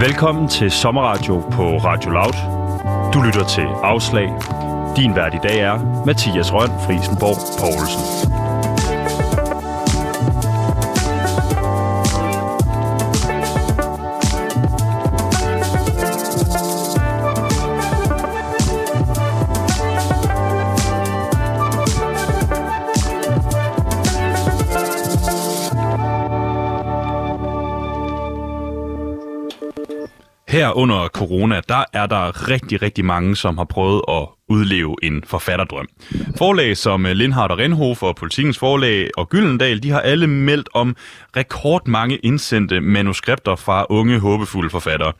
Velkommen 0.00 0.48
til 0.48 0.70
Sommerradio 0.70 1.40
på 1.40 1.62
Radio 1.62 2.10
Loud. 2.10 2.36
Du 3.14 3.20
lytter 3.22 3.44
til 3.44 3.66
Afslag. 3.82 4.28
Din 4.96 5.16
vært 5.16 5.34
i 5.34 5.42
dag 5.42 5.58
er 5.58 6.04
Mathias 6.06 6.52
Røn 6.52 6.72
Frisenborg 6.86 7.40
Poulsen. 7.60 8.29
Her 30.60 30.76
under 30.76 31.08
corona, 31.08 31.60
der 31.68 31.84
er 31.92 32.06
der 32.06 32.48
rigtig, 32.48 32.82
rigtig 32.82 33.04
mange, 33.04 33.36
som 33.36 33.58
har 33.58 33.64
prøvet 33.64 34.02
at 34.08 34.28
udleve 34.48 34.96
en 35.02 35.24
forfatterdrøm. 35.26 35.88
Forlag 36.36 36.76
som 36.76 37.06
øh, 37.06 37.12
Lindhardt 37.12 37.52
og 37.52 37.58
Renhof 37.58 38.02
og 38.02 38.16
Politikens 38.16 38.58
Forlag 38.58 39.10
og 39.16 39.28
Gyldendal, 39.28 39.82
de 39.82 39.90
har 39.90 40.00
alle 40.00 40.26
meldt 40.26 40.68
om 40.74 40.96
rekordmange 41.36 42.16
indsendte 42.16 42.80
manuskripter 42.80 43.56
fra 43.56 43.86
unge, 43.90 44.18
håbefulde 44.18 44.70
forfattere. 44.70 45.12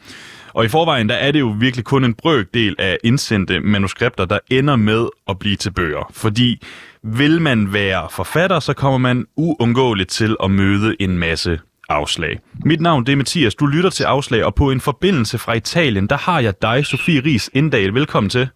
Og 0.52 0.64
i 0.64 0.68
forvejen, 0.68 1.08
der 1.08 1.14
er 1.14 1.32
det 1.32 1.40
jo 1.40 1.56
virkelig 1.58 1.84
kun 1.84 2.04
en 2.04 2.14
brøkdel 2.14 2.76
af 2.78 2.98
indsendte 3.04 3.60
manuskripter, 3.60 4.24
der 4.24 4.38
ender 4.50 4.76
med 4.76 5.06
at 5.28 5.38
blive 5.38 5.56
til 5.56 5.70
bøger. 5.70 6.10
Fordi 6.12 6.62
vil 7.02 7.40
man 7.40 7.72
være 7.72 8.08
forfatter, 8.10 8.60
så 8.60 8.72
kommer 8.72 8.98
man 8.98 9.26
uundgåeligt 9.36 10.10
til 10.10 10.36
at 10.42 10.50
møde 10.50 10.96
en 11.00 11.18
masse 11.18 11.60
afslag. 11.90 12.38
Mit 12.64 12.80
navn 12.80 13.06
det 13.06 13.12
er 13.12 13.16
Mathias, 13.16 13.54
du 13.54 13.66
lytter 13.66 13.90
til 13.90 14.04
afslag, 14.04 14.44
og 14.44 14.54
på 14.54 14.70
en 14.70 14.80
forbindelse 14.80 15.38
fra 15.38 15.52
Italien, 15.52 16.06
der 16.06 16.16
har 16.16 16.40
jeg 16.40 16.62
dig, 16.62 16.86
Sofie 16.86 17.20
Ries 17.20 17.50
Indal. 17.54 17.94
Velkommen 17.94 18.30
til. 18.30 18.48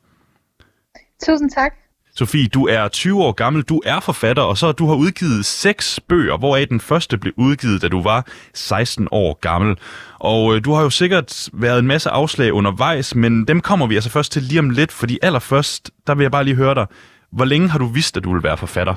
Tusind 1.26 1.50
tak. 1.50 1.72
Sofie, 2.16 2.46
du 2.46 2.66
er 2.66 2.88
20 2.88 3.22
år 3.22 3.32
gammel, 3.32 3.62
du 3.62 3.82
er 3.86 4.00
forfatter, 4.00 4.42
og 4.42 4.58
så 4.58 4.72
du 4.72 4.86
har 4.86 4.94
udgivet 4.94 5.44
seks 5.44 6.00
bøger, 6.08 6.36
hvoraf 6.36 6.66
den 6.68 6.80
første 6.80 7.18
blev 7.18 7.32
udgivet, 7.36 7.82
da 7.82 7.88
du 7.88 8.02
var 8.02 8.26
16 8.54 9.08
år 9.10 9.38
gammel. 9.40 9.76
Og 10.20 10.56
øh, 10.56 10.64
du 10.64 10.72
har 10.72 10.82
jo 10.82 10.90
sikkert 10.90 11.48
været 11.52 11.78
en 11.78 11.86
masse 11.86 12.10
afslag 12.10 12.52
undervejs, 12.52 13.14
men 13.14 13.44
dem 13.44 13.60
kommer 13.60 13.86
vi 13.86 13.94
altså 13.94 14.10
først 14.10 14.32
til 14.32 14.42
lige 14.42 14.58
om 14.58 14.70
lidt, 14.70 14.92
fordi 14.92 15.18
allerførst, 15.22 15.90
der 16.06 16.14
vil 16.14 16.24
jeg 16.24 16.30
bare 16.30 16.44
lige 16.44 16.56
høre 16.56 16.74
dig, 16.74 16.86
hvor 17.32 17.44
længe 17.44 17.68
har 17.68 17.78
du 17.78 17.86
vidst, 17.86 18.16
at 18.16 18.24
du 18.24 18.32
vil 18.32 18.42
være 18.42 18.56
forfatter? 18.56 18.94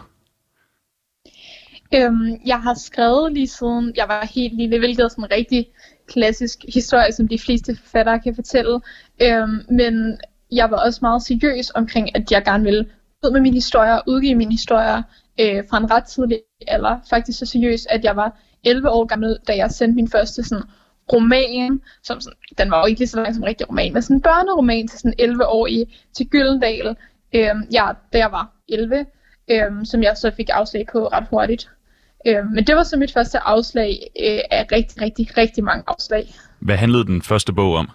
Øhm, 1.95 2.39
jeg 2.45 2.61
har 2.61 2.73
skrevet 2.73 3.33
lige 3.33 3.47
siden 3.47 3.93
jeg 3.95 4.07
var 4.07 4.29
helt 4.35 4.57
lille, 4.57 4.79
hvilket 4.79 5.03
er 5.03 5.07
sådan 5.07 5.23
en 5.23 5.31
rigtig 5.31 5.67
klassisk 6.07 6.59
historie, 6.73 7.11
som 7.11 7.27
de 7.27 7.39
fleste 7.39 7.75
forfattere 7.75 8.19
kan 8.19 8.35
fortælle. 8.35 8.81
Øhm, 9.21 9.59
men 9.69 10.17
jeg 10.51 10.71
var 10.71 10.77
også 10.77 10.99
meget 11.01 11.21
seriøs 11.21 11.71
omkring, 11.75 12.15
at 12.15 12.31
jeg 12.31 12.43
gerne 12.45 12.63
ville 12.63 12.85
ud 13.25 13.31
med 13.31 13.41
mine 13.41 13.55
historier, 13.55 13.99
udgive 14.07 14.35
mine 14.35 14.51
historier 14.51 15.03
øh, 15.39 15.63
fra 15.69 15.77
en 15.77 15.91
ret 15.91 16.03
tidlig 16.03 16.39
alder. 16.67 16.99
Faktisk 17.09 17.39
så 17.39 17.45
seriøs, 17.45 17.85
at 17.89 18.03
jeg 18.03 18.15
var 18.15 18.39
11 18.63 18.89
år 18.89 19.05
gammel, 19.05 19.37
da 19.47 19.55
jeg 19.55 19.71
sendte 19.71 19.95
min 19.95 20.07
første 20.07 20.43
sådan, 20.43 20.63
roman, 21.13 21.81
som 22.03 22.21
sådan, 22.21 22.37
den 22.57 22.71
var 22.71 22.79
jo 22.79 22.85
ikke 22.85 22.99
lige 22.99 23.07
så 23.07 23.21
lang 23.21 23.35
som 23.35 23.43
en 23.43 23.47
rigtig 23.47 23.69
roman, 23.69 23.93
men 23.93 24.01
sådan 24.01 24.17
en 24.17 24.21
børneroman 24.21 24.87
til 24.87 24.99
sådan 24.99 25.13
11 25.19 25.47
år 25.47 25.67
i, 25.67 25.97
til 26.13 26.27
Gyldendal, 26.27 26.95
øh, 27.35 27.55
ja, 27.73 27.87
da 28.13 28.17
jeg 28.17 28.31
var 28.31 28.51
11, 28.69 29.05
øh, 29.51 29.85
som 29.85 30.03
jeg 30.03 30.17
så 30.17 30.31
fik 30.31 30.49
afslag 30.53 30.87
på 30.91 31.07
ret 31.07 31.27
hurtigt. 31.29 31.69
Øh, 32.27 32.45
men 32.53 32.67
det 32.67 32.75
var 32.75 32.83
så 32.83 32.97
mit 32.97 33.13
første 33.13 33.39
afslag 33.39 33.99
øh, 34.19 34.39
af 34.51 34.65
rigtig, 34.71 35.01
rigtig, 35.01 35.37
rigtig 35.37 35.63
mange 35.63 35.83
afslag. 35.87 36.33
Hvad 36.59 36.77
handlede 36.77 37.05
den 37.05 37.21
første 37.21 37.53
bog 37.53 37.75
om? 37.75 37.89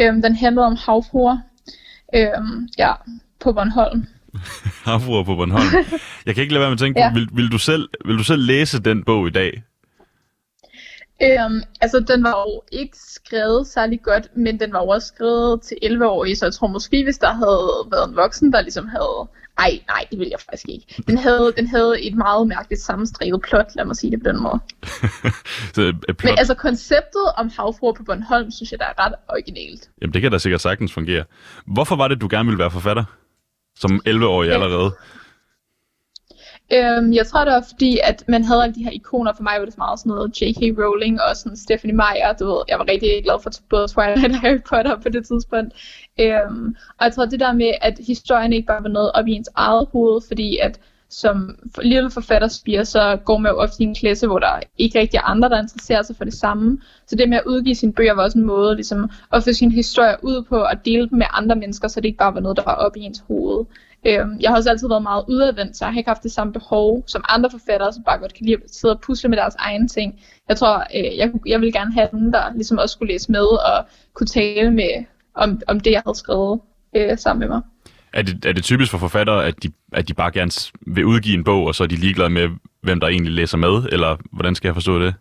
Øh, 0.00 0.14
den 0.14 0.36
handlede 0.36 0.66
om 0.66 0.76
havfruer. 0.76 1.38
Øh, 2.14 2.28
ja, 2.78 2.92
på 3.40 3.52
Bornholm. 3.52 4.06
havfruer 4.90 5.24
på 5.24 5.34
Bornholm. 5.34 5.86
Jeg 6.26 6.34
kan 6.34 6.42
ikke 6.42 6.54
lade 6.54 6.60
være 6.60 6.70
med 6.70 6.76
at 6.76 6.78
tænke, 6.78 7.00
ja. 7.00 7.12
vil, 7.12 7.28
vil, 7.32 7.52
du 7.52 7.58
selv, 7.58 7.88
vil 8.04 8.18
du 8.18 8.24
selv 8.24 8.42
læse 8.42 8.82
den 8.82 9.04
bog 9.04 9.26
i 9.26 9.30
dag? 9.30 9.62
Øhm, 11.22 11.62
altså, 11.80 12.00
den 12.00 12.22
var 12.22 12.30
jo 12.30 12.62
ikke 12.72 12.96
skrevet 12.98 13.66
særlig 13.66 14.02
godt, 14.02 14.36
men 14.36 14.60
den 14.60 14.72
var 14.72 14.82
jo 14.82 14.88
også 14.88 15.08
skrevet 15.08 15.62
til 15.62 15.76
11-årige, 15.82 16.36
så 16.36 16.46
jeg 16.46 16.52
tror 16.52 16.66
måske, 16.66 17.04
hvis 17.04 17.18
der 17.18 17.32
havde 17.32 17.86
været 17.90 18.08
en 18.08 18.16
voksen, 18.16 18.52
der 18.52 18.60
ligesom 18.60 18.88
havde... 18.88 19.28
Ej, 19.58 19.80
nej, 19.88 20.04
det 20.10 20.18
vil 20.18 20.28
jeg 20.30 20.40
faktisk 20.40 20.68
ikke. 20.68 21.02
Den 21.06 21.18
havde, 21.18 21.52
den 21.56 21.66
havde 21.66 22.06
et 22.06 22.14
meget 22.14 22.48
mærkeligt 22.48 22.82
sammenstrikket 22.82 23.42
plot, 23.42 23.66
lad 23.76 23.84
mig 23.84 23.96
sige 23.96 24.10
det 24.10 24.22
på 24.22 24.28
den 24.28 24.42
måde. 24.42 24.60
så, 25.74 25.82
uh, 25.82 26.14
plot... 26.14 26.24
Men 26.24 26.38
altså, 26.38 26.54
konceptet 26.54 27.26
om 27.36 27.50
havfruer 27.56 27.92
på 27.92 28.02
Bornholm, 28.02 28.50
synes 28.50 28.72
jeg, 28.72 28.78
der 28.78 28.84
er 28.84 29.06
ret 29.06 29.14
originalt. 29.28 29.90
Jamen, 30.02 30.14
det 30.14 30.22
kan 30.22 30.32
da 30.32 30.38
sikkert 30.38 30.60
sagtens 30.60 30.92
fungere. 30.92 31.24
Hvorfor 31.66 31.96
var 31.96 32.08
det, 32.08 32.20
du 32.20 32.28
gerne 32.30 32.46
ville 32.46 32.58
være 32.58 32.70
forfatter? 32.70 33.04
Som 33.76 34.00
11-årig 34.08 34.52
allerede? 34.52 34.92
Øhm, 36.72 37.12
jeg 37.12 37.26
tror 37.26 37.44
det 37.44 37.52
var 37.52 37.64
fordi, 37.68 37.98
at 38.04 38.24
man 38.28 38.44
havde 38.44 38.62
alle 38.62 38.74
de 38.74 38.84
her 38.84 38.90
ikoner. 38.90 39.32
For 39.32 39.42
mig 39.42 39.54
var 39.58 39.64
det 39.64 39.78
meget 39.78 39.98
sådan 39.98 40.10
noget 40.10 40.42
J.K. 40.42 40.60
Rowling 40.78 41.20
og 41.20 41.36
sådan 41.36 41.56
Stephanie 41.56 41.96
Meyer. 41.96 42.32
Du 42.40 42.44
ved, 42.46 42.62
jeg 42.68 42.78
var 42.78 42.88
rigtig 42.88 43.10
glad 43.24 43.42
for 43.42 43.50
både 43.70 43.88
Twilight 43.88 44.34
og 44.34 44.40
Harry 44.40 44.62
Potter 44.68 44.96
på 44.96 45.08
det 45.08 45.26
tidspunkt. 45.26 45.72
Øhm, 46.20 46.76
og 46.98 47.04
jeg 47.04 47.12
tror 47.14 47.26
det 47.26 47.40
der 47.40 47.52
med, 47.52 47.72
at 47.80 48.00
historien 48.06 48.52
ikke 48.52 48.66
bare 48.66 48.82
var 48.82 48.88
noget 48.88 49.12
op 49.12 49.26
i 49.26 49.32
ens 49.32 49.50
eget 49.54 49.88
hoved, 49.92 50.20
fordi 50.28 50.58
at 50.62 50.80
som 51.10 51.58
lille 51.82 52.10
forfatterspire, 52.10 52.84
så 52.84 53.18
går 53.24 53.38
man 53.38 53.52
jo 53.52 53.58
ofte 53.58 53.82
i 53.82 53.86
en 53.86 53.94
klasse, 53.94 54.26
hvor 54.26 54.38
der 54.38 54.60
ikke 54.78 54.98
rigtig 54.98 55.18
er 55.18 55.22
andre, 55.22 55.48
der 55.48 55.62
interesserer 55.62 56.02
sig 56.02 56.16
for 56.16 56.24
det 56.24 56.34
samme. 56.34 56.78
Så 57.06 57.16
det 57.16 57.28
med 57.28 57.36
at 57.36 57.44
udgive 57.46 57.74
sine 57.74 57.92
bøger 57.92 58.14
var 58.14 58.22
også 58.22 58.38
en 58.38 58.44
måde 58.44 58.74
ligesom, 58.74 59.10
at 59.32 59.44
få 59.44 59.52
sin 59.52 59.72
historie 59.72 60.16
ud 60.22 60.42
på 60.42 60.56
og 60.56 60.84
dele 60.84 61.08
dem 61.08 61.18
med 61.18 61.26
andre 61.30 61.56
mennesker, 61.56 61.88
så 61.88 62.00
det 62.00 62.08
ikke 62.08 62.18
bare 62.18 62.34
var 62.34 62.40
noget, 62.40 62.56
der 62.56 62.62
var 62.62 62.74
op 62.74 62.96
i 62.96 63.00
ens 63.00 63.24
hoved. 63.28 63.64
Øhm, 64.06 64.36
jeg 64.40 64.50
har 64.50 64.56
også 64.56 64.70
altid 64.70 64.88
været 64.88 65.02
meget 65.02 65.24
udadvendt, 65.28 65.76
så 65.76 65.84
jeg 65.84 65.92
har 65.92 65.98
ikke 65.98 66.10
haft 66.10 66.22
det 66.22 66.32
samme 66.32 66.52
behov 66.52 67.04
som 67.06 67.24
andre 67.28 67.50
forfattere, 67.50 67.92
som 67.92 68.02
bare 68.02 68.18
godt 68.18 68.34
kan 68.34 68.46
lide 68.46 68.56
at 68.56 68.74
sidde 68.74 68.94
og 68.94 69.00
pusle 69.00 69.28
med 69.28 69.36
deres 69.36 69.54
egne 69.58 69.88
ting. 69.88 70.20
Jeg 70.48 70.56
tror, 70.56 70.78
øh, 70.78 71.16
jeg, 71.16 71.32
jeg 71.46 71.60
ville 71.60 71.72
gerne 71.72 71.92
have 71.92 72.08
nogen, 72.12 72.32
der 72.32 72.52
ligesom 72.54 72.78
også 72.78 72.92
skulle 72.92 73.12
læse 73.12 73.32
med 73.32 73.44
og 73.44 73.86
kunne 74.14 74.26
tale 74.26 74.70
med 74.70 75.04
om, 75.34 75.60
om 75.68 75.80
det, 75.80 75.90
jeg 75.90 76.02
havde 76.06 76.18
skrevet 76.18 76.60
øh, 76.96 77.18
sammen 77.18 77.40
med 77.40 77.48
mig. 77.48 77.62
Er 78.12 78.22
det, 78.22 78.44
er 78.44 78.52
det 78.52 78.64
typisk 78.64 78.90
for 78.90 78.98
forfattere, 78.98 79.46
at 79.46 79.62
de, 79.62 79.68
at 79.92 80.08
de 80.08 80.14
bare 80.14 80.30
gerne 80.30 80.50
vil 80.86 81.04
udgive 81.04 81.34
en 81.34 81.44
bog, 81.44 81.64
og 81.66 81.74
så 81.74 81.82
er 81.82 81.86
de 81.86 81.96
ligeglade 81.96 82.30
med, 82.30 82.48
hvem 82.82 83.00
der 83.00 83.06
egentlig 83.06 83.32
læser 83.32 83.56
med? 83.56 83.88
Eller 83.92 84.16
hvordan 84.32 84.54
skal 84.54 84.68
jeg 84.68 84.74
forstå 84.74 84.98
det? 84.98 85.14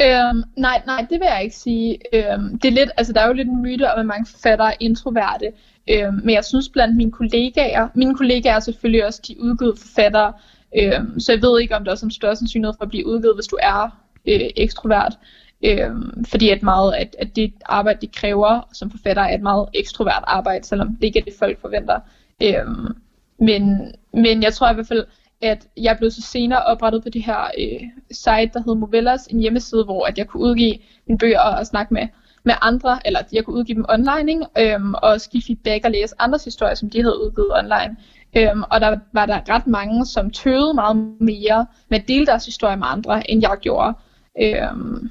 Øhm, 0.00 0.42
nej, 0.56 0.82
nej, 0.86 1.06
det 1.10 1.20
vil 1.20 1.26
jeg 1.30 1.42
ikke 1.44 1.56
sige. 1.56 1.98
Øhm, 2.12 2.58
det 2.58 2.68
er 2.68 2.72
lidt, 2.72 2.90
altså 2.96 3.12
der 3.12 3.20
er 3.20 3.26
jo 3.26 3.32
lidt 3.32 3.48
en 3.48 3.62
myte 3.62 3.92
om, 3.92 4.00
at 4.00 4.06
mange 4.06 4.26
forfattere 4.26 4.68
er 4.72 4.76
introverte. 4.80 5.52
Øhm, 5.90 6.14
men 6.14 6.30
jeg 6.30 6.44
synes 6.44 6.68
blandt 6.68 6.96
mine 6.96 7.12
kollegaer, 7.12 7.88
mine 7.94 8.14
kollegaer 8.14 8.54
er 8.54 8.60
selvfølgelig 8.60 9.06
også 9.06 9.20
de 9.28 9.40
udgivet 9.40 9.78
forfattere, 9.78 10.32
øhm, 10.78 11.20
så 11.20 11.32
jeg 11.32 11.42
ved 11.42 11.60
ikke, 11.60 11.76
om 11.76 11.84
der 11.84 11.92
er 11.92 11.96
som 11.96 12.10
større 12.10 12.36
sandsynlighed 12.36 12.74
for 12.78 12.84
at 12.84 12.88
blive 12.88 13.06
udgivet, 13.06 13.36
hvis 13.36 13.46
du 13.46 13.58
er 13.62 14.04
øh, 14.28 14.40
ekstrovert. 14.56 15.18
Øhm, 15.64 16.24
fordi 16.24 16.48
at 16.48 16.62
meget 16.62 16.94
at, 16.94 17.16
at 17.18 17.36
det 17.36 17.52
arbejde, 17.66 18.00
det 18.00 18.14
kræver 18.14 18.68
som 18.72 18.90
forfatter, 18.90 19.22
er 19.22 19.34
et 19.34 19.42
meget 19.42 19.68
ekstrovert 19.74 20.24
arbejde, 20.26 20.64
selvom 20.66 20.96
det 20.96 21.04
ikke 21.04 21.18
er 21.18 21.24
det, 21.24 21.34
folk 21.38 21.60
forventer. 21.60 22.00
Øhm, 22.42 22.96
men, 23.38 23.92
men 24.12 24.42
jeg 24.42 24.54
tror 24.54 24.70
i 24.70 24.74
hvert 24.74 24.86
fald, 24.86 25.04
at 25.44 25.66
jeg 25.76 25.96
blev 25.98 26.10
så 26.10 26.22
senere 26.22 26.62
oprettet 26.62 27.02
på 27.02 27.08
det 27.08 27.22
her 27.22 27.40
øh, 27.58 27.80
site, 28.10 28.50
der 28.54 28.58
hedder 28.58 28.74
Movellas, 28.74 29.26
en 29.26 29.40
hjemmeside, 29.40 29.84
hvor 29.84 30.06
at 30.06 30.18
jeg 30.18 30.26
kunne 30.26 30.42
udgive 30.42 30.78
mine 31.06 31.18
bøger 31.18 31.40
og 31.40 31.66
snakke 31.66 31.94
med, 31.94 32.08
med 32.44 32.54
andre, 32.62 32.98
eller 33.06 33.20
jeg 33.32 33.44
kunne 33.44 33.56
udgive 33.56 33.76
dem 33.76 33.84
online, 33.88 34.32
ikke? 34.32 34.74
øhm, 34.74 34.94
og 34.94 35.18
give 35.32 35.42
feedback 35.46 35.84
og 35.84 35.90
læse 35.90 36.14
andres 36.18 36.44
historier, 36.44 36.74
som 36.74 36.90
de 36.90 37.02
havde 37.02 37.24
udgivet 37.24 37.58
online. 37.58 37.96
Øhm, 38.36 38.62
og 38.70 38.80
der 38.80 38.98
var 39.12 39.26
der 39.26 39.40
ret 39.48 39.66
mange, 39.66 40.06
som 40.06 40.30
tøvede 40.30 40.74
meget 40.74 40.96
mere 41.20 41.66
med 41.88 41.98
at 41.98 42.08
dele 42.08 42.26
deres 42.26 42.46
historie 42.46 42.76
med 42.76 42.86
andre, 42.90 43.30
end 43.30 43.40
jeg 43.42 43.56
gjorde. 43.60 43.94
Øhm, 44.42 45.10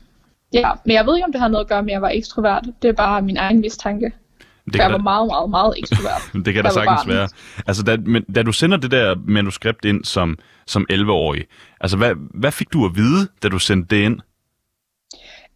ja, 0.53 0.71
men 0.85 0.93
jeg 0.95 1.05
ved 1.05 1.15
ikke, 1.15 1.25
om 1.25 1.31
det 1.31 1.41
har 1.41 1.47
noget 1.47 1.65
at 1.65 1.69
gøre 1.69 1.83
med, 1.83 1.89
at 1.89 1.93
jeg 1.93 2.01
var 2.01 2.09
ekstrovert. 2.09 2.65
Det 2.81 2.87
er 2.87 2.93
bare 2.93 3.21
min 3.21 3.37
egen 3.37 3.61
mistanke. 3.61 4.11
Det 4.65 4.75
jeg 4.75 4.91
var 4.91 4.97
da... 4.97 5.03
meget, 5.03 5.27
meget, 5.27 5.49
meget 5.49 5.73
ekstrovert. 5.77 6.31
det 6.45 6.53
kan 6.53 6.63
da 6.63 6.69
sagtens 6.69 7.07
være. 7.07 7.29
Altså, 7.67 7.83
da, 7.83 7.97
men, 7.97 8.23
da 8.23 8.43
du 8.43 8.51
sender 8.51 8.77
det 8.77 8.91
der 8.91 9.15
manuskript 9.27 9.85
ind 9.85 10.03
som, 10.03 10.37
som 10.67 10.85
11-årig, 10.91 11.45
altså, 11.81 11.97
hvad, 11.97 12.13
hvad 12.33 12.51
fik 12.51 12.73
du 12.73 12.85
at 12.85 12.95
vide, 12.95 13.27
da 13.43 13.49
du 13.49 13.59
sendte 13.59 13.95
det 13.95 14.01
ind? 14.01 14.19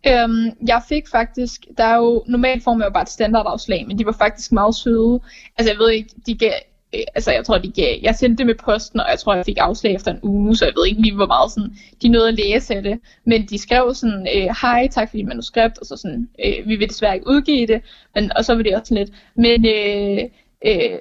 Øhm, 0.08 0.52
jeg 0.68 0.82
fik 0.90 1.04
faktisk, 1.12 1.62
der 1.78 1.84
er 1.84 1.96
jo, 1.96 2.24
normalt 2.28 2.64
får 2.64 2.74
man 2.74 2.88
jo 2.88 2.94
bare 2.94 3.04
et 3.04 3.10
standardafslag, 3.10 3.88
men 3.88 4.00
de 4.00 4.06
var 4.06 4.12
faktisk 4.12 4.52
meget 4.52 4.76
søde. 4.76 5.20
Altså, 5.58 5.72
jeg 5.72 5.80
ved 5.80 5.92
ikke, 5.92 6.10
de 6.26 6.38
gav 6.38 6.52
Øh, 6.96 7.02
altså 7.16 7.32
jeg 7.32 7.46
tror, 7.46 7.58
de 7.58 7.72
gav, 7.72 8.00
jeg 8.02 8.16
sendte 8.16 8.38
det 8.38 8.46
med 8.46 8.56
posten, 8.56 9.00
og 9.00 9.06
jeg 9.10 9.20
tror, 9.20 9.36
jeg 9.36 9.46
fik 9.46 9.58
afslag 9.60 9.96
efter 9.96 10.12
en 10.12 10.20
uge, 10.24 10.56
så 10.56 10.66
jeg 10.66 10.74
ved 10.78 10.88
ikke 10.88 11.02
lige, 11.02 11.16
hvor 11.16 11.26
meget 11.26 11.52
sådan, 11.52 11.78
de 12.02 12.08
nåede 12.08 12.28
at 12.28 12.34
læse 12.34 12.76
af 12.76 12.84
det. 12.84 13.00
Men 13.26 13.46
de 13.46 13.58
skrev 13.58 13.94
sådan, 13.94 14.28
øh, 14.36 14.56
hej, 14.62 14.88
tak 14.92 15.10
for 15.10 15.18
dit 15.18 15.28
manuskript, 15.28 15.78
og 15.78 15.86
så 15.86 15.98
sådan, 15.98 16.30
øh, 16.46 16.70
vi 16.70 16.76
vil 16.76 16.90
desværre 16.90 17.16
ikke 17.16 17.28
udgive 17.28 17.68
det, 17.68 17.82
men, 18.16 18.32
og 18.38 18.46
så 18.46 18.56
var 18.56 18.64
det 18.64 18.76
også 18.76 18.90
sådan 18.90 19.04
lidt, 19.04 19.16
men 19.36 19.66
øh, 19.66 20.30
øh, 20.66 21.00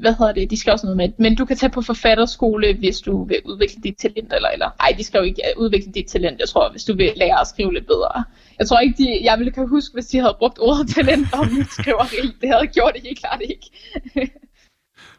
hvad 0.00 0.14
hedder 0.18 0.32
det, 0.32 0.50
de 0.50 0.56
skrev 0.56 0.78
sådan 0.78 0.96
noget 0.96 0.96
med, 1.18 1.24
men 1.24 1.36
du 1.36 1.44
kan 1.44 1.56
tage 1.56 1.70
på 1.70 1.82
forfatterskole, 1.82 2.74
hvis 2.74 3.00
du 3.00 3.24
vil 3.24 3.36
udvikle 3.44 3.82
dit 3.82 3.96
talent, 3.96 4.32
eller, 4.32 4.48
eller 4.48 4.70
ej, 4.80 4.94
de 4.98 5.04
skrev 5.04 5.24
ikke 5.24 5.42
udvikle 5.56 5.92
dit 5.92 6.06
talent, 6.06 6.40
jeg 6.40 6.48
tror, 6.48 6.70
hvis 6.70 6.84
du 6.84 6.96
vil 6.96 7.12
lære 7.16 7.40
at 7.40 7.46
skrive 7.46 7.74
lidt 7.74 7.86
bedre. 7.86 8.24
Jeg 8.58 8.68
tror 8.68 8.78
ikke, 8.78 8.94
de, 8.98 9.18
jeg 9.22 9.38
ville 9.38 9.52
kan 9.52 9.68
huske, 9.68 9.94
hvis 9.94 10.06
de 10.06 10.18
havde 10.18 10.36
brugt 10.38 10.58
ordet 10.60 10.94
talent 10.94 11.26
om 11.32 11.46
mit 11.46 11.72
skriveri, 11.78 12.32
det 12.40 12.48
havde 12.48 12.66
gjort 12.66 12.92
det 12.94 13.02
helt 13.02 13.18
klart 13.18 13.40
ikke. 13.40 13.66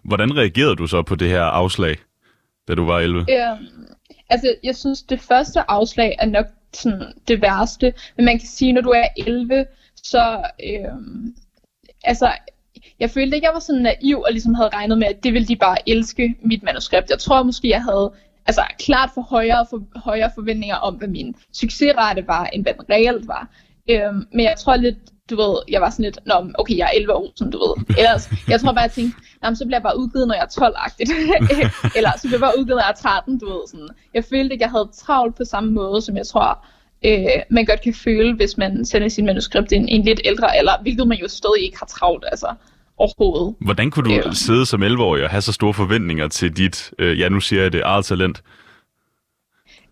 Hvordan 0.03 0.37
reagerede 0.37 0.75
du 0.75 0.87
så 0.87 1.01
på 1.01 1.15
det 1.15 1.29
her 1.29 1.41
afslag, 1.41 1.95
da 2.67 2.75
du 2.75 2.85
var 2.85 2.99
11? 2.99 3.25
Ja, 3.27 3.51
øhm, 3.51 3.85
altså, 4.29 4.55
jeg 4.63 4.75
synes, 4.75 5.03
det 5.03 5.21
første 5.21 5.71
afslag 5.71 6.15
er 6.19 6.25
nok 6.25 6.45
sådan 6.73 7.13
det 7.27 7.41
værste, 7.41 7.93
men 8.17 8.25
man 8.25 8.39
kan 8.39 8.47
sige, 8.47 8.73
når 8.73 8.81
du 8.81 8.89
er 8.89 9.07
11, 9.17 9.65
så 10.03 10.41
øh, 10.63 10.91
altså, 12.03 12.31
jeg 12.99 13.09
følte 13.09 13.35
ikke, 13.35 13.45
jeg 13.45 13.53
var 13.53 13.59
sådan 13.59 13.81
naiv 13.81 14.21
og 14.21 14.31
ligesom 14.31 14.53
havde 14.53 14.69
regnet 14.69 14.97
med, 14.97 15.07
at 15.07 15.23
det 15.23 15.33
ville 15.33 15.47
de 15.47 15.55
bare 15.55 15.89
elske 15.89 16.35
mit 16.41 16.63
manuskript. 16.63 17.09
Jeg 17.09 17.19
tror 17.19 17.43
måske, 17.43 17.69
jeg 17.69 17.83
havde 17.83 18.11
altså, 18.45 18.61
klart 18.79 19.09
for 19.13 19.21
højere, 19.21 19.65
for 19.69 19.83
højere 19.95 20.31
forventninger 20.35 20.75
om, 20.75 20.95
hvad 20.95 21.07
min 21.07 21.35
succesrate 21.53 22.27
var, 22.27 22.45
end 22.45 22.63
hvad 22.63 22.73
den 22.73 22.89
reelt 22.89 23.27
var. 23.27 23.49
Øhm, 23.89 24.27
men 24.31 24.45
jeg 24.45 24.55
tror 24.57 24.75
lidt, 24.75 24.97
du 25.29 25.35
ved, 25.35 25.55
jeg 25.69 25.81
var 25.81 25.89
sådan 25.89 26.05
lidt, 26.05 26.19
Nå, 26.25 26.33
okay, 26.59 26.77
jeg 26.77 26.85
er 26.85 26.99
11 26.99 27.13
år, 27.13 27.31
som 27.35 27.51
du 27.51 27.57
ved. 27.57 27.73
Ellers, 27.97 28.29
jeg 28.47 28.61
tror 28.61 28.71
bare, 28.71 28.81
jeg 28.81 28.91
tænkte, 28.91 29.17
Nå, 29.41 29.55
så 29.55 29.65
bliver 29.65 29.77
jeg 29.77 29.83
bare 29.83 29.99
udgivet, 29.99 30.27
når 30.27 30.35
jeg 30.35 30.47
er 30.49 30.53
12-agtigt. 30.61 31.11
Eller 31.97 32.11
så 32.17 32.21
bliver 32.21 32.39
jeg 32.39 32.45
bare 32.47 32.57
udgivet, 32.59 32.77
når 32.77 32.85
jeg 32.87 32.95
er 32.97 33.01
13, 33.01 33.39
du 33.39 33.45
ved. 33.45 33.63
Sådan. 33.71 33.89
Jeg 34.13 34.23
følte 34.29 34.53
ikke, 34.53 34.63
jeg 34.63 34.71
havde 34.71 34.89
travlt 35.03 35.35
på 35.35 35.43
samme 35.45 35.71
måde, 35.71 36.01
som 36.01 36.17
jeg 36.17 36.27
tror, 36.27 36.65
øh, 37.05 37.25
man 37.49 37.65
godt 37.65 37.81
kan 37.81 37.93
føle, 37.93 38.35
hvis 38.35 38.57
man 38.57 38.85
sender 38.85 39.09
sin 39.09 39.25
manuskript 39.25 39.71
i 39.71 39.75
en, 39.75 39.87
en 39.87 40.03
lidt 40.03 40.21
ældre 40.25 40.55
alder, 40.55 40.81
hvilket 40.81 41.07
man 41.07 41.17
jo 41.17 41.27
stadig 41.27 41.63
ikke 41.63 41.77
har 41.79 41.85
travlt, 41.85 42.25
altså 42.31 42.53
overhovedet. 42.97 43.55
Hvordan 43.61 43.91
kunne 43.91 44.09
du 44.09 44.27
øh. 44.27 44.33
sidde 44.33 44.65
som 44.65 44.83
11-årig 44.83 45.23
og 45.23 45.29
have 45.29 45.41
så 45.41 45.51
store 45.51 45.73
forventninger 45.73 46.27
til 46.27 46.57
dit, 46.57 46.91
øh, 46.99 47.19
ja 47.19 47.29
nu 47.29 47.39
siger 47.39 47.61
jeg 47.61 47.73
det, 47.73 47.81
eget 47.85 48.05
talent? 48.05 48.41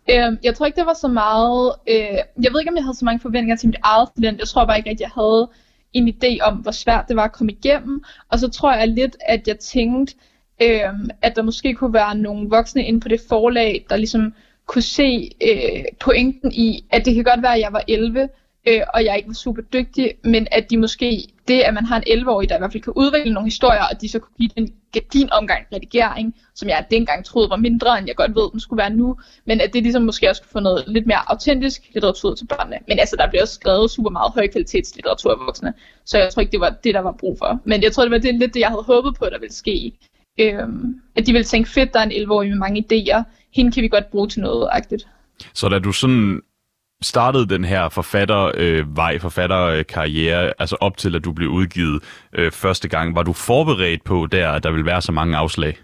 Øh, 0.09 0.37
jeg 0.43 0.55
tror 0.55 0.65
ikke, 0.65 0.75
det 0.75 0.85
var 0.85 0.93
så 1.01 1.07
meget... 1.07 1.73
Øh, 1.87 2.43
jeg 2.43 2.51
ved 2.51 2.59
ikke, 2.59 2.69
om 2.69 2.75
jeg 2.75 2.83
havde 2.83 2.97
så 2.97 3.05
mange 3.05 3.19
forventninger 3.19 3.55
til 3.55 3.67
mit 3.67 3.77
eget 3.83 4.09
talent. 4.15 4.39
Jeg 4.39 4.47
tror 4.47 4.65
bare 4.65 4.77
ikke, 4.77 4.89
at 4.89 5.01
jeg 5.01 5.09
havde 5.09 5.49
en 5.93 6.07
idé 6.07 6.39
om, 6.41 6.55
hvor 6.55 6.71
svært 6.71 7.05
det 7.07 7.15
var 7.15 7.23
at 7.23 7.31
komme 7.31 7.51
igennem. 7.51 8.03
Og 8.31 8.39
så 8.39 8.49
tror 8.49 8.73
jeg 8.73 8.87
lidt, 8.87 9.17
at 9.19 9.47
jeg 9.47 9.59
tænkte, 9.59 10.15
øh, 10.61 10.93
at 11.21 11.35
der 11.35 11.41
måske 11.41 11.73
kunne 11.73 11.93
være 11.93 12.15
nogle 12.15 12.49
voksne 12.49 12.85
inde 12.85 12.99
på 12.99 13.07
det 13.07 13.21
forlag, 13.29 13.85
der 13.89 13.97
ligesom 13.97 14.33
kunne 14.65 14.81
se 14.81 15.31
øh, 15.43 15.83
pointen 15.99 16.51
i, 16.53 16.85
at 16.91 17.05
det 17.05 17.15
kan 17.15 17.23
godt 17.23 17.41
være, 17.41 17.55
at 17.55 17.61
jeg 17.61 17.73
var 17.73 17.83
11, 17.87 18.29
øh, 18.67 18.81
og 18.93 19.05
jeg 19.05 19.17
ikke 19.17 19.27
var 19.27 19.33
super 19.33 19.61
dygtig, 19.61 20.13
men 20.23 20.47
at 20.51 20.69
de 20.69 20.77
måske, 20.77 21.23
det 21.47 21.59
at 21.59 21.73
man 21.73 21.85
har 21.85 21.99
en 21.99 22.19
11-årig, 22.19 22.49
der 22.49 22.55
i 22.55 22.57
hvert 22.59 22.71
fald 22.71 22.83
kan 22.83 22.93
udvikle 22.95 23.33
nogle 23.33 23.47
historier, 23.47 23.81
og 23.91 24.01
de 24.01 24.09
så 24.09 24.19
kunne 24.19 24.35
give 24.37 24.49
den, 24.57 24.73
din 25.13 25.29
omgang 25.31 25.65
redigering, 25.73 26.35
som 26.55 26.69
jeg 26.69 26.85
dengang 26.91 27.25
troede 27.25 27.49
var 27.49 27.55
mindre, 27.55 27.97
end 27.97 28.07
jeg 28.07 28.15
godt 28.15 28.35
ved, 28.35 28.51
den 28.51 28.59
skulle 28.59 28.77
være 28.77 28.89
nu, 28.89 29.17
men 29.45 29.61
at 29.61 29.73
det 29.73 29.83
ligesom 29.83 30.01
måske 30.01 30.29
også 30.29 30.41
kunne 30.41 30.51
få 30.51 30.59
noget 30.59 30.83
lidt 30.87 31.07
mere 31.07 31.31
autentisk 31.31 31.81
litteratur 31.93 32.35
til 32.35 32.45
børnene. 32.47 32.77
Men 32.87 32.99
altså, 32.99 33.15
der 33.15 33.29
bliver 33.29 33.41
også 33.41 33.53
skrevet 33.53 33.91
super 33.91 34.09
meget 34.09 34.31
højkvalitetslitteratur 34.33 35.31
af 35.31 35.39
voksne, 35.39 35.73
så 36.05 36.17
jeg 36.17 36.33
tror 36.33 36.41
ikke, 36.41 36.51
det 36.51 36.59
var 36.59 36.69
det, 36.83 36.93
der 36.93 37.01
var 37.01 37.11
brug 37.11 37.37
for. 37.37 37.59
Men 37.65 37.83
jeg 37.83 37.91
tror, 37.91 38.03
det 38.03 38.11
var 38.11 38.17
det, 38.17 38.35
lidt 38.35 38.53
det, 38.53 38.59
jeg 38.59 38.69
havde 38.69 38.83
håbet 38.83 39.15
på, 39.19 39.25
der 39.25 39.39
ville 39.39 39.53
ske. 39.53 39.91
Øhm, 40.39 41.01
at 41.15 41.27
de 41.27 41.31
ville 41.31 41.45
tænke, 41.45 41.69
fedt, 41.69 41.93
der 41.93 41.99
er 41.99 42.03
en 42.03 42.11
11-årig 42.11 42.49
med 42.49 42.57
mange 42.57 42.85
idéer, 42.85 43.23
hende 43.55 43.71
kan 43.71 43.83
vi 43.83 43.87
godt 43.87 44.11
bruge 44.11 44.27
til 44.27 44.41
noget 44.41 44.69
agtigt. 44.71 45.07
Så 45.53 45.69
da 45.69 45.79
du 45.79 45.91
sådan 45.91 46.41
startede 47.01 47.49
den 47.49 47.63
her 47.65 47.89
forfattervej, 47.89 49.13
øh, 49.13 49.21
forfatterkarriere, 49.21 50.45
øh, 50.45 50.51
altså 50.59 50.75
op 50.79 50.97
til 50.97 51.15
at 51.15 51.25
du 51.25 51.31
blev 51.31 51.49
udgivet 51.49 52.03
øh, 52.33 52.51
første 52.51 52.87
gang, 52.87 53.15
var 53.15 53.23
du 53.23 53.33
forberedt 53.33 54.03
på 54.03 54.27
der, 54.31 54.51
at 54.51 54.63
der 54.63 54.71
ville 54.71 54.85
være 54.85 55.01
så 55.01 55.11
mange 55.11 55.37
afslag? 55.37 55.77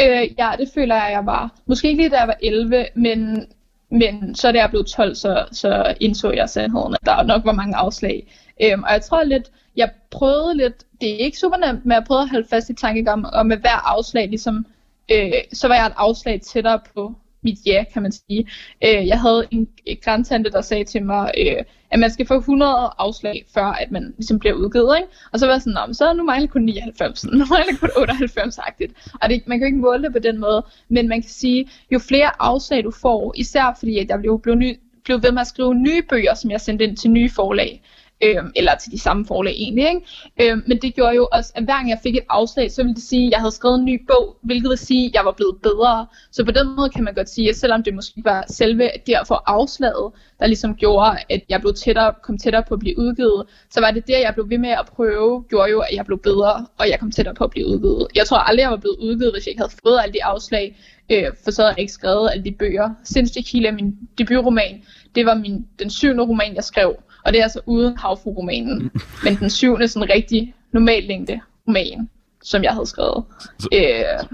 Øh, 0.00 0.28
ja, 0.38 0.50
det 0.58 0.70
føler 0.74 0.94
jeg, 0.94 1.08
jeg 1.12 1.26
var. 1.26 1.50
Måske 1.66 1.88
ikke 1.88 2.02
lige 2.02 2.10
da 2.10 2.18
jeg 2.18 2.28
var 2.28 2.36
11, 2.42 2.86
men, 2.94 3.46
men 3.90 4.34
så 4.34 4.52
da 4.52 4.58
jeg 4.58 4.70
blev 4.70 4.84
12, 4.84 5.14
så, 5.14 5.44
så 5.52 5.94
indså 6.00 6.30
jeg 6.30 6.48
sandheden, 6.48 6.94
at 6.94 7.06
der 7.06 7.22
nok 7.22 7.44
var 7.44 7.52
mange 7.52 7.76
afslag. 7.76 8.32
Øhm, 8.62 8.82
og 8.82 8.92
jeg 8.92 9.02
tror 9.02 9.24
lidt, 9.24 9.50
jeg 9.76 9.90
prøvede 10.10 10.56
lidt, 10.56 10.74
det 11.00 11.14
er 11.14 11.16
ikke 11.16 11.38
super 11.38 11.56
nemt, 11.56 11.84
men 11.84 11.92
jeg 11.92 12.04
prøvede 12.06 12.22
at 12.22 12.30
holde 12.30 12.48
fast 12.50 12.70
i 12.70 12.74
tankegangen, 12.74 13.26
og 13.26 13.46
med 13.46 13.56
hver 13.56 13.96
afslag 13.96 14.28
ligesom, 14.28 14.66
øh, 15.12 15.32
så 15.52 15.68
var 15.68 15.74
jeg 15.74 15.86
et 15.86 15.92
afslag 15.96 16.40
tættere 16.40 16.80
på, 16.94 17.14
mit 17.42 17.58
ja, 17.66 17.84
kan 17.92 18.02
man 18.02 18.12
sige. 18.12 18.48
Øh, 18.84 19.06
jeg 19.06 19.20
havde 19.20 19.46
en 19.50 19.68
øh, 19.88 19.96
grantante, 20.04 20.50
der 20.50 20.60
sagde 20.60 20.84
til 20.84 21.02
mig, 21.02 21.30
øh, 21.38 21.64
at 21.90 21.98
man 21.98 22.10
skal 22.10 22.26
få 22.26 22.34
100 22.34 22.72
afslag, 22.98 23.44
før 23.54 23.64
at 23.64 23.90
man 23.90 24.14
ligesom 24.16 24.38
bliver 24.38 24.54
udgivet. 24.54 24.96
Ikke? 24.96 25.08
Og 25.32 25.38
så 25.38 25.46
var 25.46 25.52
jeg 25.52 25.62
sådan, 25.62 25.94
så 25.94 26.12
nu 26.12 26.24
mangler 26.24 26.48
kun 26.48 26.62
99, 26.62 27.24
nu 27.24 27.30
mangler 27.38 27.76
kun 27.80 27.88
98-agtigt. 27.88 29.12
Og 29.22 29.28
det, 29.28 29.42
man 29.46 29.58
kan 29.58 29.66
jo 29.66 29.66
ikke 29.66 29.78
måle 29.78 30.02
det 30.02 30.12
på 30.12 30.18
den 30.18 30.40
måde, 30.40 30.64
men 30.88 31.08
man 31.08 31.22
kan 31.22 31.30
sige, 31.30 31.68
jo 31.92 31.98
flere 31.98 32.30
afslag 32.42 32.84
du 32.84 32.90
får, 32.90 33.34
især 33.36 33.76
fordi 33.78 33.98
at 33.98 34.08
jeg 34.08 34.18
blev, 34.20 34.40
blev, 34.40 34.54
ny, 34.54 34.78
blev 35.04 35.22
ved 35.22 35.32
med 35.32 35.40
at 35.40 35.46
skrive 35.46 35.74
nye 35.74 36.02
bøger, 36.02 36.34
som 36.34 36.50
jeg 36.50 36.60
sendte 36.60 36.84
ind 36.84 36.96
til 36.96 37.10
nye 37.10 37.30
forlag, 37.30 37.82
øh, 38.22 38.44
eller 38.56 38.74
til 38.74 38.92
de 38.92 38.98
samme 38.98 39.26
forlag 39.26 39.52
egentlig. 39.52 39.88
Ikke? 39.88 40.52
Øh, 40.52 40.58
men 40.66 40.78
det 40.82 40.94
gjorde 40.94 41.14
jo 41.14 41.28
også, 41.32 41.52
at 41.54 41.64
hver 41.64 41.74
gang 41.74 41.90
jeg 41.90 41.98
fik 42.02 42.16
et 42.16 42.22
afslag, 42.28 42.70
så 42.70 42.82
ville 42.82 42.94
det 42.94 43.02
sige, 43.02 43.26
at 43.26 43.32
jeg 43.32 43.40
havde 43.40 43.52
skrevet 43.52 43.78
en 43.78 43.84
ny 43.84 44.06
bog, 44.06 44.36
hvilket 44.42 44.68
vil 44.70 44.78
sige, 44.78 45.06
at 45.06 45.14
jeg 45.14 45.24
var 45.24 45.32
blevet 45.32 45.56
bedre. 45.62 46.06
Så 46.30 46.44
på 46.44 46.50
den 46.50 46.76
måde 46.76 46.90
kan 46.90 47.04
man 47.04 47.14
godt 47.14 47.30
sige, 47.30 47.48
at 47.48 47.56
selvom 47.56 47.82
det 47.82 47.94
måske 47.94 48.22
var 48.24 48.44
selve 48.48 48.90
derfor 49.06 49.42
afslaget, 49.46 50.12
der 50.38 50.46
ligesom 50.46 50.74
gjorde, 50.74 51.16
at 51.30 51.40
jeg 51.48 51.60
blev 51.60 51.74
tættere, 51.74 52.14
kom 52.22 52.38
tættere 52.38 52.62
på 52.68 52.74
at 52.74 52.80
blive 52.80 52.98
udgivet, 52.98 53.46
så 53.70 53.80
var 53.80 53.90
det 53.90 54.06
det, 54.06 54.12
jeg 54.12 54.34
blev 54.34 54.50
ved 54.50 54.58
med 54.58 54.70
at 54.70 54.86
prøve, 54.96 55.44
gjorde 55.48 55.70
jo, 55.70 55.80
at 55.80 55.96
jeg 55.96 56.06
blev 56.06 56.18
bedre, 56.18 56.66
og 56.78 56.88
jeg 56.88 57.00
kom 57.00 57.10
tættere 57.10 57.34
på 57.34 57.44
at 57.44 57.50
blive 57.50 57.66
udgivet. 57.66 58.06
Jeg 58.14 58.26
tror 58.26 58.38
aldrig, 58.38 58.62
jeg 58.62 58.70
var 58.70 58.76
blevet 58.76 58.96
udgivet, 58.96 59.32
hvis 59.32 59.46
jeg 59.46 59.50
ikke 59.50 59.62
havde 59.62 59.74
fået 59.82 59.98
alle 60.02 60.12
de 60.12 60.24
afslag, 60.24 60.76
øh, 61.10 61.24
for 61.44 61.50
så 61.50 61.62
havde 61.62 61.70
jeg 61.70 61.80
ikke 61.80 61.92
skrevet 61.92 62.30
alle 62.32 62.44
de 62.44 62.52
bøger. 62.52 62.90
Sindssygt 63.04 63.46
Kile 63.46 63.68
er 63.68 63.72
min 63.72 63.94
debutroman. 64.18 64.82
Det 65.14 65.26
var 65.26 65.34
min, 65.34 65.66
den 65.78 65.90
syvende 65.90 66.22
roman, 66.24 66.54
jeg 66.54 66.64
skrev. 66.64 66.96
Og 67.24 67.32
det 67.32 67.38
er 67.38 67.42
altså 67.42 67.60
uden 67.66 67.96
havfru-romanen. 67.96 68.90
men 69.24 69.36
den 69.36 69.50
syvende 69.50 69.88
sådan 69.88 70.10
rigtig 70.14 70.54
normal 70.72 71.02
længde 71.02 71.40
roman, 71.68 72.10
som 72.42 72.62
jeg 72.62 72.72
havde 72.72 72.86
skrevet. 72.86 73.24
Så, 73.58 73.68
øh, 73.72 74.28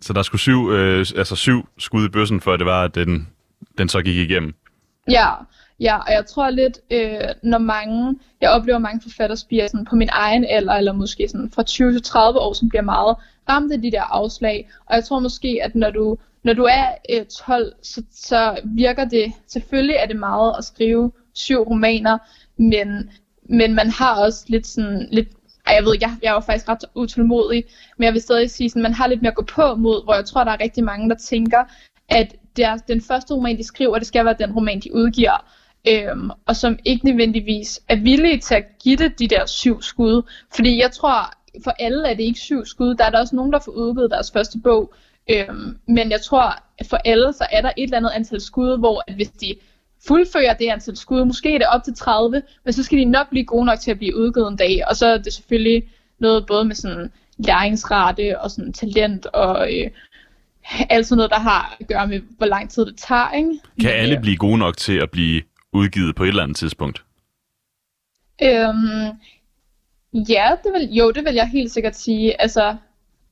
så 0.00 0.12
der 0.12 0.22
skulle 0.22 0.40
syv, 0.40 0.70
øh, 0.70 0.98
altså 1.16 1.36
syv 1.36 1.68
skud 1.78 2.06
i 2.06 2.08
bøssen, 2.08 2.40
før 2.40 2.56
det 2.56 2.66
var, 2.66 2.84
at 2.84 2.94
den, 2.94 3.28
den 3.78 3.88
så 3.88 4.02
gik 4.02 4.16
igennem? 4.16 4.54
Ja, 5.10 5.28
ja, 5.80 5.96
og 5.96 6.12
jeg 6.12 6.26
tror 6.26 6.50
lidt, 6.50 6.78
øh, 6.90 7.28
når 7.42 7.58
mange, 7.58 8.18
jeg 8.40 8.50
oplever 8.50 8.78
mange 8.78 9.00
forfatterspiger 9.02 9.66
sådan 9.66 9.84
på 9.84 9.96
min 9.96 10.08
egen 10.12 10.44
alder, 10.48 10.72
eller 10.72 10.92
måske 10.92 11.28
sådan 11.28 11.50
fra 11.54 11.62
20 11.62 11.92
til 11.92 12.02
30 12.02 12.38
år, 12.38 12.52
som 12.52 12.68
bliver 12.68 12.82
meget 12.82 13.16
ramt 13.48 13.72
af 13.72 13.82
de 13.82 13.90
der 13.90 14.02
afslag. 14.02 14.68
Og 14.86 14.94
jeg 14.96 15.04
tror 15.04 15.18
måske, 15.18 15.60
at 15.62 15.74
når 15.74 15.90
du, 15.90 16.16
når 16.42 16.52
du 16.52 16.62
er 16.62 16.86
øh, 17.10 17.26
12, 17.46 17.72
så, 17.82 18.02
så 18.12 18.60
virker 18.64 19.04
det, 19.04 19.32
selvfølgelig 19.46 19.96
er 19.96 20.06
det 20.06 20.16
meget 20.16 20.54
at 20.58 20.64
skrive 20.64 21.12
syv 21.34 21.60
romaner, 21.60 22.18
men, 22.56 23.10
men 23.48 23.74
man 23.74 23.90
har 23.90 24.14
også 24.14 24.44
lidt 24.48 24.66
sådan, 24.66 25.08
lidt, 25.12 25.28
ej, 25.66 25.74
jeg 25.74 25.84
ved 25.84 25.94
ikke, 25.94 26.06
jeg, 26.06 26.16
jeg 26.22 26.34
var 26.34 26.40
faktisk 26.40 26.68
ret 26.68 26.84
utålmodig, 26.94 27.64
men 27.96 28.04
jeg 28.04 28.12
vil 28.12 28.22
stadig 28.22 28.50
sige, 28.50 28.70
sådan, 28.70 28.82
man 28.82 28.94
har 28.94 29.06
lidt 29.06 29.22
mere 29.22 29.30
at 29.30 29.36
gå 29.36 29.44
på 29.44 29.74
mod, 29.74 30.04
hvor 30.04 30.14
jeg 30.14 30.24
tror, 30.24 30.44
der 30.44 30.52
er 30.52 30.60
rigtig 30.60 30.84
mange, 30.84 31.10
der 31.10 31.16
tænker, 31.16 31.64
at 32.08 32.36
det 32.56 32.64
er 32.64 32.76
den 32.76 33.00
første 33.00 33.34
roman, 33.34 33.58
de 33.58 33.64
skriver, 33.64 33.98
det 33.98 34.06
skal 34.06 34.24
være 34.24 34.36
den 34.38 34.52
roman, 34.52 34.80
de 34.80 34.94
udgiver, 34.94 35.44
øhm, 35.88 36.30
og 36.46 36.56
som 36.56 36.78
ikke 36.84 37.04
nødvendigvis 37.06 37.80
er 37.88 37.96
villige 37.96 38.40
til 38.40 38.54
at 38.54 38.64
give 38.82 38.96
det 38.96 39.18
de 39.18 39.28
der 39.28 39.46
syv 39.46 39.82
skud, 39.82 40.22
fordi 40.54 40.80
jeg 40.80 40.92
tror, 40.92 41.32
for 41.64 41.70
alle 41.78 42.08
er 42.08 42.14
det 42.14 42.22
ikke 42.22 42.40
syv 42.40 42.64
skud, 42.64 42.94
der 42.94 43.04
er 43.04 43.10
der 43.10 43.20
også 43.20 43.36
nogen, 43.36 43.52
der 43.52 43.58
får 43.58 43.72
udgivet 43.72 44.10
deres 44.10 44.30
første 44.32 44.58
bog, 44.58 44.94
øhm, 45.30 45.78
men 45.88 46.10
jeg 46.10 46.20
tror, 46.20 46.54
for 46.88 46.96
alle, 46.96 47.32
så 47.32 47.46
er 47.52 47.60
der 47.60 47.72
et 47.76 47.84
eller 47.84 47.96
andet 47.96 48.10
antal 48.14 48.40
skud, 48.40 48.78
hvor 48.78 49.02
at 49.06 49.14
hvis 49.14 49.30
de 49.30 49.54
fuldfører 50.08 50.54
det 50.54 50.68
antal 50.68 50.96
skud. 50.96 51.24
Måske 51.24 51.54
er 51.54 51.58
det 51.58 51.66
op 51.66 51.84
til 51.84 51.94
30, 51.94 52.42
men 52.64 52.72
så 52.72 52.82
skal 52.82 52.98
de 52.98 53.04
nok 53.04 53.30
blive 53.30 53.44
gode 53.44 53.66
nok 53.66 53.78
til 53.78 53.90
at 53.90 53.98
blive 53.98 54.16
udgivet 54.16 54.48
en 54.48 54.56
dag. 54.56 54.82
Og 54.88 54.96
så 54.96 55.06
er 55.06 55.18
det 55.18 55.32
selvfølgelig 55.32 55.82
noget 56.18 56.46
både 56.46 56.64
med 56.64 56.74
sådan 56.74 57.12
læringsrate 57.38 58.40
og 58.40 58.50
sådan 58.50 58.72
talent 58.72 59.26
og 59.26 59.72
øh, 59.72 59.90
alt 60.90 61.06
sådan 61.06 61.16
noget, 61.16 61.30
der 61.30 61.38
har 61.38 61.76
at 61.80 61.86
gøre 61.86 62.08
med, 62.08 62.20
hvor 62.38 62.46
lang 62.46 62.70
tid 62.70 62.86
det 62.86 62.96
tager. 62.96 63.32
Ikke? 63.32 63.50
Kan 63.80 63.90
alle 63.90 64.20
blive 64.20 64.36
gode 64.36 64.58
nok 64.58 64.76
til 64.76 64.98
at 64.98 65.10
blive 65.10 65.42
udgivet 65.72 66.16
på 66.16 66.24
et 66.24 66.28
eller 66.28 66.42
andet 66.42 66.56
tidspunkt? 66.56 67.04
Øhm, 68.42 69.18
ja, 70.28 70.50
det 70.64 70.72
vil, 70.72 70.94
jo, 70.94 71.10
det 71.10 71.24
vil 71.24 71.34
jeg 71.34 71.48
helt 71.48 71.72
sikkert 71.72 71.96
sige. 71.96 72.40
Altså, 72.40 72.76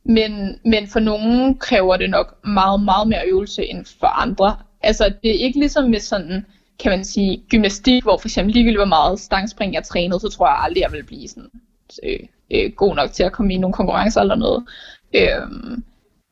men, 0.05 0.59
men 0.65 0.89
for 0.89 1.01
nogen 1.01 1.59
kræver 1.59 1.97
det 1.97 2.11
nok 2.11 2.47
meget, 2.47 2.83
meget 2.83 3.09
mere 3.09 3.27
øvelse 3.27 3.65
end 3.67 3.87
for 4.01 4.07
andre. 4.07 4.57
Altså, 4.83 5.15
det 5.23 5.31
er 5.31 5.45
ikke 5.45 5.59
ligesom 5.59 5.91
med 5.91 6.01
sådan 6.01 6.47
kan 6.83 6.91
man 6.91 7.05
sige, 7.05 7.43
gymnastik, 7.51 8.03
hvor 8.03 8.19
for 8.19 8.29
eksempel 8.29 8.55
ligegyldigt 8.55 8.79
hvor 8.79 8.87
meget 8.87 9.21
stangspring 9.21 9.75
jeg 9.75 9.85
trænede, 9.85 10.21
så 10.21 10.29
tror 10.29 10.47
jeg 10.47 10.59
aldrig, 10.59 10.81
jeg 10.81 10.93
vil 10.93 11.05
blive 11.05 11.29
sådan, 11.29 11.51
øh, 12.03 12.21
øh, 12.51 12.73
god 12.73 12.95
nok 12.95 13.13
til 13.13 13.23
at 13.23 13.33
komme 13.33 13.55
i 13.55 13.59
nogle 13.59 13.75
konkurrencer 13.75 14.21
eller 14.21 14.35
noget. 14.35 14.65
Øh, 15.15 15.79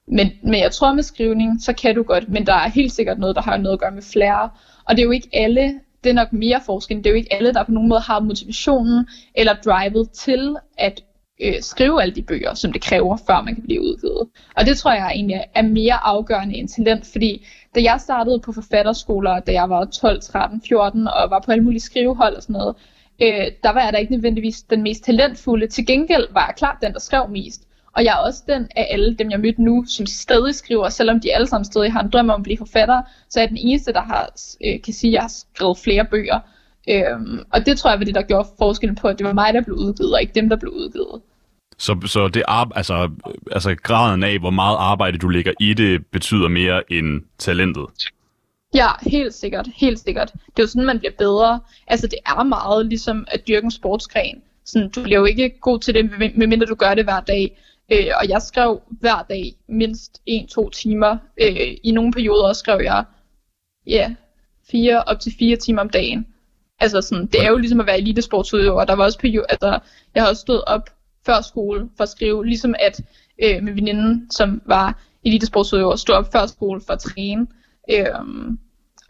men, 0.07 0.31
men 0.43 0.61
jeg 0.61 0.73
tror 0.73 0.95
med 0.95 1.03
skrivning, 1.03 1.63
så 1.63 1.73
kan 1.73 1.95
du 1.95 2.03
godt, 2.03 2.29
men 2.29 2.47
der 2.47 2.55
er 2.55 2.69
helt 2.69 2.93
sikkert 2.93 3.19
noget, 3.19 3.37
der 3.37 3.43
har 3.43 3.57
noget 3.57 3.73
at 3.73 3.81
gøre 3.81 3.91
med 3.91 4.03
flere. 4.03 4.51
Og 4.85 4.97
det 4.97 5.03
er 5.03 5.07
jo 5.07 5.11
ikke 5.11 5.29
alle, 5.33 5.81
det 6.05 6.11
er 6.11 6.15
nok 6.15 6.33
mere 6.33 6.61
forskel, 6.67 6.97
det 6.97 7.07
er 7.07 7.11
jo 7.11 7.17
ikke 7.17 7.33
alle, 7.33 7.55
der 7.55 7.65
på 7.65 7.71
nogen 7.71 7.89
måde 7.89 8.01
har 8.01 8.21
motivationen 8.21 9.09
eller 9.35 9.55
drivet 9.55 10.11
til 10.11 10.57
at 10.79 11.03
øh, 11.43 11.55
skrive 11.61 12.03
alle 12.03 12.15
de 12.15 12.23
bøger, 12.23 12.55
som 12.55 12.73
det 12.73 12.83
kræver, 12.83 13.17
før 13.27 13.43
man 13.43 13.55
kan 13.55 13.65
blive 13.65 13.81
udgivet. 13.81 14.29
Og 14.57 14.67
det 14.67 14.79
tror 14.79 14.93
jeg 14.93 15.11
egentlig 15.15 15.45
er 15.55 15.63
mere 15.63 16.05
afgørende 16.05 16.57
end 16.57 16.69
talent, 16.69 17.07
fordi 17.07 17.47
da 17.75 17.83
jeg 17.83 18.01
startede 18.01 18.41
på 18.41 18.53
forfatterskoler, 18.53 19.41
da 19.41 19.53
jeg 19.53 19.71
var 19.71 19.85
12, 19.85 20.21
13, 20.21 20.63
14 20.69 21.09
og 21.09 21.31
var 21.31 21.43
på 21.45 21.53
alle 21.53 21.65
mulige 21.65 21.81
skrivehold 21.81 22.37
og 22.37 22.43
sådan 22.43 22.53
noget, 22.55 22.77
øh, 23.23 23.47
der 23.63 23.73
var 23.73 23.81
jeg 23.81 23.93
da 23.93 23.99
ikke 23.99 24.13
nødvendigvis 24.13 24.63
den 24.63 24.83
mest 24.83 25.05
talentfulde. 25.05 25.67
Til 25.67 25.87
gengæld 25.87 26.27
var 26.33 26.47
jeg 26.47 26.55
klart 26.57 26.77
den, 26.83 26.93
der 26.93 27.01
skrev 27.01 27.29
mest. 27.29 27.67
Og 27.97 28.05
jeg 28.05 28.13
er 28.13 28.27
også 28.27 28.43
den 28.49 28.69
af 28.77 28.87
alle 28.91 29.15
dem, 29.15 29.31
jeg 29.31 29.41
mødte 29.41 29.63
nu, 29.63 29.85
som 29.87 30.07
stadig 30.07 30.55
skriver, 30.55 30.89
selvom 30.89 31.21
de 31.21 31.35
alle 31.35 31.47
sammen 31.47 31.65
stadig 31.65 31.93
har 31.93 32.03
en 32.03 32.11
drøm 32.11 32.31
om 32.31 32.41
at 32.41 32.43
blive 32.43 32.59
forfatter, 32.59 33.03
så 33.29 33.41
er 33.41 33.43
jeg 33.43 33.49
den 33.49 33.59
eneste, 33.61 33.93
der 33.93 34.01
har, 34.01 34.31
øh, 34.65 34.83
kan 34.83 34.95
sige, 34.95 35.11
at 35.11 35.15
jeg 35.15 35.23
har 35.23 35.29
skrevet 35.29 35.79
flere 35.79 36.05
bøger. 36.05 36.41
Øhm, 36.89 37.39
og 37.53 37.67
det 37.67 37.79
tror 37.79 37.91
jeg 37.91 37.99
var 37.99 38.05
det, 38.05 38.15
der 38.15 38.23
gjorde 38.23 38.49
forskellen 38.59 38.97
på, 38.97 39.09
at 39.09 39.19
det 39.19 39.27
var 39.27 39.33
mig, 39.33 39.55
der 39.55 39.61
blev 39.61 39.77
udgivet, 39.77 40.15
og 40.15 40.21
ikke 40.21 40.35
dem, 40.35 40.49
der 40.49 40.57
blev 40.57 40.73
udgivet. 40.73 41.23
Så, 41.81 42.01
så 42.07 42.29
det 42.29 42.43
ar- 42.49 42.73
altså, 42.75 43.11
altså 43.53 43.75
graden 43.75 44.23
af, 44.23 44.39
hvor 44.39 44.51
meget 44.51 44.77
arbejde 44.81 45.19
du 45.19 45.29
lægger 45.29 45.53
i 45.61 45.75
det, 45.75 46.07
betyder 46.07 46.49
mere 46.49 46.93
end 46.93 47.23
talentet? 47.39 47.87
Ja, 48.75 48.89
helt 49.03 49.35
sikkert. 49.35 49.69
Helt 49.77 49.99
sikkert. 49.99 50.33
Det 50.33 50.59
er 50.59 50.63
jo 50.63 50.67
sådan, 50.67 50.87
man 50.87 50.99
bliver 50.99 51.13
bedre. 51.19 51.61
Altså, 51.87 52.07
det 52.07 52.19
er 52.27 52.43
meget 52.43 52.87
ligesom 52.87 53.25
at 53.29 53.49
dyrke 53.49 53.65
en 53.65 53.71
sportsgren. 53.71 54.43
Sådan, 54.65 54.91
du 54.91 55.03
bliver 55.03 55.19
jo 55.19 55.25
ikke 55.25 55.61
god 55.61 55.81
til 55.81 55.95
det, 55.95 56.11
medmindre 56.37 56.67
du 56.67 56.75
gør 56.75 56.95
det 56.95 57.05
hver 57.05 57.21
dag. 57.21 57.59
Øh, 57.93 58.07
og 58.21 58.29
jeg 58.29 58.43
skrev 58.43 58.81
hver 58.89 59.27
dag 59.29 59.53
mindst 59.69 60.23
1-2 60.31 60.71
timer. 60.71 61.17
Øh, 61.41 61.77
I 61.85 61.91
nogle 61.91 62.13
perioder 62.13 62.53
skrev 62.53 62.81
jeg 62.85 63.05
ja, 63.87 64.15
fire 64.71 65.05
op 65.05 65.21
til 65.21 65.33
fire 65.39 65.57
timer 65.57 65.81
om 65.83 65.91
dagen. 65.91 66.27
Altså 66.81 67.01
sådan, 67.01 67.27
det 67.27 67.45
er 67.45 67.51
jo 67.51 67.57
ligesom 67.57 67.81
at 67.81 67.87
være 67.87 67.99
elitesportsudøver. 67.99 68.85
Der 68.85 68.95
var 68.95 69.05
også 69.05 69.19
perioder, 69.19 69.47
altså, 69.49 69.79
jeg 70.15 70.23
har 70.23 70.29
også 70.29 70.41
stået 70.41 70.65
op 70.65 70.91
før 71.31 71.41
skole 71.41 71.89
for 71.97 72.03
at 72.03 72.09
skrive, 72.09 72.47
ligesom 72.47 72.75
at 72.79 73.01
øh, 73.43 73.63
min 73.63 73.77
veninde, 73.77 74.27
som 74.31 74.63
var 74.67 75.03
elitesportsudøver, 75.25 75.97
stod 75.97 76.15
op 76.15 76.33
før 76.33 76.47
skole 76.47 76.81
for 76.87 76.93
at 76.93 76.99
træne. 76.99 77.47
Øh, 77.91 78.07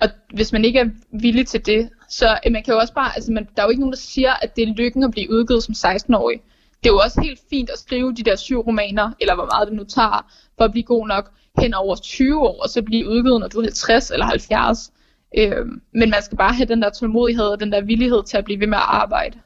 og 0.00 0.08
hvis 0.34 0.52
man 0.52 0.64
ikke 0.64 0.78
er 0.78 0.88
villig 1.12 1.46
til 1.46 1.66
det, 1.66 1.88
så 2.08 2.38
øh, 2.46 2.52
man 2.52 2.62
kan 2.62 2.74
jo 2.74 2.80
også 2.80 2.94
bare, 2.94 3.16
altså 3.16 3.32
man, 3.32 3.48
der 3.56 3.62
er 3.62 3.66
jo 3.66 3.70
ikke 3.70 3.80
nogen, 3.80 3.92
der 3.92 3.98
siger, 3.98 4.32
at 4.42 4.56
det 4.56 4.68
er 4.68 4.74
lykken 4.74 5.04
at 5.04 5.10
blive 5.10 5.30
udgivet 5.30 5.62
som 5.62 5.74
16-årig. 5.76 6.40
Det 6.82 6.88
er 6.88 6.92
jo 6.92 6.98
også 6.98 7.20
helt 7.20 7.40
fint 7.50 7.70
at 7.70 7.78
skrive 7.78 8.14
de 8.14 8.22
der 8.22 8.36
syv 8.36 8.60
romaner, 8.60 9.10
eller 9.20 9.34
hvor 9.34 9.48
meget 9.52 9.68
det 9.68 9.76
nu 9.76 9.84
tager, 9.84 10.32
for 10.58 10.64
at 10.64 10.70
blive 10.70 10.84
god 10.84 11.06
nok 11.06 11.30
hen 11.58 11.74
over 11.74 11.96
20 11.96 12.40
år, 12.40 12.62
og 12.62 12.68
så 12.68 12.82
blive 12.82 13.08
udgivet, 13.08 13.40
når 13.40 13.48
du 13.48 13.58
er 13.58 13.62
50 13.62 14.10
eller 14.10 14.26
70. 14.26 14.92
Øh, 15.38 15.66
men 15.92 16.10
man 16.10 16.22
skal 16.22 16.38
bare 16.38 16.54
have 16.54 16.66
den 16.66 16.82
der 16.82 16.90
tålmodighed 16.90 17.44
og 17.44 17.60
den 17.60 17.72
der 17.72 17.80
villighed 17.80 18.22
til 18.24 18.36
at 18.36 18.44
blive 18.44 18.60
ved 18.60 18.66
med 18.66 18.78
at 18.78 18.84
arbejde. 18.86 19.38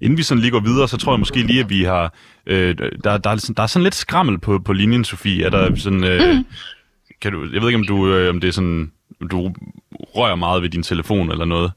Inden 0.00 0.18
vi 0.18 0.22
sådan 0.22 0.40
lige 0.40 0.50
går 0.50 0.60
videre, 0.60 0.88
så 0.88 0.96
tror 0.96 1.12
jeg 1.12 1.18
måske 1.18 1.42
lige, 1.42 1.60
at 1.60 1.70
vi 1.70 1.84
har... 1.84 2.14
Øh, 2.46 2.78
der, 3.04 3.18
der, 3.18 3.30
er, 3.30 3.36
sådan, 3.36 3.54
der 3.54 3.62
er 3.62 3.66
sådan 3.66 3.84
lidt 3.84 3.94
skrammel 3.94 4.38
på, 4.38 4.58
på 4.58 4.72
linjen, 4.72 5.04
Sofie. 5.04 5.44
Er 5.44 5.50
der 5.50 5.74
sådan... 5.76 6.04
Øh, 6.04 6.36
mm. 6.36 6.44
kan 7.20 7.32
du, 7.32 7.42
jeg 7.52 7.60
ved 7.60 7.68
ikke, 7.68 7.78
om, 7.78 7.86
du, 7.86 8.08
øh, 8.08 8.30
om 8.30 8.40
det 8.40 8.48
er 8.48 8.52
sådan... 8.52 8.92
Du 9.30 9.54
rører 9.92 10.34
meget 10.34 10.62
ved 10.62 10.68
din 10.68 10.82
telefon 10.82 11.30
eller 11.30 11.44
noget. 11.44 11.72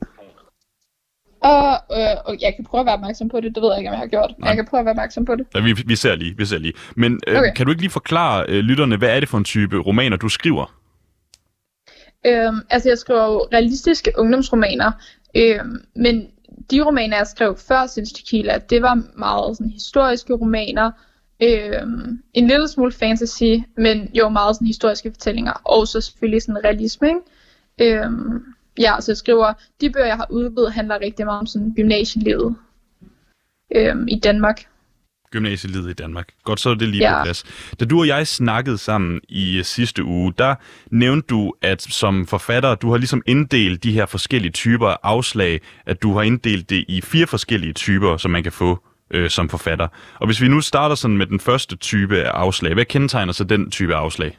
Og, 1.42 1.98
øh, 1.98 2.16
og 2.26 2.38
jeg 2.42 2.54
kan 2.56 2.66
prøve 2.66 2.80
at 2.80 2.86
være 2.86 2.96
opmærksom 2.96 3.30
på 3.30 3.40
det. 3.42 3.56
Det 3.56 3.64
ved 3.64 3.70
jeg 3.70 3.80
ikke, 3.80 3.90
om 3.90 3.94
jeg 3.94 4.00
har 4.00 4.08
gjort. 4.08 4.34
Nej. 4.40 4.48
Jeg 4.48 4.56
kan 4.56 4.66
prøve 4.70 4.80
at 4.80 4.86
være 4.86 4.92
opmærksom 4.92 5.26
på 5.26 5.36
det. 5.36 5.46
Ja, 5.56 5.60
vi, 5.60 5.74
vi 5.86 5.96
ser 5.96 6.16
lige. 6.16 6.38
Vi 6.38 6.46
ser 6.46 6.58
lige. 6.58 6.74
Men 6.96 7.20
øh, 7.28 7.38
okay. 7.38 7.54
kan 7.56 7.66
du 7.66 7.72
ikke 7.72 7.82
lige 7.82 7.92
forklare 7.92 8.46
øh, 8.48 8.60
lytterne, 8.60 8.98
hvad 8.98 9.16
er 9.16 9.20
det 9.20 9.30
for 9.30 9.38
en 9.38 9.44
type 9.44 9.78
romaner, 9.78 10.18
du 10.18 10.30
skriver? 10.30 10.74
Øhm, 12.26 12.60
altså, 12.70 12.90
jeg 12.90 12.98
skriver 12.98 13.26
jo 13.26 13.48
realistiske 13.54 14.12
ungdomsromaner. 14.18 14.92
Øhm, 15.36 15.78
men 15.96 16.28
de 16.72 16.82
romaner, 16.82 17.18
jeg 17.18 17.28
skrev 17.28 17.58
før 17.58 17.88
Since 17.88 18.14
Tequila, 18.14 18.58
det 18.58 18.82
var 18.82 19.04
meget 19.18 19.58
sådan 19.58 19.72
historiske 19.72 20.34
romaner. 20.34 20.92
øh, 21.42 21.82
en 22.34 22.48
lille 22.48 22.68
smule 22.68 22.92
fantasy, 22.92 23.54
men 23.78 24.10
jo 24.14 24.30
meget 24.30 24.56
sådan 24.56 24.68
historiske 24.68 25.12
fortællinger. 25.12 25.54
Og 25.64 25.88
så 25.88 26.02
selvfølgelig 26.02 26.42
sådan 26.42 26.64
realisme, 26.64 27.08
ikke? 27.08 28.02
Øh, 28.02 28.12
ja, 28.80 28.96
så 29.00 29.12
jeg 29.12 29.18
skriver, 29.18 29.54
de 29.82 29.90
bøger, 29.90 30.06
jeg 30.06 30.16
har 30.16 30.28
udgivet, 30.30 30.74
handler 30.74 31.00
rigtig 31.02 31.26
meget 31.26 31.40
om 31.40 31.46
sådan 31.46 31.74
gymnasielivet 31.76 32.56
øh, 33.76 33.96
i 34.08 34.20
Danmark 34.20 34.68
gymnasielivet 35.32 35.90
i 35.90 35.94
Danmark. 35.94 36.28
Godt, 36.44 36.60
så 36.60 36.70
er 36.70 36.76
det 36.76 36.88
lige 36.88 37.10
ja. 37.10 37.20
på 37.20 37.24
plads. 37.24 37.44
Da 37.80 37.86
du 37.86 38.00
og 38.00 38.08
jeg 38.08 38.28
snakkede 38.28 38.78
sammen 38.78 39.22
i 39.30 39.62
sidste 39.64 40.04
uge, 40.04 40.34
der 40.38 40.56
nævnte 40.92 41.28
du, 41.28 41.54
at 41.62 41.82
som 41.82 42.28
forfatter, 42.28 42.76
du 42.76 42.92
har 42.92 42.98
ligesom 42.98 43.22
inddelt 43.26 43.84
de 43.84 43.92
her 43.92 44.06
forskellige 44.06 44.52
typer 44.52 44.88
af 44.88 44.98
afslag, 45.04 45.62
at 45.86 46.02
du 46.02 46.14
har 46.14 46.22
inddelt 46.22 46.70
det 46.70 46.86
i 46.88 47.02
fire 47.02 47.28
forskellige 47.28 47.74
typer, 47.74 48.18
som 48.18 48.32
man 48.32 48.44
kan 48.44 48.52
få 48.52 48.84
øh, 49.12 49.30
som 49.30 49.50
forfatter. 49.50 49.88
Og 50.20 50.26
hvis 50.26 50.42
vi 50.42 50.48
nu 50.48 50.62
starter 50.62 50.96
sådan 50.96 51.18
med 51.18 51.26
den 51.26 51.40
første 51.40 51.76
type 51.76 52.24
af 52.24 52.30
afslag, 52.30 52.74
hvad 52.74 52.86
kendetegner 52.86 53.34
så 53.34 53.44
den 53.44 53.72
type 53.72 53.96
af 53.96 54.00
afslag? 54.00 54.38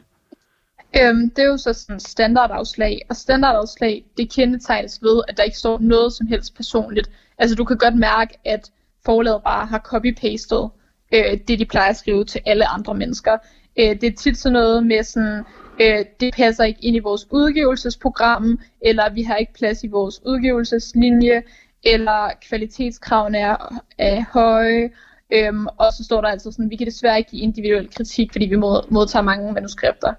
Øhm, 0.97 1.29
det 1.29 1.39
er 1.43 1.47
jo 1.47 1.57
så 1.57 1.73
sådan 1.73 1.99
standardafslag, 1.99 3.01
og 3.09 3.15
standardafslag, 3.15 4.03
det 4.17 4.33
kendetegnes 4.33 4.99
ved, 5.01 5.21
at 5.27 5.37
der 5.37 5.43
ikke 5.43 5.57
står 5.57 5.79
noget 5.81 6.13
som 6.13 6.27
helst 6.27 6.55
personligt. 6.55 7.09
Altså 7.37 7.55
du 7.55 7.65
kan 7.65 7.77
godt 7.77 7.95
mærke, 7.95 8.33
at 8.45 8.71
forlaget 9.05 9.41
bare 9.43 9.65
har 9.65 9.79
copy-pastet 9.79 10.69
øh, 11.13 11.37
det, 11.47 11.59
de 11.59 11.65
plejer 11.65 11.89
at 11.89 11.97
skrive 11.97 12.25
til 12.25 12.41
alle 12.45 12.67
andre 12.67 12.93
mennesker. 12.93 13.37
Øh, 13.79 14.01
det 14.01 14.03
er 14.03 14.15
tit 14.17 14.37
sådan 14.37 14.53
noget 14.53 14.85
med 14.85 15.03
sådan, 15.03 15.43
øh, 15.81 16.05
det 16.19 16.33
passer 16.33 16.63
ikke 16.63 16.85
ind 16.85 16.95
i 16.95 16.99
vores 16.99 17.27
udgivelsesprogram, 17.31 18.59
eller 18.81 19.13
vi 19.13 19.23
har 19.23 19.35
ikke 19.35 19.53
plads 19.53 19.83
i 19.83 19.87
vores 19.87 20.21
udgivelseslinje, 20.25 21.43
eller 21.83 22.31
kvalitetskravene 22.49 23.37
er, 23.37 23.81
er 23.97 24.23
høje, 24.33 24.89
øhm, 25.33 25.67
og 25.67 25.93
så 25.93 26.03
står 26.03 26.21
der 26.21 26.27
altså 26.27 26.51
sådan, 26.51 26.69
vi 26.69 26.75
kan 26.75 26.87
desværre 26.87 27.17
ikke 27.17 27.31
give 27.31 27.41
individuel 27.41 27.89
kritik, 27.95 28.31
fordi 28.31 28.45
vi 28.45 28.55
modtager 28.89 29.21
mange 29.23 29.53
manuskripter. 29.53 30.13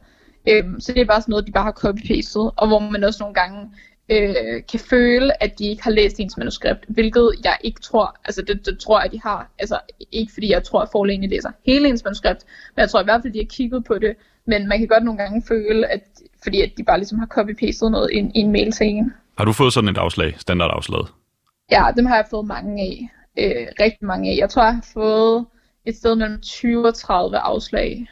Øhm, 0.49 0.81
så 0.81 0.93
det 0.93 1.01
er 1.01 1.07
bare 1.07 1.21
sådan 1.21 1.31
noget, 1.31 1.47
de 1.47 1.53
bare 1.53 1.65
har 1.65 1.73
copy-pastet, 1.73 2.53
og 2.57 2.69
hvor 2.69 2.79
man 2.79 3.05
også 3.05 3.23
nogle 3.23 3.35
gange 3.35 3.71
øh, 4.11 4.62
kan 4.71 4.81
føle, 4.81 5.43
at 5.43 5.59
de 5.59 5.64
ikke 5.64 5.83
har 5.83 5.90
læst 5.90 6.21
ens 6.21 6.37
manuskript, 6.37 6.85
hvilket 6.88 7.31
jeg 7.45 7.57
ikke 7.64 7.81
tror, 7.81 8.17
altså 8.25 8.43
det, 8.43 8.67
det 8.67 8.79
tror 8.79 9.00
jeg, 9.00 9.12
de 9.12 9.21
har, 9.21 9.50
altså 9.59 9.79
ikke 10.12 10.33
fordi 10.33 10.50
jeg 10.50 10.62
tror, 10.62 10.81
at 10.83 10.88
forlægene 10.93 11.26
læser 11.26 11.50
hele 11.67 11.88
ens 11.88 12.05
manuskript, 12.05 12.45
men 12.76 12.81
jeg 12.81 12.90
tror 12.90 13.00
i 13.00 13.05
hvert 13.05 13.23
fald, 13.23 13.33
de 13.33 13.38
har 13.38 13.47
kigget 13.50 13.85
på 13.85 13.99
det, 13.99 14.17
men 14.47 14.69
man 14.69 14.79
kan 14.79 14.88
godt 14.88 15.05
nogle 15.05 15.19
gange 15.19 15.43
føle, 15.49 15.87
at 15.87 16.02
fordi 16.43 16.61
at 16.61 16.73
de 16.76 16.85
bare 16.85 16.99
ligesom 16.99 17.19
har 17.19 17.26
copy-pastet 17.26 17.90
noget 17.90 18.11
i, 18.12 18.17
i 18.17 18.40
en 18.40 18.52
mail 18.52 18.73
til 18.73 18.87
en. 18.87 19.12
Har 19.38 19.45
du 19.45 19.52
fået 19.52 19.73
sådan 19.73 19.90
et 19.90 19.99
afslag, 19.99 20.35
standardafslag? 20.38 21.05
Ja, 21.71 21.85
dem 21.97 22.07
har 22.07 22.17
jeg 22.17 22.26
fået 22.31 22.47
mange 22.47 22.83
af, 22.83 23.11
øh, 23.38 23.67
rigtig 23.81 24.07
mange 24.07 24.31
af. 24.31 24.37
Jeg 24.37 24.50
tror, 24.50 24.62
jeg 24.62 24.75
har 24.75 24.87
fået 24.93 25.47
et 25.87 25.97
sted 25.97 26.14
mellem 26.14 26.40
20 26.40 26.87
og 26.87 26.95
30 26.95 27.38
afslag, 27.38 28.07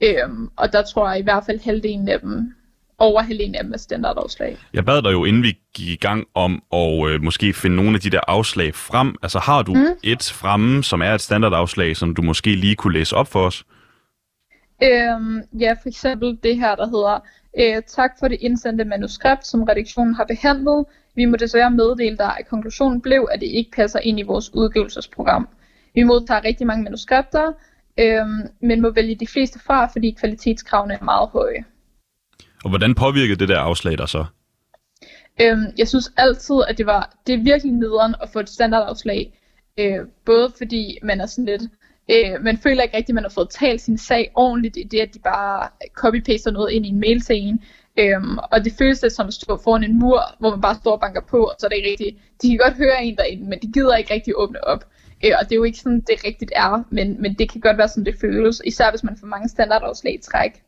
øhm, 0.00 0.50
og 0.56 0.72
der 0.72 0.82
tror 0.82 1.10
jeg 1.10 1.18
i 1.18 1.22
hvert 1.22 1.44
fald 1.46 1.60
halvdelen 1.60 2.08
af 2.08 2.20
dem 2.20 2.54
over 3.02 3.22
halvdelen 3.22 3.54
af 3.54 3.64
dem 3.64 3.72
er 3.72 3.78
standardafslag. 3.78 4.56
Jeg 4.74 4.84
bad 4.84 5.02
dig 5.02 5.12
jo, 5.12 5.24
inden 5.24 5.42
vi 5.42 5.58
gik 5.74 5.88
i 5.88 5.96
gang 5.96 6.26
om 6.34 6.62
at 6.72 7.10
øh, 7.10 7.22
måske 7.22 7.52
finde 7.52 7.76
nogle 7.76 7.94
af 7.94 8.00
de 8.00 8.10
der 8.10 8.20
afslag 8.28 8.74
frem. 8.74 9.14
Altså 9.22 9.38
har 9.38 9.62
du 9.62 9.74
mm. 9.74 9.86
et 10.02 10.22
fremme, 10.22 10.84
som 10.84 11.02
er 11.02 11.14
et 11.14 11.20
standardafslag, 11.20 11.96
som 11.96 12.14
du 12.14 12.22
måske 12.22 12.54
lige 12.54 12.76
kunne 12.76 12.92
læse 12.92 13.16
op 13.16 13.28
for 13.28 13.46
os? 13.46 13.64
Øhm, 14.82 15.40
ja, 15.60 15.72
for 15.82 15.88
eksempel 15.88 16.38
det 16.42 16.56
her, 16.56 16.74
der 16.74 16.86
hedder 16.86 17.18
øh, 17.58 17.82
Tak 17.86 18.10
for 18.18 18.28
det 18.28 18.38
indsendte 18.40 18.84
manuskript, 18.84 19.46
som 19.46 19.62
redaktionen 19.62 20.14
har 20.14 20.24
behandlet. 20.24 20.84
Vi 21.14 21.24
må 21.24 21.36
desværre 21.36 21.70
meddele 21.70 22.16
dig, 22.16 22.36
at 22.38 22.48
konklusionen 22.48 23.00
blev, 23.00 23.28
at 23.32 23.40
det 23.40 23.46
ikke 23.46 23.70
passer 23.70 23.98
ind 23.98 24.20
i 24.20 24.22
vores 24.22 24.54
udgivelsesprogram. 24.54 25.48
Vi 25.94 26.02
modtager 26.02 26.44
rigtig 26.44 26.66
mange 26.66 26.84
manuskripter, 26.84 27.52
øh, 27.98 28.26
men 28.60 28.82
må 28.82 28.90
vælge 28.90 29.14
de 29.14 29.26
fleste 29.26 29.58
fra, 29.58 29.86
fordi 29.86 30.16
kvalitetskravene 30.20 30.94
er 30.94 31.04
meget 31.04 31.28
høje. 31.28 31.64
Og 32.64 32.68
hvordan 32.68 32.94
påvirkede 32.94 33.38
det 33.38 33.48
der 33.48 33.58
afslag 33.58 33.98
dig 33.98 34.08
så? 34.08 34.24
Øhm, 35.40 35.66
jeg 35.78 35.88
synes 35.88 36.12
altid, 36.16 36.56
at 36.68 36.78
det 36.78 36.86
var 36.86 37.16
det 37.26 37.34
er 37.34 37.42
virkelig 37.42 37.72
nederen 37.72 38.14
at 38.22 38.28
få 38.32 38.38
et 38.38 38.48
standardafslag. 38.48 39.38
Øh, 39.78 39.98
både 40.26 40.52
fordi 40.58 40.98
man 41.02 41.20
er 41.20 41.26
sådan 41.26 41.44
lidt, 41.44 41.62
øh, 42.10 42.44
man 42.44 42.58
føler 42.58 42.82
ikke 42.82 42.96
rigtigt, 42.96 43.10
at 43.10 43.14
man 43.14 43.24
har 43.24 43.30
fået 43.30 43.50
talt 43.50 43.80
sin 43.80 43.98
sag 43.98 44.30
ordentligt 44.34 44.76
i 44.76 44.82
det, 44.82 45.00
at 45.00 45.14
de 45.14 45.18
bare 45.18 45.68
copy-paster 45.98 46.50
noget 46.50 46.72
ind 46.72 46.86
i 46.86 46.88
en 46.88 47.00
mail 47.00 47.20
til 47.20 47.36
en. 47.36 47.62
Øhm, 47.98 48.38
og 48.38 48.64
det 48.64 48.72
føles 48.78 49.02
lidt 49.02 49.12
som 49.12 49.26
at 49.26 49.34
stå 49.34 49.60
foran 49.64 49.84
en 49.84 49.98
mur, 49.98 50.22
hvor 50.38 50.50
man 50.50 50.60
bare 50.60 50.74
står 50.74 50.92
og 50.92 51.00
banker 51.00 51.20
på, 51.20 51.44
og 51.44 51.54
så 51.58 51.66
er 51.66 51.68
det 51.68 51.76
ikke 51.76 51.90
rigtigt. 51.90 52.16
De 52.42 52.48
kan 52.48 52.58
godt 52.58 52.74
høre 52.74 53.04
en 53.04 53.16
derinde, 53.16 53.44
men 53.44 53.58
de 53.62 53.72
gider 53.72 53.96
ikke 53.96 54.14
rigtig 54.14 54.32
åbne 54.36 54.64
op. 54.64 54.84
Øh, 55.24 55.32
og 55.40 55.44
det 55.44 55.52
er 55.52 55.56
jo 55.56 55.62
ikke 55.64 55.78
sådan, 55.78 56.00
det 56.00 56.24
rigtigt 56.26 56.52
er, 56.56 56.84
men, 56.90 57.22
men 57.22 57.34
det 57.34 57.50
kan 57.50 57.60
godt 57.60 57.78
være 57.78 57.88
sådan, 57.88 58.04
det 58.04 58.14
føles, 58.20 58.62
især 58.64 58.90
hvis 58.90 59.04
man 59.04 59.16
får 59.20 59.26
mange 59.26 59.48
standardafslag 59.48 60.14
i 60.14 60.22
træk. 60.22 60.62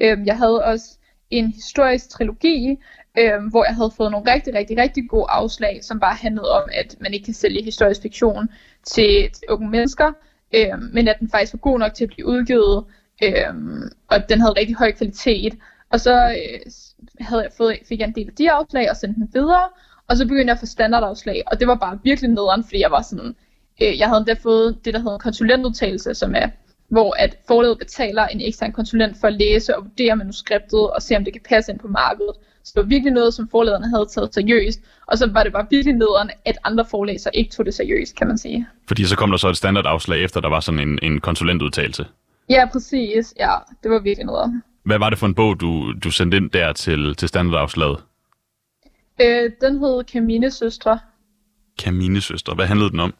Øhm, 0.00 0.26
jeg 0.26 0.38
havde 0.38 0.64
også 0.64 0.98
en 1.32 1.46
historisk 1.46 2.10
trilogi, 2.10 2.78
øh, 3.18 3.46
hvor 3.50 3.64
jeg 3.64 3.74
havde 3.74 3.92
fået 3.96 4.10
nogle 4.10 4.32
rigtig, 4.34 4.54
rigtig, 4.54 4.76
rigtig 4.78 5.08
gode 5.08 5.26
afslag, 5.28 5.78
som 5.82 6.00
bare 6.00 6.14
handlede 6.14 6.50
om, 6.50 6.62
at 6.72 6.96
man 7.00 7.14
ikke 7.14 7.24
kan 7.24 7.34
sælge 7.34 7.64
historisk 7.64 8.02
fiktion 8.02 8.48
til, 8.86 9.30
til 9.32 9.44
unge 9.48 9.70
mennesker, 9.70 10.12
øh, 10.54 10.78
men 10.92 11.08
at 11.08 11.16
den 11.20 11.30
faktisk 11.30 11.52
var 11.52 11.58
god 11.58 11.78
nok 11.78 11.94
til 11.94 12.04
at 12.04 12.10
blive 12.10 12.26
udgivet, 12.26 12.84
øh, 13.24 13.54
og 14.08 14.28
den 14.28 14.40
havde 14.40 14.54
rigtig 14.60 14.76
høj 14.76 14.92
kvalitet. 14.92 15.54
Og 15.90 16.00
så 16.00 16.14
øh, 16.14 16.60
havde 17.20 17.42
jeg 17.42 17.52
fået, 17.56 17.78
fik 17.88 18.00
jeg 18.00 18.08
en 18.08 18.14
del 18.14 18.28
af 18.28 18.34
de 18.34 18.50
afslag 18.50 18.90
og 18.90 18.96
sendte 18.96 19.20
den 19.20 19.28
videre, 19.32 19.68
og 20.08 20.16
så 20.16 20.24
begyndte 20.24 20.46
jeg 20.46 20.52
at 20.52 20.60
få 20.60 20.66
standardafslag, 20.66 21.42
og 21.46 21.60
det 21.60 21.68
var 21.68 21.74
bare 21.74 21.98
virkelig 22.04 22.30
nederen, 22.30 22.64
fordi 22.64 22.80
jeg 22.80 22.90
var 22.90 23.02
sådan, 23.02 23.34
Øh, 23.82 23.98
jeg 23.98 24.08
havde 24.08 24.18
endda 24.18 24.34
fået 24.42 24.84
det, 24.84 24.94
der 24.94 25.00
hedder 25.00 25.18
konsulentudtalelse, 25.18 26.14
som 26.14 26.34
er, 26.34 26.48
hvor 26.92 27.14
at 27.18 27.36
forlaget 27.48 27.78
betaler 27.78 28.26
en 28.26 28.40
ekstern 28.40 28.72
konsulent 28.72 29.16
for 29.20 29.26
at 29.28 29.34
læse 29.34 29.76
og 29.76 29.84
vurdere 29.84 30.16
manuskriptet 30.16 30.90
og 30.90 31.02
se, 31.02 31.16
om 31.16 31.24
det 31.24 31.32
kan 31.32 31.42
passe 31.48 31.72
ind 31.72 31.78
på 31.78 31.88
markedet. 31.88 32.34
Så 32.64 32.72
det 32.74 32.82
var 32.82 32.88
virkelig 32.88 33.12
noget, 33.12 33.34
som 33.34 33.48
forladerne 33.48 33.88
havde 33.88 34.06
taget 34.06 34.34
seriøst. 34.34 34.80
Og 35.06 35.18
så 35.18 35.30
var 35.32 35.42
det 35.42 35.52
bare 35.52 35.66
virkelig 35.70 35.94
nederen, 35.94 36.30
at 36.44 36.58
andre 36.64 36.84
forlag 36.90 37.20
så 37.20 37.30
ikke 37.34 37.50
tog 37.50 37.66
det 37.66 37.74
seriøst, 37.74 38.16
kan 38.16 38.26
man 38.26 38.38
sige. 38.38 38.66
Fordi 38.88 39.04
så 39.04 39.16
kom 39.16 39.30
der 39.30 39.36
så 39.36 39.48
et 39.48 39.56
standardafslag 39.56 40.24
efter, 40.24 40.40
der 40.40 40.48
var 40.48 40.60
sådan 40.60 40.80
en, 40.80 40.98
en 41.02 41.20
konsulentudtalelse. 41.20 42.06
Ja, 42.50 42.68
præcis. 42.72 43.34
Ja, 43.38 43.54
det 43.82 43.90
var 43.90 43.98
virkelig 43.98 44.26
noget. 44.26 44.62
Hvad 44.84 44.98
var 44.98 45.10
det 45.10 45.18
for 45.18 45.26
en 45.26 45.34
bog, 45.34 45.60
du, 45.60 45.92
du 46.04 46.10
sendte 46.10 46.36
ind 46.36 46.50
der 46.50 46.72
til, 46.72 47.14
til 47.14 47.28
standardafslaget? 47.28 47.98
Øh, 49.20 49.50
den 49.60 49.78
hed 49.78 50.04
Kamine 50.04 50.50
Søstre. 50.50 50.98
Kamine 51.78 52.20
Søstre. 52.20 52.54
Hvad 52.54 52.66
handlede 52.66 52.90
den 52.90 53.00
om? 53.00 53.14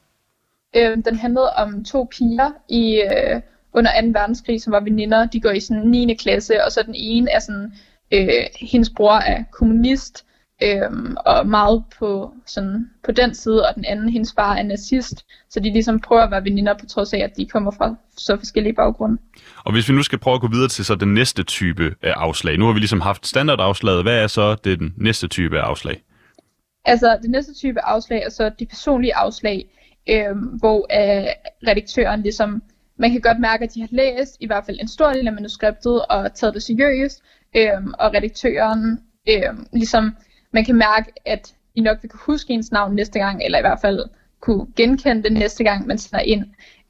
Øh, 0.76 0.96
den 1.04 1.16
handlede 1.16 1.50
om 1.52 1.84
to 1.84 2.08
piger 2.10 2.50
i 2.68 3.02
øh, 3.02 3.40
under 3.74 4.00
2. 4.02 4.06
verdenskrig, 4.06 4.62
som 4.62 4.72
var 4.72 4.80
veninder. 4.80 5.26
De 5.26 5.40
går 5.40 5.50
i 5.50 5.60
sådan 5.60 5.82
9. 5.82 6.14
klasse, 6.14 6.64
og 6.64 6.72
så 6.72 6.82
den 6.86 6.94
ene 6.96 7.30
er 7.30 7.38
sådan, 7.38 7.72
øh, 8.12 8.46
hendes 8.60 8.90
bror 8.90 9.14
er 9.14 9.44
kommunist, 9.52 10.24
øh, 10.62 11.14
og 11.26 11.46
meget 11.46 11.84
på, 11.98 12.34
sådan, 12.46 12.90
på 13.04 13.12
den 13.12 13.34
side, 13.34 13.68
og 13.68 13.74
den 13.74 13.84
anden, 13.84 14.08
hendes 14.08 14.32
far 14.36 14.54
er 14.54 14.62
nazist. 14.62 15.24
Så 15.50 15.60
de 15.60 15.72
ligesom 15.72 16.00
prøver 16.00 16.22
at 16.22 16.30
være 16.30 16.44
veninder, 16.44 16.74
på 16.78 16.86
trods 16.86 17.12
af, 17.12 17.18
at 17.18 17.36
de 17.36 17.46
kommer 17.46 17.70
fra 17.70 17.94
så 18.16 18.36
forskellige 18.36 18.74
baggrunde. 18.74 19.18
Og 19.64 19.72
hvis 19.72 19.88
vi 19.88 19.94
nu 19.94 20.02
skal 20.02 20.18
prøve 20.18 20.34
at 20.34 20.40
gå 20.40 20.48
videre 20.48 20.68
til 20.68 20.84
så 20.84 20.94
den 20.94 21.14
næste 21.14 21.42
type 21.42 21.94
af 22.02 22.12
afslag. 22.16 22.58
Nu 22.58 22.66
har 22.66 22.72
vi 22.72 22.78
ligesom 22.78 23.00
haft 23.00 23.26
standardafslaget. 23.26 24.02
Hvad 24.02 24.22
er 24.22 24.26
så 24.26 24.54
det 24.54 24.78
den 24.78 24.94
næste 24.96 25.28
type 25.28 25.60
af 25.60 25.62
afslag? 25.62 26.02
Altså, 26.84 27.18
det 27.22 27.30
næste 27.30 27.54
type 27.54 27.80
afslag 27.84 28.22
er 28.22 28.30
så 28.30 28.50
de 28.58 28.66
personlige 28.66 29.16
afslag, 29.16 29.64
øh, 30.08 30.36
hvor 30.58 30.78
øh, 30.78 31.26
redaktøren 31.68 32.22
ligesom, 32.22 32.62
man 32.96 33.10
kan 33.12 33.20
godt 33.20 33.40
mærke, 33.40 33.64
at 33.64 33.74
de 33.74 33.80
har 33.80 33.88
læst 33.90 34.36
i 34.40 34.46
hvert 34.46 34.64
fald 34.66 34.78
en 34.80 34.88
stor 34.88 35.12
del 35.12 35.26
af 35.26 35.32
manuskriptet 35.32 36.04
og 36.06 36.34
taget 36.34 36.54
det 36.54 36.62
seriøst, 36.62 37.22
øhm, 37.56 37.94
og 37.98 38.14
redaktøren 38.14 39.00
øhm, 39.28 39.66
ligesom, 39.72 40.16
man 40.52 40.64
kan 40.64 40.74
mærke, 40.74 41.12
at 41.24 41.54
I 41.74 41.80
nok 41.80 41.98
vil 42.02 42.10
kunne 42.10 42.34
huske 42.34 42.52
ens 42.52 42.72
navn 42.72 42.94
næste 42.94 43.18
gang, 43.18 43.42
eller 43.44 43.58
i 43.58 43.62
hvert 43.62 43.80
fald 43.80 44.00
kunne 44.40 44.66
genkende 44.76 45.22
det 45.22 45.32
næste 45.32 45.64
gang, 45.64 45.86
man 45.86 45.98
sender 45.98 46.24
ind. 46.24 46.44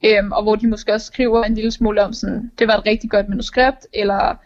Øhm, 0.05 0.33
og 0.33 0.43
hvor 0.43 0.57
de 0.57 0.69
måske 0.69 0.93
også 0.93 1.07
skriver 1.07 1.45
en 1.45 1.55
lille 1.55 1.71
smule 1.71 2.03
om 2.03 2.13
sådan, 2.13 2.51
det 2.59 2.69
var 2.69 2.77
et 2.77 2.87
rigtig 2.87 3.11
godt 3.11 3.29
manuskript, 3.29 3.87
eller 3.93 4.37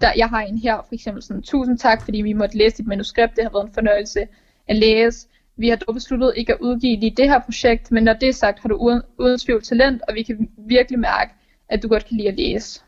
der, 0.00 0.12
jeg 0.16 0.28
har 0.28 0.40
en 0.40 0.58
her, 0.58 0.76
for 0.76 0.94
eksempel 0.94 1.22
sådan, 1.22 1.42
tusind 1.42 1.78
tak, 1.78 2.02
fordi 2.02 2.22
vi 2.22 2.32
måtte 2.32 2.58
læse 2.58 2.76
dit 2.76 2.86
manuskript, 2.86 3.36
det 3.36 3.44
har 3.44 3.50
været 3.50 3.66
en 3.66 3.74
fornøjelse 3.74 4.20
at 4.68 4.76
læse. 4.76 5.26
Vi 5.56 5.68
har 5.68 5.76
dog 5.76 5.94
besluttet 5.94 6.32
ikke 6.36 6.52
at 6.52 6.60
udgive 6.60 7.00
lige 7.00 7.14
det 7.16 7.28
her 7.28 7.38
projekt, 7.38 7.92
men 7.92 8.04
når 8.04 8.12
det 8.12 8.28
er 8.28 8.32
sagt, 8.32 8.60
har 8.60 8.68
du 8.68 8.76
uden, 8.76 9.02
uden 9.18 9.38
tvivl 9.38 9.62
talent, 9.62 10.02
og 10.08 10.14
vi 10.14 10.22
kan 10.22 10.48
virkelig 10.58 10.98
mærke, 10.98 11.32
at 11.68 11.82
du 11.82 11.88
godt 11.88 12.06
kan 12.06 12.16
lide 12.16 12.28
at 12.28 12.36
læse. 12.36 12.82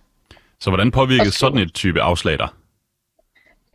Så 0.61 0.71
hvordan 0.71 0.91
påvirkede 0.91 1.33
sådan 1.33 1.59
et 1.59 1.75
type 1.75 2.01
afslag 2.01 2.39
dig? 2.39 2.49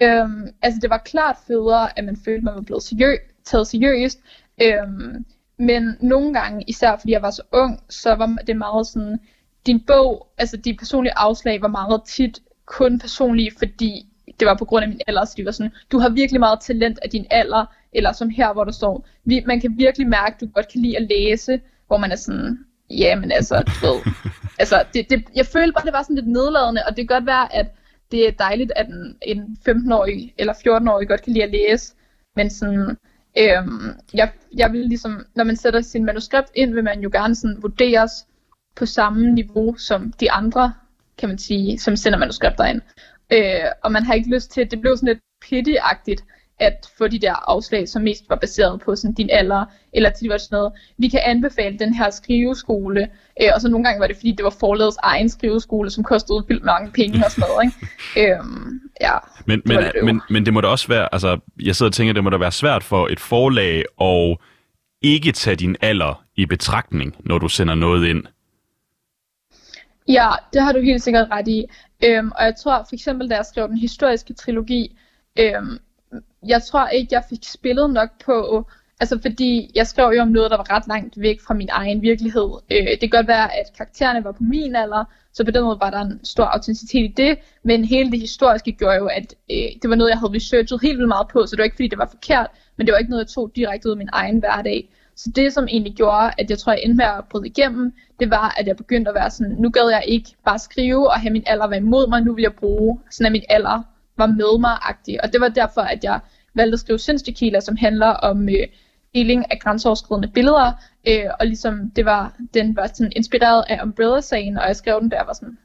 Øhm, 0.02 0.48
altså 0.62 0.80
det 0.82 0.90
var 0.90 0.98
klart 0.98 1.36
federe, 1.48 2.00
at 2.00 2.06
man 2.06 2.18
følte, 2.26 2.38
at 2.38 2.44
man 2.44 2.56
var 2.56 2.62
blevet 2.62 2.84
seriø- 2.84 3.44
taget 3.44 3.68
seriøst. 3.68 4.20
Øhm, 4.62 5.26
men 5.58 5.98
nogle 6.02 6.34
gange, 6.34 6.64
især 6.68 6.98
fordi 6.98 7.12
jeg 7.12 7.22
var 7.22 7.32
så 7.32 7.42
ung, 7.52 7.84
så 7.90 8.16
var 8.16 8.38
det 8.48 8.58
meget 8.58 8.88
sådan, 8.88 9.20
din 9.66 9.80
bog, 9.88 10.28
altså 10.38 10.58
de 10.58 10.74
personlige 10.74 11.18
afslag 11.18 11.62
var 11.62 11.68
meget 11.68 12.02
tit 12.06 12.40
kun 12.66 13.00
personlige, 13.00 13.52
fordi 13.58 14.06
det 14.42 14.48
var 14.48 14.56
på 14.56 14.66
grund 14.66 14.84
af 14.84 14.90
min 14.90 15.02
alder, 15.08 15.26
så 15.26 15.34
de 15.38 15.46
var 15.46 15.52
sådan, 15.52 15.72
du 15.92 16.00
har 16.00 16.10
virkelig 16.10 16.40
meget 16.40 16.60
talent 16.60 17.00
af 17.02 17.10
din 17.10 17.26
alder, 17.32 17.66
eller 17.94 18.12
som 18.12 18.30
her, 18.30 18.54
hvor 18.54 18.64
der 18.64 18.72
står, 18.72 19.08
vi, 19.26 19.44
man 19.48 19.62
kan 19.62 19.78
virkelig 19.78 20.08
mærke, 20.08 20.34
at 20.34 20.42
du 20.42 20.48
godt 20.48 20.72
kan 20.72 20.82
lide 20.82 20.98
at 20.98 21.08
læse, 21.10 21.62
hvor 21.88 21.98
man 21.98 22.12
er 22.12 22.16
sådan, 22.16 22.60
ja, 22.90 23.16
men 23.16 23.32
altså, 23.32 23.56
du 23.56 23.88
ved, 23.88 24.02
altså, 24.62 24.84
det, 24.94 25.10
det, 25.10 25.24
jeg 25.36 25.46
følte 25.46 25.74
bare, 25.74 25.86
det 25.86 25.94
var 25.94 26.04
sådan 26.04 26.16
lidt 26.16 26.28
nedladende, 26.28 26.82
og 26.88 26.98
det 26.98 27.08
kan 27.08 27.16
godt 27.16 27.26
være, 27.26 27.56
at 27.56 27.68
det 28.12 28.28
er 28.28 28.32
dejligt, 28.32 28.72
at 28.76 28.88
en, 28.88 29.18
en 29.22 29.58
15-årig 29.70 30.34
eller 30.38 30.54
14-årig 30.54 31.08
godt 31.08 31.22
kan 31.22 31.34
lide 31.34 31.44
at 31.44 31.52
læse, 31.52 31.94
men 32.36 32.50
sådan, 32.50 32.98
øhm, 33.38 33.90
jeg, 34.14 34.32
jeg 34.58 34.72
vil 34.72 34.86
ligesom, 34.86 35.26
når 35.36 35.44
man 35.44 35.56
sætter 35.56 35.82
sin 35.82 36.06
manuskript 36.06 36.52
ind, 36.56 36.74
vil 36.74 36.84
man 36.84 37.02
jo 37.02 37.10
gerne 37.14 37.36
sådan 37.36 37.58
vurderes 37.62 38.12
på 38.76 38.86
samme 38.86 39.32
niveau 39.32 39.76
som 39.78 40.14
de 40.20 40.32
andre, 40.32 40.74
kan 41.18 41.30
man 41.30 41.38
sige, 41.38 41.80
som 41.80 41.96
sender 41.96 42.20
manuskripter 42.20 42.66
ind. 42.66 42.82
Øh, 43.32 43.70
og 43.84 43.92
man 43.92 44.04
har 44.04 44.14
ikke 44.14 44.30
lyst 44.30 44.52
til, 44.52 44.72
det 44.72 44.82
blev 44.82 44.98
sådan 44.98 45.08
lidt 45.08 45.20
pity-agtigt, 45.46 46.24
at 46.62 46.90
få 46.98 47.08
de 47.08 47.20
der 47.20 47.50
afslag, 47.50 47.88
som 47.88 48.02
mest 48.02 48.24
var 48.30 48.36
baseret 48.36 48.82
på 48.86 48.96
sådan 48.96 49.14
din 49.14 49.30
alder, 49.32 49.66
eller 49.94 50.10
til 50.10 50.30
var 50.30 50.38
sådan 50.38 50.56
noget, 50.56 50.74
vi 50.98 51.08
kan 51.08 51.20
anbefale 51.26 51.80
den 51.80 51.94
her 51.94 52.10
skriveskole, 52.10 53.08
øh, 53.42 53.50
og 53.56 53.62
så 53.62 53.70
nogle 53.70 53.86
gange 53.86 54.00
var 54.00 54.08
det, 54.08 54.16
fordi 54.16 54.32
det 54.32 54.44
var 54.44 54.56
forladets 54.60 54.98
egen 55.04 55.30
skriveskole, 55.30 55.90
som 55.90 56.04
kostede 56.04 56.44
vildt 56.48 56.64
mange 56.64 56.92
penge 56.92 57.26
og 57.26 57.32
sådan 57.32 57.50
noget, 57.50 57.66
ikke? 57.66 57.78
øhm, 58.34 58.80
ja, 59.02 59.18
men, 59.46 59.62
men, 59.66 59.78
det 59.78 59.92
men, 60.04 60.22
men 60.30 60.46
det 60.46 60.54
må 60.54 60.62
da 60.62 60.68
også 60.68 60.88
være, 60.88 61.10
altså, 61.12 61.40
jeg 61.62 61.76
sidder 61.76 61.90
og 61.90 61.94
tænker, 61.94 62.14
det 62.14 62.24
må 62.24 62.30
da 62.30 62.38
være 62.38 62.52
svært 62.52 62.84
for 62.84 63.08
et 63.08 63.20
forlag 63.20 63.84
at 64.02 64.38
ikke 65.02 65.32
tage 65.32 65.56
din 65.56 65.76
alder 65.82 66.24
i 66.36 66.46
betragtning, 66.46 67.16
når 67.20 67.38
du 67.38 67.48
sender 67.48 67.76
noget 67.76 68.08
ind. 68.08 68.24
Ja, 70.08 70.30
det 70.54 70.62
har 70.62 70.72
du 70.72 70.82
helt 70.82 71.04
sikkert 71.04 71.28
ret 71.32 71.48
i. 71.48 71.66
Øhm, 72.04 72.32
og 72.38 72.44
jeg 72.46 72.56
tror 72.56 72.86
for 72.90 72.94
eksempel, 72.94 73.30
da 73.30 73.36
jeg 73.36 73.46
skrev 73.46 73.68
den 73.68 73.78
historiske 73.78 74.34
trilogi, 74.34 74.98
øhm, 75.40 75.78
jeg 76.48 76.64
tror 76.64 76.88
ikke, 76.88 77.16
jeg 77.16 77.24
fik 77.30 77.40
spillet 77.44 77.90
nok 77.90 78.10
på, 78.26 78.68
altså 79.00 79.20
fordi 79.22 79.72
jeg 79.76 79.88
skrev 79.88 80.14
jo 80.16 80.22
om 80.22 80.28
noget, 80.28 80.52
der 80.52 80.58
var 80.58 80.76
ret 80.76 80.88
langt 80.88 81.22
væk 81.22 81.42
fra 81.42 81.54
min 81.54 81.70
egen 81.72 82.02
virkelighed. 82.02 82.50
Øh, 82.72 82.88
det 82.88 83.00
kan 83.00 83.10
godt 83.10 83.28
være, 83.28 83.56
at 83.60 83.66
karaktererne 83.78 84.24
var 84.24 84.32
på 84.32 84.44
min 84.44 84.76
alder, 84.76 85.04
så 85.34 85.46
på 85.46 85.52
den 85.52 85.64
måde 85.64 85.78
var 85.80 85.90
der 85.90 86.02
en 86.02 86.26
stor 86.26 86.44
autenticitet 86.44 87.04
i 87.04 87.14
det, 87.18 87.38
men 87.64 87.86
hele 87.86 88.12
det 88.12 88.20
historiske 88.20 88.72
gjorde 88.72 88.96
jo, 88.96 89.06
at 89.06 89.36
øh, 89.52 89.58
det 89.82 89.90
var 89.90 89.96
noget, 89.96 90.10
jeg 90.10 90.20
havde 90.20 90.34
researchet 90.34 90.82
helt 90.82 90.98
vildt 90.98 91.08
meget 91.08 91.28
på, 91.28 91.46
så 91.46 91.52
det 91.52 91.58
var 91.58 91.64
ikke 91.64 91.76
fordi, 91.76 91.88
det 91.88 91.98
var 91.98 92.10
forkert, 92.12 92.48
men 92.78 92.88
det 92.88 92.92
var 92.92 93.00
ikke 93.00 93.12
noget, 93.12 93.24
jeg 93.24 93.30
tog 93.30 93.52
direkte 93.56 93.88
ud 93.88 93.92
af 93.92 93.98
min 93.98 94.10
egen 94.12 94.40
hverdag. 94.40 94.90
Så 95.16 95.32
det, 95.36 95.54
som 95.54 95.68
egentlig 95.68 95.94
gjorde, 95.94 96.32
at 96.38 96.50
jeg 96.50 96.58
tror, 96.60 96.72
jeg 96.72 96.82
endte 96.84 96.98
med 96.98 97.06
at 97.06 97.24
bryde 97.30 97.48
igennem, 97.48 97.94
det 98.22 98.30
var, 98.30 98.56
at 98.58 98.68
jeg 98.68 98.78
begyndte 98.78 99.10
at 99.10 99.16
være 99.16 99.30
sådan, 99.30 99.56
nu 99.60 99.70
gad 99.70 99.90
jeg 99.90 100.04
ikke 100.08 100.30
bare 100.46 100.60
skrive 100.60 101.10
og 101.10 101.20
have 101.20 101.34
min 101.34 101.44
alder 101.46 101.68
være 101.68 101.80
imod 101.80 102.08
mig, 102.08 102.22
nu 102.22 102.34
vil 102.34 102.42
jeg 102.42 102.54
bruge 102.54 103.00
sådan, 103.12 103.26
at 103.26 103.32
min 103.32 103.44
alder 103.50 103.82
var 104.18 104.26
med 104.26 104.60
mig-agtig. 104.60 105.24
Og 105.24 105.34
det 105.34 105.42
var 105.42 105.48
derfor, 105.48 105.82
at 105.82 106.04
jeg 106.04 106.20
valgte 106.54 106.74
at 106.74 106.80
skrive 106.80 107.00
Sindstekila, 107.00 107.60
som 107.60 107.76
handler 107.76 108.08
om 108.08 108.50
øh, 108.50 108.68
deling 109.16 109.52
af 109.52 109.60
grænseoverskridende 109.60 110.28
billeder. 110.28 110.72
Øh, 111.08 111.26
og 111.40 111.48
ligesom 111.48 111.92
det 111.96 112.06
var, 112.06 112.36
den 112.54 112.76
var 112.76 112.88
sådan 112.88 113.12
inspireret 113.16 113.64
af 113.70 113.84
Umbrella-sagen, 113.84 114.58
og 114.58 114.68
jeg 114.68 114.76
skrev 114.76 115.02
den, 115.02 115.10
da 115.10 115.16
jeg 115.16 115.28
var 115.28 115.34
sådan 115.34 115.58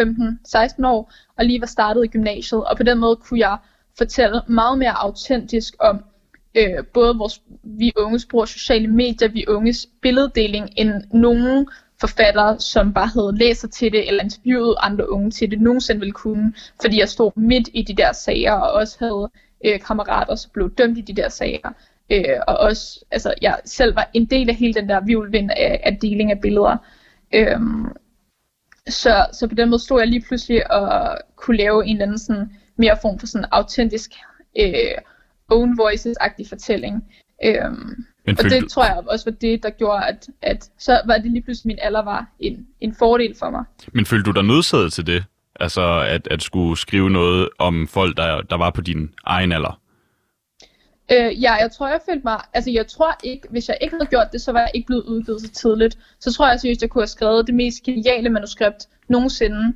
15-16 0.00 0.86
år, 0.86 1.12
og 1.38 1.44
lige 1.44 1.60
var 1.60 1.66
startet 1.66 2.04
i 2.04 2.08
gymnasiet. 2.08 2.64
Og 2.64 2.76
på 2.76 2.82
den 2.82 2.98
måde 2.98 3.16
kunne 3.16 3.40
jeg 3.40 3.58
fortælle 3.98 4.40
meget 4.48 4.78
mere 4.78 5.02
autentisk 5.02 5.74
om 5.80 6.04
øh, 6.54 6.84
både 6.94 7.16
vores, 7.16 7.42
vi 7.62 7.92
unges 7.96 8.26
brug 8.26 8.42
af 8.42 8.48
sociale 8.48 8.88
medier, 8.88 9.28
vi 9.28 9.44
unges 9.48 9.88
billeddeling, 10.02 10.68
end 10.76 10.92
nogen 11.12 11.68
forfattere, 12.04 12.60
som 12.60 12.94
bare 12.94 13.06
havde 13.06 13.38
læser 13.38 13.68
til 13.68 13.92
det, 13.92 14.08
eller 14.08 14.24
interviewet 14.24 14.76
andre 14.78 15.10
unge 15.10 15.30
til 15.30 15.50
det, 15.50 15.60
nogensinde 15.60 16.00
ville 16.00 16.12
kunne, 16.12 16.54
fordi 16.80 16.98
jeg 17.00 17.08
stod 17.08 17.30
midt 17.36 17.68
i 17.74 17.82
de 17.82 17.94
der 17.94 18.12
sager, 18.12 18.52
og 18.52 18.72
også 18.72 18.96
havde 19.00 19.30
øh, 19.64 19.80
kammerater, 19.80 20.34
som 20.34 20.50
blev 20.54 20.74
dømt 20.74 20.98
i 20.98 21.00
de 21.00 21.16
der 21.16 21.28
sager. 21.28 21.70
Øh, 22.10 22.38
og 22.48 22.56
også, 22.56 23.04
altså 23.10 23.34
jeg 23.42 23.58
selv 23.64 23.96
var 23.96 24.10
en 24.14 24.24
del 24.24 24.48
af 24.48 24.54
hele 24.54 24.74
den 24.74 24.88
der 24.88 25.00
vivlvind 25.00 25.50
af, 25.50 25.80
af 25.84 25.96
deling 26.02 26.30
af 26.30 26.40
billeder. 26.40 26.76
Øh, 27.34 27.60
så, 28.88 29.26
så 29.32 29.46
på 29.48 29.54
den 29.54 29.70
måde 29.70 29.82
stod 29.82 30.00
jeg 30.00 30.08
lige 30.08 30.24
pludselig 30.28 30.70
og 30.70 31.18
kunne 31.36 31.56
lave 31.56 31.86
en 31.86 31.96
eller 31.96 32.04
anden 32.04 32.18
sådan, 32.18 32.50
mere 32.76 32.96
form 33.02 33.18
for 33.18 33.26
sådan 33.26 33.48
autentisk 33.50 34.10
øh, 34.60 34.98
own 35.48 35.78
voices-agtig 35.78 36.48
fortælling. 36.48 37.04
Øh, 37.44 37.72
men 38.26 38.38
og 38.38 38.44
det 38.44 38.62
du... 38.62 38.68
tror 38.68 38.84
jeg 38.84 39.02
også 39.06 39.30
var 39.30 39.36
det, 39.40 39.62
der 39.62 39.70
gjorde, 39.70 40.04
at, 40.06 40.28
at 40.42 40.70
så 40.78 41.00
var 41.06 41.18
det 41.18 41.30
lige 41.30 41.42
pludselig, 41.42 41.66
min 41.66 41.78
alder 41.82 42.02
var 42.02 42.26
en, 42.40 42.66
en 42.80 42.94
fordel 42.98 43.34
for 43.38 43.50
mig. 43.50 43.64
Men 43.92 44.06
følte 44.06 44.24
du 44.24 44.32
dig 44.32 44.42
nødsaget 44.42 44.92
til 44.92 45.06
det? 45.06 45.24
Altså 45.60 46.00
at, 46.00 46.28
at 46.30 46.42
skulle 46.42 46.78
skrive 46.78 47.10
noget 47.10 47.48
om 47.58 47.88
folk, 47.88 48.16
der, 48.16 48.42
der 48.42 48.56
var 48.56 48.70
på 48.70 48.80
din 48.80 49.10
egen 49.24 49.52
alder? 49.52 49.80
Øh, 51.12 51.42
ja, 51.42 51.54
jeg 51.54 51.70
tror, 51.72 51.88
jeg 51.88 52.00
følte 52.08 52.20
mig... 52.24 52.40
Altså, 52.54 52.70
jeg 52.70 52.86
tror 52.86 53.18
ikke... 53.24 53.48
Hvis 53.50 53.68
jeg 53.68 53.78
ikke 53.80 53.94
havde 53.94 54.06
gjort 54.06 54.26
det, 54.32 54.40
så 54.40 54.52
var 54.52 54.60
jeg 54.60 54.70
ikke 54.74 54.86
blevet 54.86 55.02
udgivet 55.02 55.40
så 55.40 55.50
tidligt. 55.50 55.98
Så 56.20 56.32
tror 56.32 56.48
jeg 56.48 56.60
seriøst, 56.60 56.82
jeg 56.82 56.90
kunne 56.90 57.02
have 57.02 57.08
skrevet 57.08 57.46
det 57.46 57.54
mest 57.54 57.82
geniale 57.82 58.28
manuskript 58.28 58.88
nogensinde. 59.08 59.74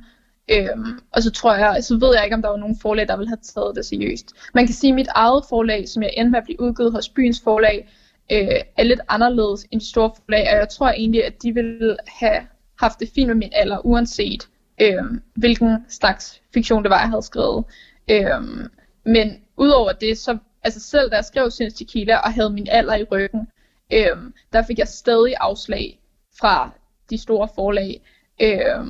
Øhm, 0.51 0.99
og 1.11 1.23
så 1.23 1.31
tror 1.31 1.53
jeg... 1.55 1.83
Så 1.83 1.97
ved 1.97 2.15
jeg 2.15 2.23
ikke, 2.23 2.35
om 2.35 2.41
der 2.41 2.49
var 2.49 2.57
nogen 2.57 2.79
forlag, 2.81 3.07
der 3.07 3.17
ville 3.17 3.29
have 3.29 3.37
taget 3.43 3.75
det 3.75 3.85
seriøst. 3.85 4.33
Man 4.53 4.65
kan 4.65 4.75
sige, 4.75 4.91
at 4.91 4.95
mit 4.95 5.07
eget 5.15 5.43
forlag, 5.49 5.89
som 5.89 6.03
jeg 6.03 6.13
endte 6.17 6.31
med 6.31 6.39
at 6.39 6.45
blive 6.45 6.61
udgivet 6.61 6.91
hos 6.91 7.09
byens 7.09 7.41
forlag, 7.43 7.89
øh, 8.31 8.61
er 8.77 8.83
lidt 8.83 8.99
anderledes 9.07 9.65
end 9.71 9.81
store 9.81 10.11
forlag. 10.15 10.47
Og 10.51 10.57
jeg 10.57 10.69
tror 10.69 10.89
egentlig, 10.89 11.25
at 11.25 11.43
de 11.43 11.53
ville 11.53 11.97
have 12.07 12.41
haft 12.79 12.99
det 12.99 13.09
fint 13.15 13.27
med 13.27 13.35
min 13.35 13.51
alder, 13.53 13.85
uanset 13.85 14.47
øh, 14.81 15.03
hvilken 15.35 15.85
slags 15.89 16.41
fiktion 16.53 16.83
det 16.83 16.89
var, 16.89 16.99
jeg 16.99 17.09
havde 17.09 17.21
skrevet. 17.21 17.65
Øh, 18.11 18.69
men 19.05 19.41
udover 19.57 19.91
det, 19.91 20.17
så 20.17 20.37
altså 20.63 20.79
selv 20.79 21.09
da 21.09 21.15
jeg 21.15 21.25
skrev 21.25 21.51
Sinds 21.51 21.73
Tequila 21.73 22.17
og 22.17 22.33
havde 22.33 22.49
min 22.49 22.67
alder 22.71 22.95
i 22.95 23.03
ryggen, 23.03 23.47
øh, 23.93 24.17
der 24.53 24.63
fik 24.63 24.79
jeg 24.79 24.87
stadig 24.87 25.33
afslag 25.39 25.99
fra 26.39 26.71
de 27.09 27.17
store 27.17 27.49
forlag. 27.55 28.01
Øh, 28.41 28.85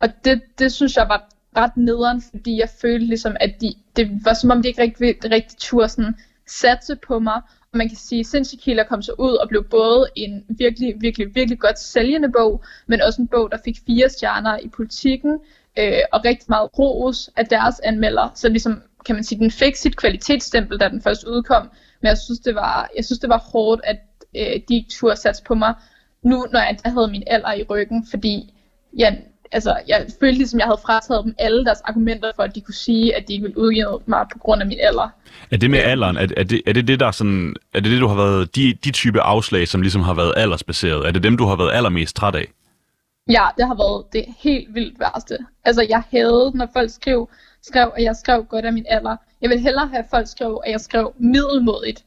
og 0.00 0.08
det, 0.24 0.42
det 0.58 0.72
synes 0.72 0.96
jeg 0.96 1.08
var 1.08 1.28
ret 1.56 1.76
nederen, 1.76 2.22
fordi 2.30 2.60
jeg 2.60 2.68
følte 2.80 3.06
ligesom, 3.06 3.36
at 3.40 3.60
de, 3.60 3.74
det 3.96 4.24
var 4.24 4.34
som 4.34 4.50
om 4.50 4.62
de 4.62 4.68
ikke 4.68 4.82
rigtig, 4.82 5.16
rigtig 5.30 5.58
turde 5.58 5.88
sådan 5.88 6.14
satse 6.46 6.96
på 6.96 7.18
mig. 7.18 7.42
Man 7.74 7.88
kan 7.88 7.96
sige, 7.96 8.20
at 8.20 8.26
Sindssyg 8.26 8.86
kom 8.88 9.02
så 9.02 9.12
ud 9.18 9.32
og 9.32 9.48
blev 9.48 9.64
både 9.64 10.06
en 10.16 10.44
virkelig, 10.48 10.94
virkelig, 11.00 11.34
virkelig 11.34 11.58
godt 11.58 11.78
sælgende 11.78 12.32
bog, 12.32 12.64
men 12.86 13.00
også 13.00 13.22
en 13.22 13.28
bog, 13.28 13.50
der 13.50 13.58
fik 13.64 13.76
fire 13.86 14.08
stjerner 14.08 14.58
i 14.58 14.68
politikken, 14.68 15.38
øh, 15.78 15.98
og 16.12 16.24
rigtig 16.24 16.46
meget 16.48 16.78
ros 16.78 17.30
af 17.36 17.46
deres 17.46 17.80
anmelder. 17.80 18.32
Så 18.34 18.48
ligesom, 18.48 18.82
kan 19.06 19.14
man 19.14 19.24
sige, 19.24 19.38
den 19.38 19.50
fik 19.50 19.76
sit 19.76 19.96
kvalitetsstempel, 19.96 20.80
da 20.80 20.88
den 20.88 21.02
først 21.02 21.24
udkom, 21.24 21.62
men 22.00 22.08
jeg 22.08 22.18
synes, 22.18 22.40
det 22.40 22.54
var, 22.54 22.90
jeg 22.96 23.04
synes, 23.04 23.18
det 23.18 23.28
var 23.28 23.38
hårdt, 23.38 23.80
at 23.84 23.98
øh, 24.36 24.60
de 24.68 24.74
ikke 24.74 24.90
turde 24.90 25.16
satse 25.16 25.42
på 25.42 25.54
mig, 25.54 25.74
nu 26.22 26.46
når 26.52 26.60
jeg 26.60 26.76
havde 26.84 27.10
min 27.10 27.22
alder 27.26 27.52
i 27.52 27.62
ryggen, 27.62 28.06
fordi 28.10 28.54
jeg, 28.96 29.22
altså, 29.54 29.76
jeg 29.88 30.06
følte 30.20 30.38
ligesom, 30.38 30.58
jeg 30.58 30.66
havde 30.66 30.80
frataget 30.86 31.24
dem 31.24 31.34
alle 31.38 31.64
deres 31.64 31.80
argumenter 31.80 32.30
for, 32.36 32.42
at 32.42 32.54
de 32.54 32.60
kunne 32.60 32.74
sige, 32.74 33.16
at 33.16 33.28
de 33.28 33.32
ikke 33.32 33.42
ville 33.42 33.58
udgive 33.58 34.00
mig 34.06 34.26
på 34.32 34.38
grund 34.38 34.60
af 34.60 34.66
min 34.66 34.78
alder. 34.82 35.08
Er 35.50 35.56
det 35.56 35.70
med 35.70 35.78
alderen, 35.78 36.16
er, 36.16 36.26
er, 36.36 36.44
det, 36.44 36.62
er 36.66 36.72
det 36.72 36.88
det, 36.88 37.00
der 37.00 37.10
sådan, 37.10 37.54
er 37.74 37.80
det 37.80 37.92
det, 37.92 38.00
du 38.00 38.06
har 38.06 38.16
været, 38.16 38.56
de, 38.56 38.74
de 38.84 38.90
type 38.90 39.20
afslag, 39.20 39.68
som 39.68 39.82
ligesom 39.82 40.02
har 40.02 40.14
været 40.14 40.32
aldersbaseret, 40.36 41.06
er 41.06 41.10
det 41.10 41.22
dem, 41.22 41.36
du 41.36 41.44
har 41.44 41.56
været 41.56 41.72
allermest 41.72 42.16
træt 42.16 42.34
af? 42.34 42.46
Ja, 43.30 43.46
det 43.56 43.66
har 43.66 43.74
været 43.74 44.04
det 44.12 44.24
helt 44.38 44.74
vildt 44.74 45.00
værste. 45.00 45.38
Altså, 45.64 45.86
jeg 45.88 46.02
havde, 46.10 46.52
når 46.54 46.68
folk 46.72 46.90
skrev, 46.90 47.28
skrev, 47.62 47.92
at 47.96 48.02
jeg 48.02 48.16
skrev 48.16 48.44
godt 48.44 48.64
af 48.64 48.72
min 48.72 48.86
alder. 48.88 49.16
Jeg 49.42 49.50
vil 49.50 49.60
hellere 49.60 49.86
have, 49.86 49.98
at 49.98 50.06
folk 50.10 50.28
skrev, 50.28 50.60
at 50.64 50.72
jeg 50.72 50.80
skrev 50.80 51.14
middelmodigt 51.18 52.04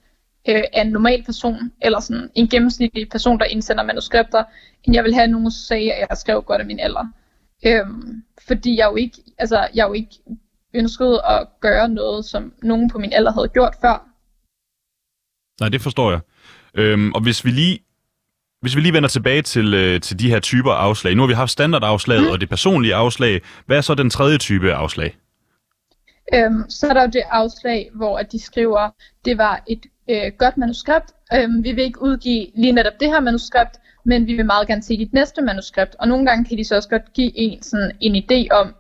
øh, 0.50 0.64
af 0.74 0.82
en 0.82 0.92
normal 0.92 1.24
person, 1.24 1.72
eller 1.82 2.00
sådan 2.00 2.30
en 2.36 2.48
gennemsnitlig 2.48 3.10
person, 3.10 3.40
der 3.40 3.46
indsender 3.46 3.84
manuskripter, 3.84 4.44
end 4.84 4.96
jeg 4.96 5.04
vil 5.04 5.14
have, 5.14 5.24
at 5.24 5.30
nogen 5.30 5.52
sagde, 5.52 5.94
at 5.94 6.08
jeg 6.10 6.18
skrev 6.18 6.42
godt 6.42 6.62
af 6.62 6.68
min 6.68 6.80
alder. 6.80 7.06
Øhm, 7.66 8.24
fordi 8.48 8.78
jeg 8.78 8.88
jo 8.92 8.96
ikke, 8.96 9.18
altså, 9.38 9.68
jeg 9.74 9.88
jo 9.88 9.94
ikke 9.94 10.16
ønskede 10.74 11.26
at 11.26 11.48
gøre 11.62 11.90
noget, 11.90 12.26
som 12.26 12.54
nogen 12.64 12.90
på 12.90 12.98
min 13.00 13.14
alder 13.14 13.32
havde 13.32 13.50
gjort 13.50 13.76
før. 13.82 14.08
Nej, 15.60 15.70
det 15.70 15.82
forstår 15.82 16.12
jeg. 16.12 16.20
Øhm, 16.74 17.14
og 17.14 17.22
hvis 17.22 17.46
vi 17.46 17.52
lige 17.52 17.80
hvis 18.62 18.76
vi 18.76 18.82
lige 18.82 18.94
vender 18.94 19.10
tilbage 19.10 19.42
til, 19.42 19.74
øh, 19.74 20.02
til 20.02 20.20
de 20.20 20.30
her 20.30 20.40
typer 20.40 20.72
afslag. 20.72 21.16
Nu 21.16 21.22
har 21.22 21.28
vi 21.28 21.34
haft 21.34 21.52
standardafslag 21.52 22.22
mm. 22.22 22.28
og 22.28 22.42
det 22.42 22.50
personlige 22.50 22.96
afslag. 22.96 23.42
Hvad 23.66 23.78
er 23.78 23.82
så 23.82 23.96
den 23.96 24.10
tredje 24.10 24.38
type 24.38 24.74
afslag? 24.74 25.18
Øhm, 26.34 26.70
så 26.70 26.88
er 26.88 26.94
der 26.94 27.02
jo 27.02 27.10
det 27.14 27.24
afslag, 27.32 27.90
hvor 27.94 28.18
at 28.18 28.32
de 28.32 28.40
skriver, 28.40 28.90
det 29.26 29.38
var 29.38 29.64
et 29.68 29.86
øh, 30.10 30.32
godt 30.38 30.58
manuskript. 30.58 31.06
Øhm, 31.34 31.64
vi 31.64 31.72
vil 31.72 31.84
ikke 31.84 32.02
udgive 32.02 32.48
lige 32.56 32.72
netop 32.72 32.94
det 33.00 33.08
her 33.08 33.20
manuskript, 33.20 33.78
men 34.08 34.28
vi 34.28 34.34
vil 34.34 34.46
meget 34.46 34.68
gerne 34.68 34.84
se 34.84 34.98
dit 34.98 35.14
næste 35.14 35.42
manuskript. 35.42 35.96
Og 36.00 36.08
nogle 36.08 36.26
gange 36.26 36.46
kan 36.46 36.58
de 36.58 36.64
så 36.64 36.76
også 36.76 36.90
godt 36.90 37.14
give 37.14 37.32
en 37.36 37.62
sådan 37.62 37.92
en 38.02 38.16
idé 38.16 38.48
om, 38.52 38.76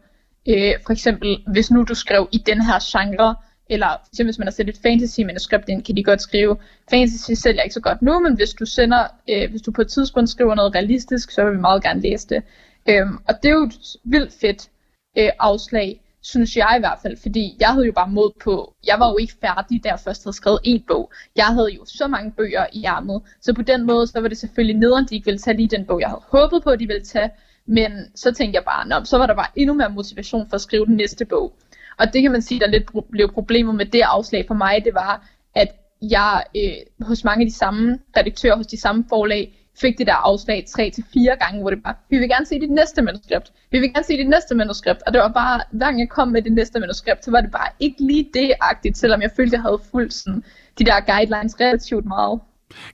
øh, 0.49 0.73
for 0.85 0.91
eksempel 0.91 1.37
hvis 1.47 1.71
nu 1.71 1.83
du 1.83 1.95
skrev 1.95 2.29
i 2.31 2.37
den 2.37 2.61
her 2.61 2.79
genre, 2.91 3.35
eller 3.69 3.87
for 3.87 4.09
eksempel 4.13 4.31
hvis 4.31 4.39
man 4.39 4.47
har 4.47 4.51
sendt 4.51 4.69
et 4.69 4.79
fantasy-manuskript 4.85 5.69
ind, 5.69 5.83
kan 5.83 5.95
de 5.97 6.03
godt 6.03 6.21
skrive, 6.21 6.57
fantasy 6.89 7.31
sælger 7.33 7.61
ikke 7.61 7.73
så 7.73 7.81
godt 7.81 8.01
nu, 8.01 8.19
men 8.19 8.35
hvis 8.35 8.53
du 8.53 8.65
sender, 8.65 9.03
øh, 9.29 9.49
hvis 9.49 9.61
du 9.61 9.71
på 9.71 9.81
et 9.81 9.87
tidspunkt 9.87 10.29
skriver 10.29 10.55
noget 10.55 10.75
realistisk, 10.75 11.31
så 11.31 11.43
vil 11.43 11.53
vi 11.53 11.61
meget 11.61 11.83
gerne 11.83 12.01
læse 12.01 12.27
det. 12.29 12.43
Øhm, 12.89 13.17
og 13.27 13.33
det 13.43 13.49
er 13.49 13.53
jo 13.53 13.63
et 13.63 13.73
vildt 14.03 14.33
fedt 14.41 14.69
øh, 15.17 15.29
afslag, 15.39 16.01
synes 16.21 16.57
jeg 16.57 16.73
i 16.77 16.79
hvert 16.79 16.99
fald, 17.01 17.17
fordi 17.21 17.57
jeg 17.59 17.69
havde 17.69 17.85
jo 17.85 17.91
bare 17.91 18.09
mod 18.09 18.31
på, 18.43 18.73
jeg 18.87 18.99
var 18.99 19.09
jo 19.09 19.17
ikke 19.17 19.33
færdig, 19.41 19.83
da 19.83 19.89
jeg 19.89 19.99
først 19.99 20.23
havde 20.23 20.35
skrevet 20.35 20.59
en 20.63 20.83
bog. 20.87 21.11
Jeg 21.35 21.45
havde 21.45 21.69
jo 21.75 21.85
så 21.85 22.07
mange 22.07 22.31
bøger 22.31 22.65
i 22.73 22.83
armet, 22.83 23.21
så 23.41 23.53
på 23.53 23.61
den 23.61 23.85
måde, 23.85 24.07
så 24.07 24.21
var 24.21 24.27
det 24.27 24.37
selvfølgelig 24.37 24.77
nederen, 24.79 25.05
de 25.05 25.15
ikke 25.15 25.25
ville 25.25 25.39
tage 25.39 25.57
lige 25.57 25.67
den 25.77 25.85
bog, 25.85 26.01
jeg 26.01 26.09
havde 26.09 26.23
håbet 26.29 26.63
på, 26.63 26.69
at 26.69 26.79
de 26.79 26.87
ville 26.87 27.05
tage, 27.05 27.29
men 27.65 27.91
så 28.15 28.33
tænkte 28.33 28.55
jeg 28.55 28.63
bare, 28.65 28.87
Nå, 28.87 29.03
så 29.03 29.17
var 29.17 29.25
der 29.25 29.35
bare 29.35 29.47
endnu 29.55 29.73
mere 29.73 29.89
motivation 29.89 30.49
for 30.49 30.55
at 30.55 30.61
skrive 30.61 30.85
den 30.85 30.95
næste 30.95 31.25
bog. 31.25 31.53
Og 31.99 32.13
det 32.13 32.21
kan 32.21 32.31
man 32.31 32.41
sige, 32.41 32.59
der 32.59 32.67
lidt 32.67 32.91
blev 33.11 33.31
problemet 33.33 33.75
med 33.75 33.85
det 33.85 34.01
afslag 34.01 34.45
for 34.47 34.53
mig, 34.53 34.81
det 34.85 34.93
var, 34.93 35.27
at 35.55 35.67
jeg 36.01 36.43
øh, 36.55 37.07
hos 37.07 37.23
mange 37.23 37.41
af 37.41 37.49
de 37.49 37.55
samme 37.55 37.99
redaktører, 38.17 38.55
hos 38.55 38.67
de 38.67 38.79
samme 38.79 39.05
forlag, 39.09 39.66
fik 39.81 39.97
det 39.97 40.07
der 40.07 40.13
afslag 40.13 40.65
tre 40.75 40.91
til 40.95 41.03
fire 41.13 41.35
gange, 41.41 41.61
hvor 41.61 41.69
det 41.69 41.83
bare, 41.83 41.93
vi 42.09 42.17
vil 42.17 42.29
gerne 42.29 42.45
se 42.45 42.59
dit 42.59 42.71
næste 42.71 43.01
manuskript, 43.01 43.51
vi 43.71 43.79
vil 43.79 43.93
gerne 43.93 44.03
se 44.03 44.13
dit 44.17 44.29
næste 44.29 44.55
manuskript, 44.55 45.01
og 45.07 45.13
det 45.13 45.21
var 45.21 45.27
bare, 45.27 45.61
hver 45.71 45.85
gang 45.85 45.99
jeg 45.99 46.09
kom 46.09 46.27
med 46.27 46.41
det 46.41 46.51
næste 46.51 46.79
manuskript, 46.79 47.25
så 47.25 47.31
var 47.31 47.41
det 47.41 47.51
bare 47.51 47.69
ikke 47.79 47.95
lige 47.99 48.25
det-agtigt, 48.33 48.97
selvom 48.97 49.21
jeg 49.21 49.31
følte, 49.35 49.53
jeg 49.53 49.61
havde 49.61 49.79
fulgt 49.91 50.13
sådan, 50.13 50.43
de 50.79 50.85
der 50.85 50.99
guidelines 50.99 51.59
relativt 51.59 52.05
meget. 52.05 52.39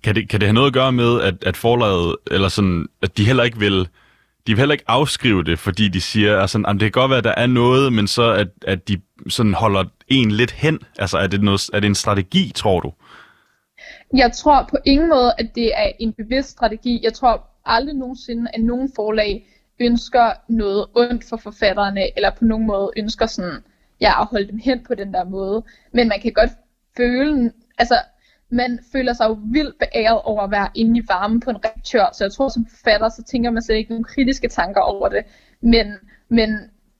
Kan 0.03 0.15
det, 0.15 0.29
kan 0.29 0.39
det 0.39 0.47
have 0.47 0.53
noget 0.53 0.67
at 0.67 0.73
gøre 0.73 0.91
med, 0.91 1.21
at, 1.21 1.35
at 1.45 1.57
forlaget, 1.57 2.15
eller 2.31 2.47
sådan, 2.47 2.87
at 3.01 3.17
de 3.17 3.25
heller 3.25 3.43
ikke 3.43 3.59
vil, 3.59 3.87
de 4.47 4.51
vil 4.51 4.57
heller 4.57 4.73
ikke 4.73 4.85
afskrive 4.87 5.43
det, 5.43 5.59
fordi 5.59 5.87
de 5.87 6.01
siger, 6.01 6.39
altså, 6.39 6.63
at 6.67 6.73
det 6.73 6.81
kan 6.81 6.91
godt 6.91 7.09
være, 7.09 7.17
at 7.17 7.23
der 7.23 7.33
er 7.37 7.47
noget, 7.47 7.93
men 7.93 8.07
så 8.07 8.31
at, 8.31 8.47
at 8.67 8.87
de 8.87 9.01
sådan 9.29 9.53
holder 9.53 9.83
en 10.07 10.31
lidt 10.31 10.51
hen. 10.51 10.79
Altså 10.99 11.17
er 11.17 11.27
det, 11.27 11.41
noget, 11.41 11.69
er 11.73 11.79
det 11.79 11.87
en 11.87 11.95
strategi, 11.95 12.51
tror 12.55 12.79
du? 12.79 12.93
Jeg 14.13 14.31
tror 14.31 14.67
på 14.69 14.77
ingen 14.85 15.09
måde, 15.09 15.33
at 15.37 15.55
det 15.55 15.71
er 15.75 15.91
en 15.99 16.13
bevidst 16.13 16.49
strategi. 16.49 16.99
Jeg 17.03 17.13
tror 17.13 17.49
aldrig 17.65 17.95
nogensinde, 17.95 18.51
at 18.53 18.61
nogen 18.61 18.91
forlag 18.95 19.47
ønsker 19.79 20.31
noget 20.47 20.85
ondt 20.95 21.23
for 21.29 21.37
forfatterne, 21.37 22.17
eller 22.17 22.31
på 22.31 22.45
nogen 22.45 22.67
måde 22.67 22.91
ønsker 22.97 23.25
sådan, 23.25 23.63
ja, 24.01 24.21
at 24.21 24.27
holde 24.27 24.47
dem 24.47 24.57
hen 24.57 24.83
på 24.83 24.95
den 24.95 25.13
der 25.13 25.23
måde. 25.23 25.63
Men 25.91 26.07
man 26.07 26.19
kan 26.21 26.33
godt 26.33 26.49
føle, 26.97 27.51
altså, 27.77 27.95
man 28.49 28.79
føler 28.91 29.13
sig 29.13 29.25
jo 29.25 29.37
vildt 29.51 29.79
beæret 29.79 30.21
over 30.21 30.41
at 30.41 30.51
være 30.51 30.69
inde 30.75 30.99
i 30.99 31.03
varmen 31.07 31.39
på 31.39 31.49
en 31.49 31.57
redaktør, 31.57 32.05
så 32.13 32.23
jeg 32.23 32.31
tror 32.31 32.49
som 32.49 32.65
forfatter, 32.65 33.09
så 33.09 33.23
tænker 33.23 33.51
man 33.51 33.61
slet 33.61 33.75
ikke 33.75 33.91
nogen 33.91 34.03
kritiske 34.03 34.47
tanker 34.47 34.81
over 34.81 35.09
det. 35.09 35.23
Men, 35.61 35.93
men 36.29 36.49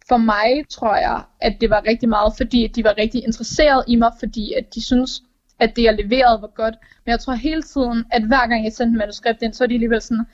for 0.07 0.17
mig 0.17 0.63
tror 0.69 0.95
jeg, 0.95 1.21
at 1.41 1.53
det 1.61 1.69
var 1.69 1.83
rigtig 1.87 2.09
meget, 2.09 2.33
fordi 2.37 2.67
de 2.67 2.83
var 2.83 2.97
rigtig 2.97 3.23
interesseret 3.23 3.83
i 3.87 3.95
mig, 3.95 4.11
fordi 4.19 4.53
at 4.53 4.75
de 4.75 4.85
synes, 4.85 5.23
at 5.59 5.75
det 5.75 5.83
jeg 5.83 5.93
leverede 5.93 6.41
var 6.41 6.47
godt. 6.55 6.75
Men 7.05 7.11
jeg 7.11 7.19
tror 7.19 7.33
hele 7.33 7.61
tiden, 7.61 8.05
at 8.11 8.23
hver 8.23 8.47
gang 8.47 8.63
jeg 8.63 8.73
sendte 8.73 8.97
manuskript 8.97 9.41
ind, 9.41 9.53
så 9.53 9.63
er 9.63 9.67
de 9.67 9.73
alligevel 9.73 10.01
sådan, 10.01 10.25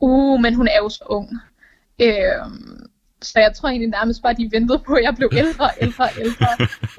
uh, 0.00 0.40
men 0.40 0.54
hun 0.54 0.68
er 0.68 0.78
jo 0.82 0.88
så 0.88 1.04
ung. 1.06 1.28
Øhm, 2.02 2.86
så 3.22 3.40
jeg 3.40 3.52
tror 3.54 3.68
egentlig 3.68 3.88
nærmest 3.88 4.22
bare, 4.22 4.34
de 4.34 4.48
ventede 4.52 4.82
på, 4.86 4.94
at 4.94 5.02
jeg 5.02 5.14
blev 5.16 5.30
ældre, 5.32 5.68
ældre, 5.84 6.08
ældre. 6.20 6.46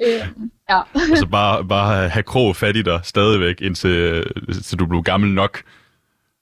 øhm, 0.06 0.50
ja. 0.70 0.80
altså 1.10 1.26
bare, 1.26 1.68
bare 1.68 2.08
have 2.08 2.22
krog 2.22 2.56
fat 2.56 2.76
i 2.76 2.82
dig 2.82 3.00
stadigvæk, 3.04 3.60
indtil, 3.60 4.24
indtil 4.48 4.78
du 4.78 4.86
blev 4.86 5.02
gammel 5.02 5.30
nok. 5.30 5.62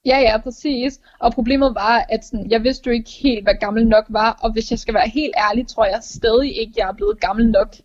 Ja, 0.05 0.19
ja, 0.19 0.37
præcis. 0.37 0.99
Og 1.19 1.33
problemet 1.33 1.75
var, 1.75 2.05
at 2.09 2.25
sådan, 2.25 2.51
jeg 2.51 2.63
vidste 2.63 2.87
jo 2.87 2.91
ikke 2.91 3.09
helt, 3.23 3.43
hvad 3.45 3.53
gammel 3.59 3.87
nok 3.87 4.05
var. 4.09 4.39
Og 4.41 4.51
hvis 4.53 4.71
jeg 4.71 4.79
skal 4.79 4.93
være 4.93 5.09
helt 5.09 5.33
ærlig, 5.49 5.67
tror 5.67 5.85
jeg 5.85 5.99
stadig 6.01 6.59
ikke, 6.59 6.73
jeg 6.77 6.89
er 6.89 6.93
blevet 6.93 7.19
gammel 7.19 7.47
nok 7.47 7.75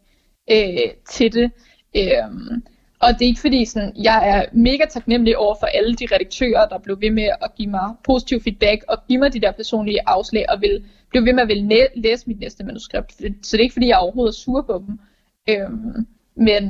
øh, 0.50 0.90
til 1.11 1.32
det. 1.32 1.50
Øhm, 1.96 2.62
og 2.98 3.12
det 3.12 3.22
er 3.22 3.26
ikke 3.26 3.40
fordi, 3.40 3.64
sådan, 3.64 3.92
jeg 3.96 4.28
er 4.28 4.44
mega 4.52 4.85
taknemmelig 4.90 5.37
over 5.38 5.54
for 5.61 5.66
alle 5.66 5.94
de 5.94 6.06
redaktører, 6.12 6.68
der 6.68 6.78
blev 6.78 7.00
ved 7.00 7.11
med 7.11 7.28
at 7.42 7.54
give 7.56 7.70
mig 7.70 7.94
positiv 8.04 8.42
feedback 8.42 8.85
og 8.88 8.98
give 9.09 9.18
mig 9.18 9.32
de 9.32 9.40
der 9.40 9.52
personlige 9.52 9.98
afslag 10.06 10.44
og 10.48 10.61
vil 10.61 10.85
blev 11.11 11.24
ved 11.24 11.32
med 11.32 11.42
at 11.42 11.48
vil 11.48 11.90
læse 11.94 12.26
mit 12.26 12.40
næste 12.40 12.64
manuskript. 12.64 13.12
Så 13.12 13.52
det 13.52 13.59
er 13.59 13.62
ikke 13.62 13.72
fordi, 13.72 13.88
jeg 13.88 13.98
overhovedet 13.98 14.32
er 14.32 14.37
sur 14.37 14.62
på 14.62 14.85
dem. 14.87 14.98
Øhm, 15.48 16.06
men, 16.37 16.62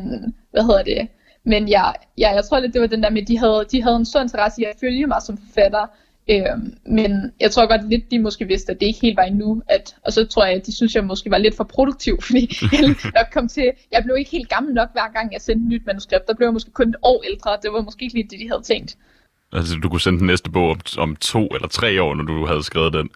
hvad 0.50 0.62
hedder 0.62 0.82
det? 0.82 1.08
Men 1.44 1.68
jeg, 1.68 1.94
jeg, 2.18 2.32
jeg 2.34 2.44
tror 2.44 2.58
lidt, 2.58 2.72
det 2.72 2.80
var 2.80 2.86
den 2.86 3.02
der 3.02 3.10
med, 3.10 3.22
at 3.22 3.28
de 3.28 3.38
havde, 3.38 3.64
de 3.72 3.82
havde 3.82 3.96
en 3.96 4.04
stor 4.04 4.20
interesse 4.20 4.62
i 4.62 4.64
at 4.64 4.76
følge 4.80 5.06
mig 5.06 5.22
som 5.22 5.36
forfatter. 5.36 5.86
Øhm, 6.30 6.74
men 6.86 7.32
jeg 7.40 7.50
tror 7.50 7.66
godt 7.66 7.88
lidt, 7.88 8.10
de 8.10 8.18
måske 8.18 8.44
vidste, 8.44 8.72
at 8.72 8.80
det 8.80 8.86
ikke 8.86 9.00
helt 9.02 9.16
var 9.16 9.22
endnu. 9.22 9.62
At, 9.68 9.96
og 10.04 10.12
så 10.12 10.26
tror 10.26 10.44
jeg, 10.44 10.54
at 10.54 10.66
de 10.66 10.76
synes, 10.76 10.92
at 10.92 11.00
jeg 11.00 11.04
måske 11.04 11.30
var 11.30 11.38
lidt 11.38 11.56
for 11.56 11.64
produktiv, 11.64 12.22
fordi 12.26 12.48
jeg 13.14 13.26
kom 13.32 13.48
til, 13.48 13.72
jeg 13.92 14.02
blev 14.04 14.16
ikke 14.18 14.30
helt 14.30 14.48
gammel 14.48 14.74
nok, 14.74 14.88
hver 14.92 15.12
gang 15.12 15.32
jeg 15.32 15.40
sendte 15.40 15.64
et 15.64 15.68
nyt 15.68 15.86
manuskript. 15.86 16.26
Der 16.28 16.34
blev 16.34 16.46
jeg 16.46 16.52
måske 16.52 16.70
kun 16.70 16.88
et 16.88 16.96
år 17.02 17.22
ældre. 17.30 17.58
Det 17.62 17.72
var 17.72 17.82
måske 17.82 18.02
ikke 18.02 18.14
lige 18.14 18.28
det, 18.30 18.40
de 18.40 18.48
havde 18.48 18.62
tænkt. 18.62 18.96
Altså, 19.52 19.76
du 19.82 19.88
kunne 19.88 20.00
sende 20.00 20.18
den 20.18 20.26
næste 20.26 20.50
bog 20.50 20.70
om, 20.70 20.80
om 20.98 21.16
to 21.16 21.46
eller 21.46 21.68
tre 21.68 22.02
år, 22.02 22.14
når 22.14 22.24
du 22.24 22.46
havde 22.46 22.62
skrevet 22.62 22.92
den. 22.92 23.10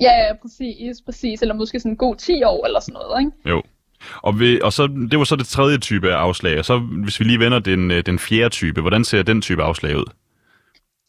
Ja, 0.00 0.12
ja, 0.12 0.34
præcis, 0.42 1.02
præcis. 1.04 1.42
Eller 1.42 1.54
måske 1.54 1.80
sådan 1.80 1.92
en 1.92 1.96
god 1.96 2.16
10 2.16 2.42
år 2.42 2.66
eller 2.66 2.80
sådan 2.80 2.92
noget, 2.92 3.20
ikke? 3.20 3.48
Jo. 3.48 3.62
Og, 4.22 4.40
vi, 4.40 4.60
og 4.60 4.72
så, 4.72 4.86
det 5.10 5.18
var 5.18 5.24
så 5.24 5.36
det 5.36 5.46
tredje 5.46 5.78
type 5.78 6.12
af 6.12 6.16
afslag. 6.16 6.58
Og 6.58 6.64
så 6.64 6.78
hvis 6.78 7.20
vi 7.20 7.24
lige 7.24 7.38
vender 7.38 7.58
den, 7.58 7.90
øh, 7.90 8.06
den 8.06 8.18
fjerde 8.18 8.48
type, 8.48 8.80
hvordan 8.80 9.04
ser 9.04 9.22
den 9.22 9.42
type 9.42 9.62
afslag 9.62 9.96
ud? 9.96 10.04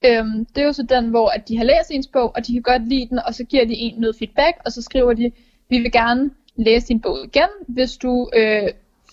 Øhm, 0.05 0.45
det 0.45 0.61
er 0.61 0.65
jo 0.65 0.73
så 0.73 0.83
den, 0.83 1.09
hvor 1.09 1.29
at 1.29 1.47
de 1.47 1.57
har 1.57 1.63
læst 1.63 1.91
ens 1.91 2.07
bog, 2.07 2.31
og 2.35 2.47
de 2.47 2.53
kan 2.53 2.61
godt 2.61 2.87
lide 2.87 3.09
den, 3.09 3.19
og 3.27 3.33
så 3.33 3.43
giver 3.43 3.65
de 3.65 3.73
en 3.73 3.99
noget 3.99 4.15
feedback, 4.19 4.57
og 4.65 4.71
så 4.71 4.81
skriver 4.81 5.13
de, 5.13 5.31
vi 5.69 5.77
vil 5.77 5.91
gerne 5.91 6.31
læse 6.55 6.87
din 6.87 6.99
bog 6.99 7.17
igen, 7.23 7.49
hvis 7.67 7.97
du 7.97 8.29
øh, 8.35 8.67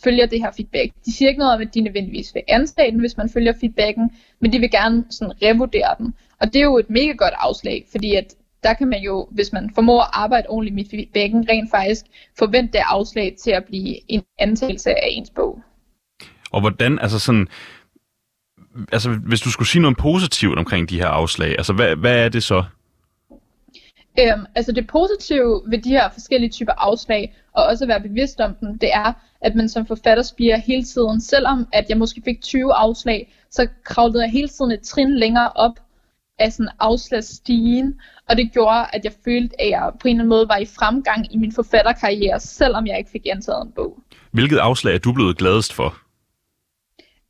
følger 0.04 0.26
det 0.26 0.40
her 0.40 0.50
feedback. 0.50 0.92
De 1.06 1.12
siger 1.12 1.28
ikke 1.28 1.38
noget 1.38 1.54
om, 1.54 1.60
at 1.60 1.74
de 1.74 1.80
nødvendigvis 1.80 2.34
vil 2.34 2.42
anstage 2.48 2.90
den, 2.90 3.00
hvis 3.00 3.16
man 3.16 3.30
følger 3.30 3.52
feedbacken, 3.60 4.10
men 4.40 4.52
de 4.52 4.58
vil 4.58 4.70
gerne 4.70 5.04
sådan 5.10 5.34
revurdere 5.42 5.94
den. 5.98 6.14
Og 6.40 6.46
det 6.52 6.56
er 6.56 6.64
jo 6.64 6.78
et 6.78 6.90
mega 6.90 7.12
godt 7.12 7.34
afslag, 7.36 7.84
fordi 7.90 8.14
at 8.14 8.34
der 8.62 8.74
kan 8.74 8.88
man 8.88 9.02
jo, 9.02 9.28
hvis 9.30 9.52
man 9.52 9.70
formår 9.74 10.00
at 10.00 10.10
arbejde 10.12 10.46
ordentligt 10.48 10.74
med 10.74 10.84
feedbacken, 10.90 11.48
rent 11.48 11.70
faktisk 11.70 12.04
forvente 12.38 12.72
det 12.72 12.82
afslag 12.86 13.36
til 13.42 13.50
at 13.50 13.64
blive 13.64 14.10
en 14.10 14.22
antagelse 14.38 14.90
af 14.90 15.08
ens 15.10 15.30
bog. 15.30 15.62
Og 16.50 16.60
hvordan, 16.60 16.98
altså 16.98 17.18
sådan, 17.18 17.48
altså, 18.92 19.10
hvis 19.10 19.40
du 19.40 19.50
skulle 19.50 19.68
sige 19.68 19.82
noget 19.82 19.96
positivt 19.96 20.58
omkring 20.58 20.90
de 20.90 20.98
her 20.98 21.08
afslag, 21.08 21.50
altså 21.50 21.72
hvad, 21.72 21.96
hvad 21.96 22.24
er 22.24 22.28
det 22.28 22.42
så? 22.42 22.64
Øhm, 24.20 24.46
altså 24.54 24.72
det 24.72 24.86
positive 24.86 25.62
ved 25.66 25.78
de 25.78 25.88
her 25.88 26.10
forskellige 26.12 26.50
typer 26.50 26.72
afslag, 26.72 27.34
og 27.52 27.64
også 27.64 27.84
at 27.84 27.88
være 27.88 28.00
bevidst 28.00 28.40
om 28.40 28.54
dem, 28.54 28.78
det 28.78 28.90
er, 28.94 29.12
at 29.40 29.54
man 29.54 29.68
som 29.68 29.86
forfatter 29.86 30.22
spiger 30.22 30.56
hele 30.56 30.84
tiden, 30.84 31.20
selvom 31.20 31.66
at 31.72 31.86
jeg 31.88 31.98
måske 31.98 32.22
fik 32.24 32.40
20 32.42 32.74
afslag, 32.74 33.34
så 33.50 33.68
kravlede 33.84 34.22
jeg 34.22 34.30
hele 34.30 34.48
tiden 34.48 34.70
et 34.70 34.82
trin 34.82 35.18
længere 35.18 35.52
op 35.52 35.72
af 36.38 36.52
sådan 36.52 36.70
afslagsstigen, 36.78 38.00
og 38.28 38.36
det 38.36 38.52
gjorde, 38.52 38.86
at 38.92 39.04
jeg 39.04 39.12
følte, 39.24 39.60
at 39.60 39.70
jeg 39.70 39.90
på 40.00 40.08
en 40.08 40.14
eller 40.14 40.22
anden 40.22 40.28
måde 40.28 40.48
var 40.48 40.56
i 40.56 40.66
fremgang 40.66 41.34
i 41.34 41.36
min 41.36 41.52
forfatterkarriere, 41.52 42.40
selvom 42.40 42.86
jeg 42.86 42.98
ikke 42.98 43.10
fik 43.10 43.26
antaget 43.32 43.62
en 43.62 43.72
bog. 43.72 43.98
Hvilket 44.30 44.58
afslag 44.58 44.94
er 44.94 44.98
du 44.98 45.12
blevet 45.12 45.38
gladest 45.38 45.72
for? 45.72 45.94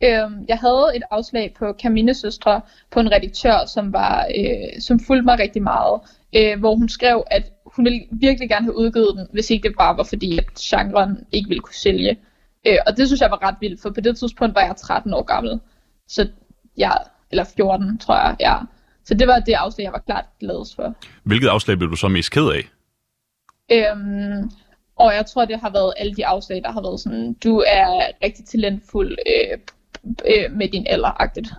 Øhm, 0.05 0.45
jeg 0.49 0.59
havde 0.59 0.93
et 0.95 1.03
afslag 1.11 1.55
på 1.59 1.75
Camille 1.83 2.15
Søstre 2.15 2.61
på 2.91 3.01
en 3.01 3.13
redaktør, 3.13 3.67
som 3.67 3.93
var 3.93 4.27
øh, 4.39 4.81
som 4.81 5.01
fulgte 5.01 5.25
mig 5.25 5.39
rigtig 5.39 5.63
meget, 5.63 6.01
øh, 6.37 6.59
hvor 6.59 6.75
hun 6.75 6.89
skrev, 6.89 7.25
at 7.31 7.53
hun 7.67 7.85
ville 7.85 8.01
virkelig 8.11 8.49
gerne 8.49 8.65
have 8.65 8.77
udgivet 8.77 9.17
den, 9.17 9.27
hvis 9.33 9.51
ikke 9.51 9.69
det 9.69 9.77
bare 9.79 9.97
var 9.97 10.03
fordi, 10.03 10.39
at 10.39 10.45
genren 10.61 11.27
ikke 11.33 11.49
ville 11.49 11.61
kunne 11.61 11.75
sælge. 11.75 12.19
Øh, 12.67 12.79
og 12.87 12.97
det 12.97 13.07
synes 13.07 13.21
jeg 13.21 13.31
var 13.31 13.43
ret 13.43 13.57
vildt, 13.61 13.83
for 13.83 13.91
på 13.91 14.01
det 14.01 14.19
tidspunkt 14.19 14.55
var 14.55 14.61
jeg 14.61 14.77
13 14.77 15.15
år 15.15 15.23
gammel. 15.23 15.61
Så 16.09 16.29
ja, 16.77 16.91
eller 17.31 17.45
14, 17.45 17.99
tror 17.99 18.15
jeg, 18.15 18.37
ja. 18.41 18.57
Så 19.05 19.15
det 19.15 19.29
var 19.29 19.39
det 19.39 19.53
afslag, 19.53 19.85
jeg 19.85 19.93
var 19.93 20.03
klart 20.07 20.25
gladest 20.41 20.77
for. 20.77 20.95
Hvilket 21.25 21.49
afslag 21.49 21.79
blev 21.79 21.91
du 21.91 21.97
så 21.97 22.09
mest 22.09 22.31
ked 22.33 22.49
af? 22.49 22.63
Øhm, 23.73 24.51
og 24.97 25.15
jeg 25.15 25.27
tror, 25.27 25.45
det 25.45 25.61
har 25.61 25.71
været 25.71 25.93
alle 25.97 26.15
de 26.15 26.27
afslag, 26.27 26.63
der 26.63 26.73
har 26.73 26.83
været 26.83 27.01
sådan, 27.01 27.35
du 27.35 27.59
er 27.67 28.07
rigtig 28.23 28.45
talentfuld 28.45 29.17
øh, 29.27 29.59
øh, 30.09 30.57
med 30.57 30.69
din 30.69 30.87
alder-agtigt. 30.87 31.53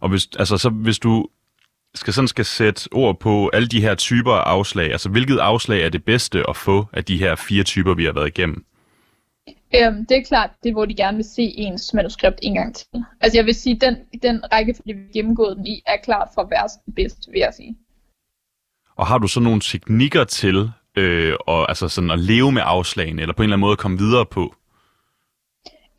Og 0.00 0.08
hvis, 0.08 0.28
altså, 0.38 0.58
så 0.58 0.68
hvis 0.68 0.98
du 0.98 1.26
skal 1.94 2.12
sådan 2.12 2.28
skal 2.28 2.44
sætte 2.44 2.88
ord 2.92 3.20
på 3.20 3.50
alle 3.52 3.68
de 3.68 3.80
her 3.80 3.94
typer 3.94 4.32
af 4.32 4.50
afslag, 4.50 4.92
altså 4.92 5.08
hvilket 5.08 5.38
afslag 5.38 5.82
er 5.82 5.88
det 5.88 6.04
bedste 6.04 6.44
at 6.48 6.56
få 6.56 6.86
af 6.92 7.04
de 7.04 7.18
her 7.18 7.34
fire 7.34 7.62
typer, 7.62 7.94
vi 7.94 8.04
har 8.04 8.12
været 8.12 8.28
igennem? 8.28 8.64
Øhm, 9.74 10.06
det 10.06 10.16
er 10.16 10.22
klart, 10.28 10.50
det 10.62 10.68
er, 10.68 10.72
hvor 10.72 10.84
de 10.84 10.94
gerne 10.94 11.16
vil 11.16 11.24
se 11.24 11.42
ens 11.42 11.94
manuskript 11.94 12.38
en 12.42 12.54
gang 12.54 12.74
til. 12.74 12.86
Altså 13.20 13.38
jeg 13.38 13.46
vil 13.46 13.54
sige, 13.54 13.78
den, 13.80 13.96
den 14.22 14.52
rækkefølge, 14.52 14.94
vi 14.94 15.00
har 15.06 15.12
gennemgået 15.12 15.56
den 15.56 15.66
i, 15.66 15.82
er 15.86 15.96
klart 16.04 16.28
fra 16.34 16.46
værst 16.50 16.84
til 16.84 16.92
bedst, 16.92 17.28
vil 17.32 17.38
jeg 17.38 17.52
sige. 17.56 17.76
Og 18.96 19.06
har 19.06 19.18
du 19.18 19.28
så 19.28 19.40
nogle 19.40 19.60
teknikker 19.60 20.24
til 20.24 20.70
øh, 20.96 21.34
og, 21.46 21.68
altså 21.68 21.88
sådan 21.88 22.10
at 22.10 22.18
leve 22.18 22.52
med 22.52 22.62
afslagene, 22.64 23.22
eller 23.22 23.34
på 23.34 23.42
en 23.42 23.44
eller 23.44 23.56
anden 23.56 23.66
måde 23.66 23.76
komme 23.76 23.98
videre 23.98 24.26
på? 24.26 24.54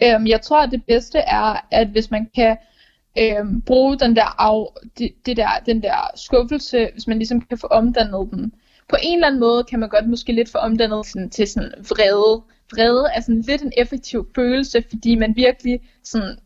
Øhm, 0.04 0.28
jeg 0.28 0.42
tror, 0.42 0.62
at 0.62 0.72
det 0.72 0.86
bedste 0.86 1.18
er, 1.18 1.68
at 1.72 1.88
hvis 1.88 2.12
man 2.12 2.30
kan 2.36 2.58
øhm, 3.20 3.62
bruge 3.62 4.00
den 4.00 4.16
der, 4.16 4.42
af, 4.42 4.68
det, 4.98 5.12
det 5.26 5.38
der, 5.38 5.50
den 5.66 5.84
der 5.84 6.12
skuffelse, 6.16 6.90
hvis 6.94 7.08
man 7.08 7.18
ligesom 7.18 7.42
kan 7.42 7.58
få 7.58 7.68
omdannet 7.68 8.30
den. 8.32 8.54
På 8.90 8.96
en 9.04 9.14
eller 9.14 9.28
anden 9.28 9.40
måde 9.40 9.64
kan 9.64 9.80
man 9.80 9.90
godt 9.90 10.10
måske 10.10 10.34
lidt 10.34 10.52
få 10.52 10.58
omdannet 10.58 11.06
sådan, 11.06 11.30
til 11.30 11.48
sådan 11.48 11.74
vrede. 11.78 12.44
Vrede 12.72 13.06
er 13.16 13.22
sådan 13.22 13.42
lidt 13.42 13.62
en 13.62 13.74
effektiv 13.78 14.30
følelse, 14.36 14.84
fordi 14.90 15.16
man 15.16 15.36
virkelig 15.36 15.80
sådan, 16.04 16.38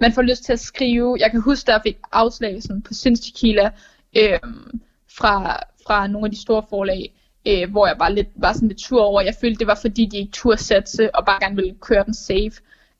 man 0.00 0.12
får 0.12 0.22
lyst 0.22 0.44
til 0.44 0.52
at 0.52 0.60
skrive. 0.60 1.16
Jeg 1.20 1.30
kan 1.30 1.40
huske, 1.40 1.66
der 1.66 1.72
jeg 1.72 1.80
fik 1.86 1.98
afslag 2.12 2.62
sådan, 2.62 2.82
på 2.82 2.94
Sinstequila 2.94 3.70
øhm, 4.16 4.80
fra, 5.16 5.62
fra 5.86 6.06
nogle 6.06 6.26
af 6.26 6.30
de 6.30 6.42
store 6.42 6.62
forlag, 6.70 7.14
øh, 7.48 7.70
hvor 7.70 7.86
jeg 7.86 7.96
bare 7.98 8.14
lidt, 8.14 8.28
var 8.36 8.52
sådan 8.52 8.68
lidt 8.68 8.80
tur 8.80 9.02
over. 9.02 9.20
Jeg 9.20 9.34
følte, 9.40 9.58
det 9.58 9.66
var 9.66 9.78
fordi, 9.80 10.06
de 10.06 10.18
ikke 10.18 10.32
turde 10.32 10.62
satse 10.62 11.14
og 11.14 11.26
bare 11.26 11.38
gerne 11.40 11.56
ville 11.56 11.74
køre 11.80 12.04
den 12.04 12.14
safe. 12.14 12.52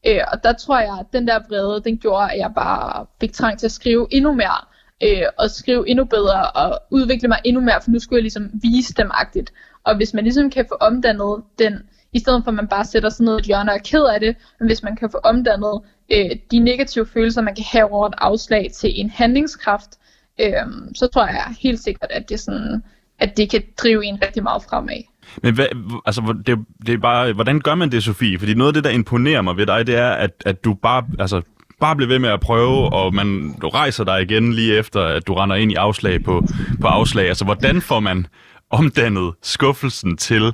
Øh, 0.07 0.21
og 0.33 0.45
der 0.45 0.53
tror 0.53 0.81
jeg, 0.81 0.97
at 1.01 1.07
den 1.12 1.27
der 1.27 1.38
vrede, 1.49 1.83
den 1.85 1.99
gjorde, 1.99 2.33
at 2.33 2.38
jeg 2.38 2.53
bare 2.55 3.07
fik 3.21 3.33
trang 3.33 3.59
til 3.59 3.67
at 3.67 3.73
skrive 3.73 4.07
endnu 4.11 4.33
mere, 4.33 4.65
øh, 5.03 5.27
og 5.38 5.51
skrive 5.51 5.88
endnu 5.88 6.05
bedre, 6.05 6.51
og 6.51 6.81
udvikle 6.91 7.29
mig 7.29 7.38
endnu 7.45 7.61
mere, 7.61 7.81
for 7.83 7.91
nu 7.91 7.99
skulle 7.99 8.19
jeg 8.19 8.23
ligesom 8.23 8.51
vise 8.62 8.95
dem 8.95 9.11
agtigt. 9.15 9.53
Og 9.85 9.97
hvis 9.97 10.15
man 10.15 10.25
ligesom 10.25 10.51
kan 10.51 10.67
få 10.69 10.75
omdannet 10.81 11.43
den, 11.59 11.83
i 12.12 12.19
stedet 12.19 12.45
for 12.45 12.51
at 12.51 12.55
man 12.55 12.69
bare 12.69 12.85
sætter 12.85 13.09
sådan 13.09 13.25
noget 13.25 13.45
hjørne 13.45 13.71
og 13.71 13.77
er 13.77 13.81
ked 13.85 14.05
af 14.05 14.21
det, 14.21 14.37
men 14.59 14.69
hvis 14.69 14.83
man 14.83 14.97
kan 14.97 15.11
få 15.11 15.19
omdannet 15.25 15.81
øh, 16.12 16.31
de 16.51 16.59
negative 16.59 17.07
følelser, 17.07 17.43
man 17.43 17.55
kan 17.55 17.65
have 17.73 17.93
over 17.93 18.07
et 18.07 18.15
afslag 18.19 18.71
til 18.75 19.01
en 19.01 19.11
handlingskraft, 19.11 19.99
øh, 20.41 20.67
så 20.95 21.07
tror 21.07 21.27
jeg 21.27 21.55
helt 21.61 21.81
sikkert, 21.81 22.11
at 22.11 22.29
det, 22.29 22.41
sådan, 22.41 22.83
at 23.19 23.37
det 23.37 23.51
kan 23.51 23.62
drive 23.77 24.05
en 24.05 24.23
rigtig 24.23 24.43
meget 24.43 24.62
fremad. 24.62 25.12
Men 25.43 25.55
hvad, 25.55 25.67
altså, 26.07 26.35
det, 26.47 26.59
det 26.87 26.95
er 26.95 26.99
bare, 26.99 27.33
hvordan 27.33 27.61
gør 27.61 27.75
man 27.75 27.93
det, 27.93 28.05
Sofie? 28.05 28.39
Fordi 28.39 28.55
noget 28.55 28.69
af 28.69 28.75
det, 28.75 28.85
der 28.85 28.91
imponerer 28.91 29.43
mig 29.43 29.57
ved 29.57 29.67
dig, 29.67 29.87
det 29.87 29.97
er, 29.97 30.11
at, 30.11 30.31
at 30.47 30.65
du 30.65 30.75
bare, 30.75 31.05
altså, 31.19 31.43
bare 31.81 31.97
bliver 31.97 32.09
ved 32.09 32.19
med 32.19 32.29
at 32.29 32.41
prøve, 32.41 32.93
og 32.93 33.15
man, 33.15 33.55
du 33.63 33.69
rejser 33.69 34.05
dig 34.05 34.23
igen 34.23 34.53
lige 34.53 34.79
efter, 34.79 35.01
at 35.01 35.27
du 35.27 35.35
render 35.35 35.57
ind 35.57 35.73
i 35.73 35.75
afslag 35.75 36.25
på, 36.25 36.45
på 36.81 36.87
afslag. 36.87 37.29
Altså, 37.29 37.45
hvordan 37.45 37.81
får 37.81 38.01
man 38.01 38.27
omdannet 38.71 39.35
skuffelsen 39.43 40.17
til 40.17 40.53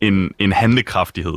en, 0.00 0.30
en 0.38 0.52
handlekraftighed? 0.52 1.36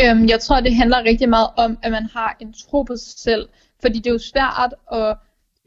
Øhm, 0.00 0.28
jeg 0.28 0.40
tror, 0.40 0.60
det 0.60 0.76
handler 0.76 1.04
rigtig 1.04 1.28
meget 1.28 1.48
om, 1.56 1.78
at 1.82 1.92
man 1.92 2.08
har 2.12 2.36
en 2.40 2.52
tro 2.52 2.82
på 2.82 2.96
sig 2.96 3.18
selv. 3.18 3.48
Fordi 3.82 3.98
det 3.98 4.06
er 4.06 4.12
jo 4.12 4.18
svært 4.32 4.74
at 4.92 5.16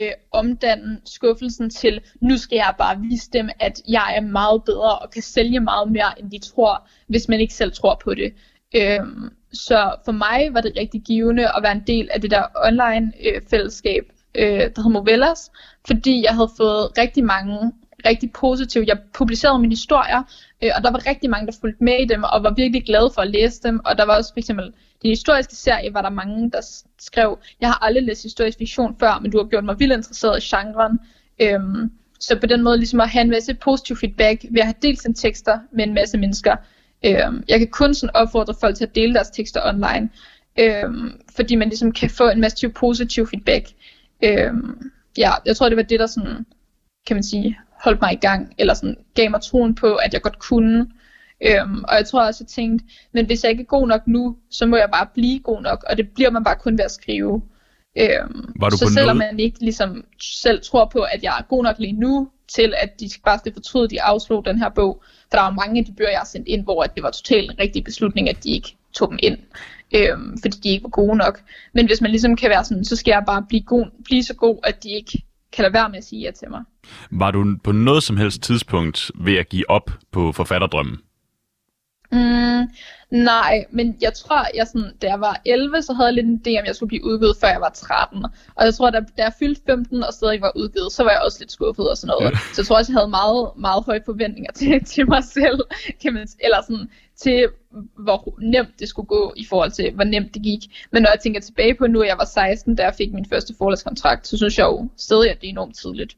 øh, 0.01 0.11
omdanne 0.31 1.01
skuffelsen 1.05 1.69
til, 1.69 2.01
nu 2.21 2.37
skal 2.37 2.55
jeg 2.55 2.73
bare 2.77 2.99
vise 2.99 3.29
dem, 3.33 3.49
at 3.59 3.81
jeg 3.87 4.13
er 4.15 4.21
meget 4.21 4.63
bedre 4.63 4.99
og 4.99 5.11
kan 5.11 5.21
sælge 5.21 5.59
meget 5.59 5.91
mere, 5.91 6.19
end 6.19 6.31
de 6.31 6.39
tror, 6.39 6.87
hvis 7.07 7.27
man 7.27 7.39
ikke 7.39 7.53
selv 7.53 7.71
tror 7.71 8.01
på 8.03 8.13
det. 8.13 8.33
Øh, 8.75 8.99
så 9.53 9.95
for 10.05 10.11
mig 10.11 10.49
var 10.51 10.61
det 10.61 10.73
rigtig 10.79 11.01
givende 11.01 11.47
at 11.47 11.63
være 11.63 11.71
en 11.71 11.83
del 11.87 12.09
af 12.13 12.21
det 12.21 12.31
der 12.31 12.43
online 12.67 13.11
øh, 13.25 13.41
fællesskab, 13.49 14.03
øh, 14.35 14.43
der 14.45 14.59
hedder 14.59 14.89
Movellas, 14.89 15.51
fordi 15.87 16.23
jeg 16.23 16.33
havde 16.33 16.51
fået 16.57 16.97
rigtig 16.97 17.23
mange 17.23 17.71
rigtig 18.05 18.31
positive. 18.31 18.85
Jeg 18.87 18.97
publicerede 19.13 19.59
mine 19.59 19.71
historier, 19.71 20.23
øh, 20.63 20.71
og 20.75 20.83
der 20.83 20.91
var 20.91 21.05
rigtig 21.05 21.29
mange, 21.29 21.47
der 21.47 21.57
fulgte 21.61 21.83
med 21.83 21.99
i 21.99 22.05
dem, 22.05 22.23
og 22.23 22.43
var 22.43 22.53
virkelig 22.53 22.83
glade 22.85 23.11
for 23.15 23.21
at 23.21 23.29
læse 23.29 23.61
dem. 23.63 23.81
Og 23.85 23.97
der 23.97 24.05
var 24.05 24.17
også 24.17 24.33
for 24.33 24.39
eksempel 24.39 24.65
den 25.01 25.09
historiske 25.09 25.55
serie, 25.55 25.93
var 25.93 26.01
der 26.01 26.09
mange, 26.09 26.51
der 26.51 26.61
skrev, 26.99 27.39
jeg 27.61 27.69
har 27.69 27.85
aldrig 27.85 28.03
læst 28.03 28.23
historisk 28.23 28.57
fiktion 28.57 28.95
før, 28.99 29.19
men 29.21 29.31
du 29.31 29.37
har 29.37 29.45
gjort 29.45 29.63
mig 29.63 29.79
vildt 29.79 29.93
interesseret 29.93 30.43
i 30.43 30.55
genren. 30.55 30.99
Øhm, 31.41 31.91
så 32.19 32.39
på 32.39 32.45
den 32.45 32.63
måde 32.63 32.77
ligesom 32.77 32.99
at 32.99 33.09
have 33.09 33.21
en 33.21 33.29
masse 33.29 33.53
positiv 33.53 33.95
feedback 33.95 34.45
ved 34.51 34.59
at 34.59 34.65
have 34.65 34.75
delt 34.81 35.01
sine 35.01 35.13
tekster 35.13 35.59
med 35.71 35.87
en 35.87 35.93
masse 35.93 36.17
mennesker. 36.17 36.55
Øhm, 37.05 37.43
jeg 37.47 37.59
kan 37.59 37.67
kun 37.67 37.93
sådan 37.93 38.15
opfordre 38.15 38.53
folk 38.59 38.75
til 38.75 38.83
at 38.83 38.95
dele 38.95 39.13
deres 39.13 39.29
tekster 39.29 39.61
online, 39.65 40.09
øhm, 40.59 41.21
fordi 41.35 41.55
man 41.55 41.69
ligesom 41.69 41.91
kan 41.91 42.09
få 42.09 42.29
en 42.29 42.41
masse 42.41 42.69
positiv 42.69 43.27
feedback. 43.27 43.65
Øhm, 44.23 44.91
ja, 45.17 45.31
jeg 45.45 45.55
tror 45.55 45.69
det 45.69 45.77
var 45.77 45.83
det, 45.83 45.99
der 45.99 46.07
sådan, 46.07 46.45
kan 47.07 47.15
man 47.15 47.23
sige, 47.23 47.59
holdt 47.83 48.01
mig 48.01 48.13
i 48.13 48.15
gang, 48.15 48.53
eller 48.57 48.73
sådan 48.73 48.95
gav 49.15 49.31
mig 49.31 49.41
troen 49.41 49.75
på, 49.75 49.95
at 49.95 50.13
jeg 50.13 50.21
godt 50.21 50.39
kunne. 50.39 50.87
Øhm, 51.45 51.83
og 51.83 51.95
jeg 51.95 52.05
tror 52.07 52.25
også, 52.25 52.43
jeg 52.43 52.47
tænkte, 52.47 52.85
men 53.13 53.25
hvis 53.25 53.43
jeg 53.43 53.51
ikke 53.51 53.61
er 53.61 53.65
god 53.65 53.87
nok 53.87 54.07
nu, 54.07 54.37
så 54.51 54.65
må 54.65 54.77
jeg 54.77 54.89
bare 54.93 55.07
blive 55.13 55.39
god 55.39 55.61
nok, 55.61 55.83
og 55.89 55.97
det 55.97 56.09
bliver 56.15 56.29
man 56.29 56.43
bare 56.43 56.55
kun 56.55 56.77
ved 56.77 56.85
at 56.85 56.91
skrive. 56.91 57.41
Øhm, 57.97 58.53
Var 58.59 58.69
du 58.69 58.77
så 58.77 58.87
selvom 58.93 59.17
noget? 59.17 59.31
man 59.31 59.39
ikke 59.39 59.59
ligesom 59.59 60.03
selv 60.21 60.61
tror 60.63 60.89
på, 60.93 60.99
at 60.99 61.23
jeg 61.23 61.35
er 61.39 61.43
god 61.43 61.63
nok 61.63 61.75
lige 61.79 61.93
nu, 61.93 62.29
til 62.47 62.73
at 62.77 62.99
de 62.99 63.09
bare 63.25 63.39
skal 63.39 63.53
fortryde, 63.53 63.83
at 63.83 63.91
de 63.91 64.01
afslog 64.01 64.45
den 64.45 64.57
her 64.57 64.69
bog. 64.69 65.03
For 65.03 65.37
der 65.37 65.41
var 65.41 65.51
mange 65.51 65.79
af 65.79 65.85
de 65.85 65.93
bøger, 65.97 66.09
jeg 66.09 66.19
har 66.19 66.25
sendt 66.25 66.47
ind, 66.47 66.63
hvor 66.63 66.83
at 66.83 66.95
det 66.95 67.03
var 67.03 67.11
totalt 67.11 67.51
en 67.51 67.59
rigtig 67.59 67.83
beslutning, 67.83 68.29
at 68.29 68.43
de 68.43 68.49
ikke 68.49 68.75
tog 68.93 69.09
dem 69.09 69.19
ind. 69.23 69.37
Øhm, 69.95 70.37
fordi 70.41 70.57
de 70.63 70.69
ikke 70.69 70.83
var 70.83 70.89
gode 70.89 71.17
nok. 71.17 71.41
Men 71.73 71.85
hvis 71.85 72.01
man 72.01 72.11
ligesom 72.11 72.35
kan 72.35 72.49
være 72.49 72.65
sådan, 72.65 72.85
så 72.85 72.95
skal 72.95 73.11
jeg 73.11 73.23
bare 73.27 73.45
blive, 73.49 73.63
god, 73.63 73.85
blive 74.03 74.23
så 74.23 74.33
god, 74.33 74.57
at 74.63 74.83
de 74.83 74.89
ikke 74.89 75.23
kan 75.53 75.63
lade 75.63 75.73
være 75.73 75.89
med 75.89 75.97
at 75.97 76.03
sige 76.03 76.21
ja 76.21 76.31
til 76.31 76.49
mig. 76.49 76.63
Var 77.11 77.31
du 77.31 77.57
på 77.63 77.71
noget 77.71 78.03
som 78.03 78.17
helst 78.17 78.41
tidspunkt 78.41 79.11
ved 79.15 79.37
at 79.37 79.49
give 79.49 79.69
op 79.69 79.91
på 80.11 80.31
forfatterdrømmen? 80.31 80.97
Mm, 82.11 82.69
nej, 83.11 83.65
men 83.71 83.97
jeg 84.01 84.13
tror, 84.13 84.45
jeg 84.55 84.67
sådan, 84.67 84.95
da 85.01 85.07
jeg 85.07 85.19
var 85.21 85.41
11, 85.45 85.81
så 85.81 85.93
havde 85.93 86.07
jeg 86.07 86.13
lidt 86.13 86.27
en 86.27 86.41
idé, 86.47 86.59
om 86.59 86.65
jeg 86.65 86.75
skulle 86.75 86.87
blive 86.87 87.05
udgivet, 87.05 87.37
før 87.41 87.47
jeg 87.47 87.61
var 87.61 87.69
13. 87.69 88.25
Og 88.55 88.65
jeg 88.65 88.73
tror, 88.73 88.89
da, 88.89 88.99
da 88.99 89.23
jeg 89.23 89.33
fyldte 89.39 89.61
15 89.65 90.03
og 90.03 90.13
stadig 90.13 90.41
var 90.41 90.51
udgivet, 90.55 90.91
så 90.91 91.03
var 91.03 91.11
jeg 91.11 91.21
også 91.25 91.37
lidt 91.39 91.51
skuffet 91.51 91.89
og 91.89 91.97
sådan 91.97 92.15
noget. 92.19 92.37
Så 92.53 92.61
jeg 92.61 92.65
tror 92.65 92.77
også, 92.77 92.91
jeg 92.91 92.99
havde 92.99 93.09
meget, 93.09 93.51
meget 93.55 93.83
høje 93.85 94.01
forventninger 94.05 94.51
til, 94.51 94.83
til 94.93 95.09
mig 95.09 95.23
selv. 95.23 95.59
Kan 96.01 96.13
man, 96.13 96.27
eller 96.39 96.61
sådan, 96.61 96.89
til 97.15 97.47
hvor 97.97 98.35
nemt 98.41 98.79
det 98.79 98.89
skulle 98.89 99.07
gå 99.07 99.33
i 99.35 99.45
forhold 99.45 99.71
til, 99.71 99.91
hvor 99.93 100.03
nemt 100.03 100.33
det 100.33 100.43
gik. 100.43 100.87
Men 100.91 101.01
når 101.01 101.09
jeg 101.09 101.19
tænker 101.19 101.41
tilbage 101.41 101.75
på 101.75 101.87
nu, 101.87 102.01
at 102.01 102.07
jeg 102.07 102.17
var 102.17 102.25
16, 102.25 102.75
da 102.75 102.83
jeg 102.83 102.95
fik 102.95 103.13
min 103.13 103.25
første 103.25 103.53
forlagskontrakt, 103.57 104.27
så 104.27 104.37
synes 104.37 104.57
jeg 104.57 104.65
jo 104.65 104.89
stadig, 104.97 105.31
at 105.31 105.41
det 105.41 105.47
er 105.47 105.51
enormt 105.51 105.75
tidligt. 105.75 106.15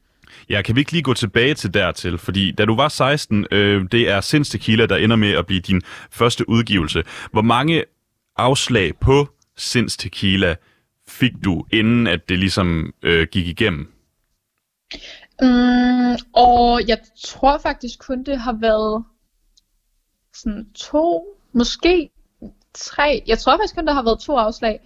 Ja, 0.50 0.62
kan 0.62 0.76
vi 0.76 0.82
ikke 0.82 0.91
lige 0.91 1.04
gå 1.04 1.13
tilbage 1.13 1.54
til 1.54 1.74
dertil? 1.74 2.17
Fordi 2.17 2.52
da 2.52 2.65
du 2.65 2.76
var 2.76 2.89
16, 2.89 3.46
øh, 3.52 3.86
det 3.91 4.10
er 4.10 4.22
Sins 4.22 4.50
Tequila, 4.50 4.86
der 4.86 4.96
ender 4.96 5.15
med 5.15 5.32
at 5.32 5.46
blive 5.46 5.62
din 5.62 5.82
første 6.12 6.50
udgivelse. 6.50 7.04
Hvor 7.32 7.41
mange 7.41 7.84
afslag 8.38 8.96
på 8.96 9.28
Sins 9.58 9.98
Tequila 9.98 10.56
fik 11.08 11.32
du, 11.44 11.65
inden 11.72 12.08
at 12.08 12.30
det 12.30 12.39
ligesom 12.39 12.94
øh, 13.04 13.28
gik 13.32 13.48
igennem? 13.48 13.94
Mm, 15.41 16.15
og 16.34 16.82
jeg 16.88 16.98
tror 17.24 17.58
faktisk 17.58 18.00
kun, 18.00 18.24
det 18.24 18.39
har 18.39 18.54
været 18.54 19.04
sådan 20.34 20.67
to, 20.76 21.38
måske 21.54 22.10
tre. 22.74 23.24
Jeg 23.28 23.39
tror 23.39 23.54
faktisk 23.54 23.76
kun, 23.76 23.88
der 23.88 23.94
har 23.94 24.04
været 24.04 24.20
to 24.20 24.38
afslag. 24.38 24.80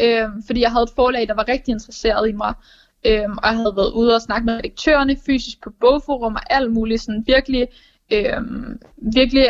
øh, 0.00 0.28
fordi 0.46 0.60
jeg 0.60 0.70
havde 0.70 0.82
et 0.82 0.90
forlag, 0.96 1.28
der 1.28 1.34
var 1.34 1.48
rigtig 1.48 1.72
interesseret 1.72 2.28
i 2.28 2.32
mig. 2.32 2.54
Øh, 3.06 3.30
og 3.30 3.44
jeg 3.44 3.56
havde 3.56 3.76
været 3.76 3.92
ude 3.92 4.14
og 4.14 4.22
snakke 4.22 4.46
med 4.46 4.54
redaktørerne 4.54 5.16
fysisk 5.26 5.62
på 5.62 5.70
bogforum 5.80 6.34
og 6.34 6.54
alt 6.54 6.72
muligt, 6.72 7.02
sådan 7.02 7.24
virkelig, 7.26 7.68
øhm, 8.12 8.80
virkelig 9.14 9.48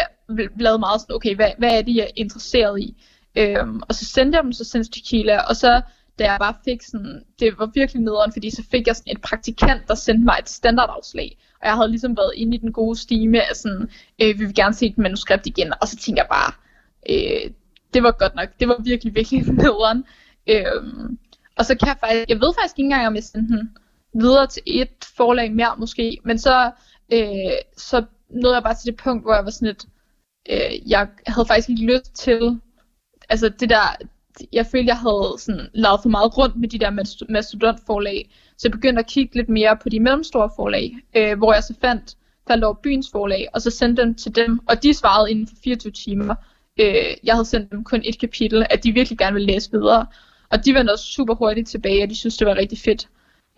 lavet 0.61 0.80
meget 0.80 1.00
sådan, 1.00 1.16
okay, 1.16 1.34
hvad, 1.34 1.50
hvad 1.58 1.78
er 1.78 1.82
det, 1.82 1.96
jeg 1.96 2.02
er 2.02 2.16
interesseret 2.16 2.80
i? 2.80 2.96
Øhm, 3.37 3.80
og 3.88 3.94
så 3.94 4.04
sendte 4.04 4.37
jeg 4.37 4.44
dem 4.44 4.52
så 4.52 4.64
Sense 4.64 4.90
Tequila, 4.90 5.40
og 5.40 5.56
så 5.56 5.82
da 6.18 6.24
jeg 6.24 6.37
bare 6.40 6.54
fik 6.64 6.82
sådan, 6.82 7.22
det 7.40 7.58
var 7.58 7.70
virkelig 7.74 8.02
nederen, 8.02 8.32
fordi 8.32 8.50
så 8.50 8.62
fik 8.70 8.87
jeg 8.87 8.96
sådan 8.96 9.12
et 9.12 9.20
praktikant, 9.22 9.88
der 9.88 9.94
sendte 9.94 10.24
mig 10.24 10.37
et 10.40 10.48
standardafslag. 10.48 11.38
Og 11.61 11.66
jeg 11.66 11.74
havde 11.74 11.90
ligesom 11.90 12.16
været 12.16 12.32
inde 12.34 12.56
i 12.56 12.61
den 12.61 12.72
gode 12.72 12.98
stime 12.98 13.40
af 13.40 13.56
sådan, 13.56 13.90
øh, 14.22 14.38
vi 14.38 14.44
vil 14.44 14.54
gerne 14.54 14.74
se 14.74 14.87
et 14.87 14.98
manuskript 14.98 15.46
igen. 15.46 15.72
Og 15.80 15.88
så 15.88 15.96
tænkte 15.96 16.20
jeg 16.20 16.28
bare, 16.30 16.52
øh, 17.11 17.50
det 17.94 18.02
var 18.02 18.14
godt 18.18 18.34
nok, 18.34 18.48
det 18.61 18.68
var 18.68 18.82
virkelig, 18.84 19.14
virkelig 19.14 19.52
nederen. 19.62 20.04
Øhm, 20.46 21.18
og 21.58 21.64
så 21.64 21.74
kan 21.74 21.88
jeg 21.88 21.96
faktisk, 22.00 22.28
jeg 22.28 22.40
ved 22.40 22.54
faktisk 22.60 22.78
ikke 22.78 22.86
engang, 22.86 23.06
om 23.06 23.14
jeg 23.14 23.24
sendte 23.24 23.56
den 23.56 23.76
videre 24.14 24.46
til 24.46 24.62
et 24.66 25.04
forlag 25.16 25.52
mere 25.52 25.74
måske. 25.78 26.18
Men 26.24 26.38
så, 26.38 26.70
øh, 27.12 27.58
så 27.76 28.04
nåede 28.30 28.54
jeg 28.54 28.62
bare 28.62 28.74
til 28.74 28.86
det 28.86 28.96
punkt, 28.96 29.24
hvor 29.24 29.34
jeg 29.34 29.44
var 29.44 29.50
sådan 29.50 29.68
lidt, 29.68 29.84
øh, 30.50 30.90
jeg 30.90 31.08
havde 31.26 31.46
faktisk 31.46 31.68
ikke 31.68 31.92
lyst 31.92 32.14
til, 32.14 32.60
altså 33.28 33.48
det 33.48 33.70
der, 33.70 33.96
jeg 34.52 34.66
følte, 34.66 34.88
jeg 34.88 34.98
havde 34.98 35.34
sådan 35.38 35.68
lavet 35.74 36.00
for 36.02 36.08
meget 36.08 36.38
rundt 36.38 36.56
med 36.56 36.68
de 36.68 36.78
der 36.78 36.90
mastodontforlag. 37.28 38.30
Så 38.58 38.68
jeg 38.68 38.72
begyndte 38.72 39.00
at 39.00 39.06
kigge 39.06 39.34
lidt 39.34 39.48
mere 39.48 39.76
på 39.82 39.88
de 39.88 40.00
mellemstore 40.00 40.50
forlag, 40.56 40.96
øh, 41.16 41.38
hvor 41.38 41.52
jeg 41.54 41.62
så 41.62 41.74
fandt, 41.80 42.16
faldt 42.48 42.64
over 42.64 42.74
byens 42.82 43.08
forlag, 43.12 43.48
og 43.54 43.62
så 43.62 43.70
sendte 43.70 44.02
dem 44.02 44.14
til 44.14 44.36
dem, 44.36 44.60
og 44.68 44.82
de 44.82 44.94
svarede 44.94 45.30
inden 45.30 45.46
for 45.46 45.54
24 45.64 45.92
timer. 45.92 46.34
Øh, 46.80 47.14
jeg 47.24 47.34
havde 47.34 47.44
sendt 47.44 47.72
dem 47.72 47.84
kun 47.84 48.02
et 48.04 48.20
kapitel, 48.20 48.66
at 48.70 48.84
de 48.84 48.92
virkelig 48.92 49.18
gerne 49.18 49.34
ville 49.34 49.52
læse 49.52 49.70
videre. 49.70 50.06
Og 50.50 50.64
de 50.64 50.74
vendte 50.74 50.92
også 50.92 51.04
super 51.04 51.34
hurtigt 51.34 51.68
tilbage, 51.68 52.02
og 52.02 52.11
de 52.11 52.16
synes, 52.16 52.37
det 52.37 52.46
var 52.46 52.54
rigtig 52.54 52.78
fedt. 52.78 53.08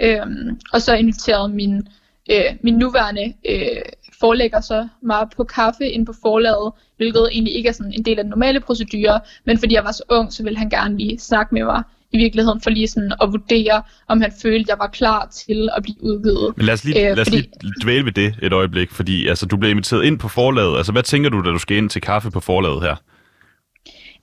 Øh, 0.02 0.26
og 0.72 0.82
så 0.82 0.94
inviterede 0.94 1.48
min, 1.48 1.82
øh, 2.30 2.44
min 2.62 2.74
nuværende 2.74 3.32
øh, 3.48 3.82
forelægger 4.20 4.60
så 4.60 4.88
mig 5.02 5.26
på 5.36 5.44
kaffe 5.44 5.88
ind 5.88 6.06
på 6.06 6.14
forlaget, 6.22 6.72
hvilket 6.96 7.28
egentlig 7.32 7.54
ikke 7.56 7.68
er 7.68 7.72
sådan 7.72 7.92
en 7.92 8.04
del 8.04 8.18
af 8.18 8.24
den 8.24 8.30
normale 8.30 8.60
procedure, 8.60 9.20
men 9.44 9.58
fordi 9.58 9.74
jeg 9.74 9.84
var 9.84 9.92
så 9.92 10.02
ung, 10.10 10.32
så 10.32 10.42
ville 10.42 10.58
han 10.58 10.70
gerne 10.70 10.96
lige 10.98 11.18
snakke 11.18 11.54
med 11.54 11.64
mig 11.64 11.82
i 12.12 12.18
virkeligheden 12.18 12.60
for 12.60 12.70
lige 12.70 12.88
sådan 12.88 13.12
at 13.22 13.28
vurdere, 13.32 13.82
om 14.08 14.20
han 14.20 14.32
følte, 14.42 14.60
at 14.60 14.68
jeg 14.68 14.78
var 14.78 14.86
klar 14.86 15.28
til 15.32 15.68
at 15.76 15.82
blive 15.82 16.04
udgivet. 16.04 16.56
Men 16.56 16.66
lad 16.66 16.74
os 16.74 16.84
lige, 16.84 17.10
øh, 17.10 17.16
lad 17.16 17.20
os 17.20 17.28
fordi... 17.28 17.50
lige 17.62 17.74
dvæle 17.82 18.04
ved 18.04 18.12
det 18.12 18.34
et 18.42 18.52
øjeblik, 18.52 18.90
fordi 18.90 19.26
altså, 19.26 19.46
du 19.46 19.56
blev 19.56 19.70
inviteret 19.70 20.04
ind 20.04 20.18
på 20.18 20.28
forlaget. 20.28 20.76
Altså, 20.76 20.92
hvad 20.92 21.02
tænker 21.02 21.30
du, 21.30 21.40
da 21.40 21.50
du 21.50 21.58
skal 21.58 21.76
ind 21.76 21.90
til 21.90 22.02
kaffe 22.02 22.30
på 22.30 22.40
forlaget 22.40 22.82
her? 22.82 22.96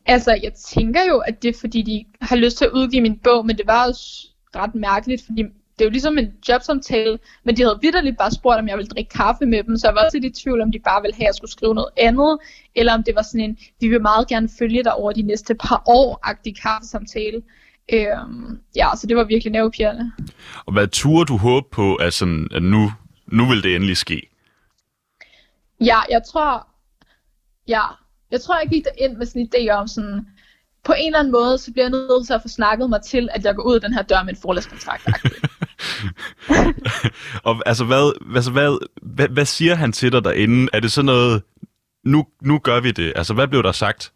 Altså, 0.07 0.39
jeg 0.43 0.53
tænker 0.53 1.01
jo, 1.09 1.17
at 1.17 1.43
det 1.43 1.49
er 1.49 1.59
fordi, 1.59 1.81
de 1.81 2.05
har 2.21 2.35
lyst 2.35 2.57
til 2.57 2.65
at 2.65 2.71
udgive 2.71 3.01
min 3.01 3.19
bog, 3.19 3.45
men 3.45 3.57
det 3.57 3.67
var 3.67 3.87
også 3.87 4.27
ret 4.55 4.75
mærkeligt, 4.75 5.25
fordi 5.25 5.43
det 5.43 5.85
er 5.85 5.85
jo 5.85 5.91
ligesom 5.91 6.17
en 6.17 6.33
jobsamtale, 6.49 7.19
men 7.43 7.57
de 7.57 7.61
havde 7.63 7.79
vidderligt 7.81 8.17
bare 8.17 8.31
spurgt, 8.31 8.59
om 8.59 8.67
jeg 8.67 8.77
ville 8.77 8.89
drikke 8.89 9.09
kaffe 9.09 9.45
med 9.45 9.63
dem, 9.63 9.77
så 9.77 9.87
jeg 9.87 9.95
var 9.95 10.05
også 10.05 10.19
lidt 10.19 10.37
i 10.37 10.43
tvivl, 10.43 10.61
om 10.61 10.71
de 10.71 10.79
bare 10.79 11.01
ville 11.01 11.15
have, 11.15 11.23
at 11.23 11.27
jeg 11.27 11.35
skulle 11.35 11.51
skrive 11.51 11.75
noget 11.75 11.89
andet, 11.97 12.37
eller 12.75 12.93
om 12.93 13.03
det 13.03 13.15
var 13.15 13.21
sådan 13.21 13.41
en, 13.41 13.57
vi 13.79 13.87
vil 13.87 14.01
meget 14.01 14.27
gerne 14.27 14.49
følge 14.59 14.83
dig 14.83 14.93
over 14.93 15.11
de 15.11 15.21
næste 15.21 15.55
par 15.55 15.83
år-agtig 15.85 16.61
kaffesamtale. 16.61 17.41
Øhm, 17.93 18.59
ja, 18.75 18.87
så 18.95 19.07
det 19.07 19.17
var 19.17 19.23
virkelig 19.23 19.51
nervepirrende. 19.51 20.11
Og 20.65 20.73
hvad 20.73 20.87
turde 20.87 21.25
du 21.25 21.37
håbe 21.37 21.67
på, 21.71 21.95
at, 21.95 22.13
sådan, 22.13 22.47
at 22.51 22.63
nu, 22.63 22.91
nu 23.27 23.45
vil 23.45 23.63
det 23.63 23.75
endelig 23.75 23.97
ske? 23.97 24.29
Ja, 25.81 25.99
jeg 26.09 26.21
tror, 26.31 26.67
ja, 27.67 27.81
jeg 28.31 28.41
tror, 28.41 28.59
jeg 28.59 28.69
gik 28.69 28.83
ind 28.97 29.17
med 29.17 29.25
sådan 29.25 29.41
en 29.41 29.49
idé 29.55 29.71
om 29.71 29.87
sådan, 29.87 30.27
på 30.83 30.93
en 30.97 31.05
eller 31.05 31.19
anden 31.19 31.31
måde, 31.31 31.57
så 31.57 31.71
bliver 31.71 31.85
jeg 31.85 31.91
nødt 31.91 32.27
til 32.27 32.33
at 32.33 32.41
få 32.41 32.47
snakket 32.47 32.89
mig 32.89 33.01
til, 33.01 33.29
at 33.31 33.45
jeg 33.45 33.55
går 33.55 33.63
ud 33.63 33.75
af 33.75 33.81
den 33.81 33.93
her 33.93 34.01
dør 34.01 34.23
med 34.23 34.33
en 34.33 34.41
forlæskontrakt. 34.41 35.05
og 37.47 37.61
altså, 37.65 37.85
hvad, 37.85 38.33
altså 38.35 38.51
hvad, 38.51 38.87
hvad, 39.01 39.27
hvad 39.27 39.45
siger 39.45 39.75
han 39.75 39.91
til 39.91 40.11
dig 40.11 40.23
derinde? 40.23 40.69
Er 40.73 40.79
det 40.79 40.91
sådan 40.91 41.05
noget, 41.05 41.43
nu, 42.03 42.25
nu 42.41 42.59
gør 42.59 42.79
vi 42.79 42.91
det? 42.91 43.13
Altså, 43.15 43.33
hvad 43.33 43.47
blev 43.47 43.63
der 43.63 43.71
sagt? 43.71 44.11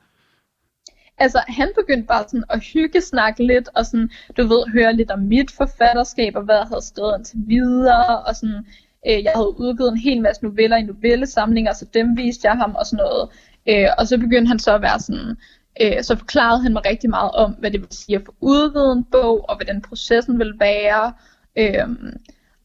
Altså, 1.17 1.43
han 1.47 1.71
begyndte 1.75 2.07
bare 2.07 2.23
sådan 2.27 2.43
at 2.49 2.63
hygge 2.73 3.01
snakke 3.01 3.45
lidt, 3.45 3.69
og 3.75 3.85
sådan, 3.85 4.09
du 4.37 4.47
ved, 4.47 4.71
høre 4.73 4.93
lidt 4.93 5.11
om 5.11 5.19
mit 5.19 5.51
forfatterskab, 5.51 6.35
og 6.35 6.43
hvad 6.43 6.55
jeg 6.55 6.65
havde 6.65 6.85
skrevet 6.85 7.15
indtil 7.17 7.39
videre, 7.47 8.19
og 8.27 8.35
sådan, 8.35 8.65
øh, 9.07 9.23
jeg 9.23 9.31
havde 9.35 9.59
udgivet 9.59 9.91
en 9.91 9.97
hel 9.97 10.21
masse 10.21 10.43
noveller 10.43 10.77
i 10.77 10.83
novellesamlinger, 10.83 11.73
så 11.73 11.85
dem 11.93 12.17
viste 12.17 12.47
jeg 12.47 12.57
ham 12.57 12.75
og 12.75 12.85
sådan 12.85 13.03
noget. 13.03 13.29
Øh, 13.69 13.87
og 13.97 14.07
så 14.07 14.17
begyndte 14.17 14.47
han 14.47 14.59
så 14.59 14.75
at 14.75 14.81
være 14.81 14.99
sådan, 14.99 15.37
øh, 15.81 16.03
så 16.03 16.15
forklarede 16.15 16.63
han 16.63 16.73
mig 16.73 16.85
rigtig 16.85 17.09
meget 17.09 17.31
om, 17.31 17.51
hvad 17.51 17.71
det 17.71 17.79
vil 17.79 17.87
sige 17.91 18.15
at 18.15 18.21
få 18.25 18.35
udvidet 18.41 18.91
en 18.91 19.03
bog, 19.03 19.49
og 19.49 19.55
hvordan 19.55 19.81
processen 19.81 20.39
vil 20.39 20.53
være. 20.59 21.13
Øh, 21.57 22.13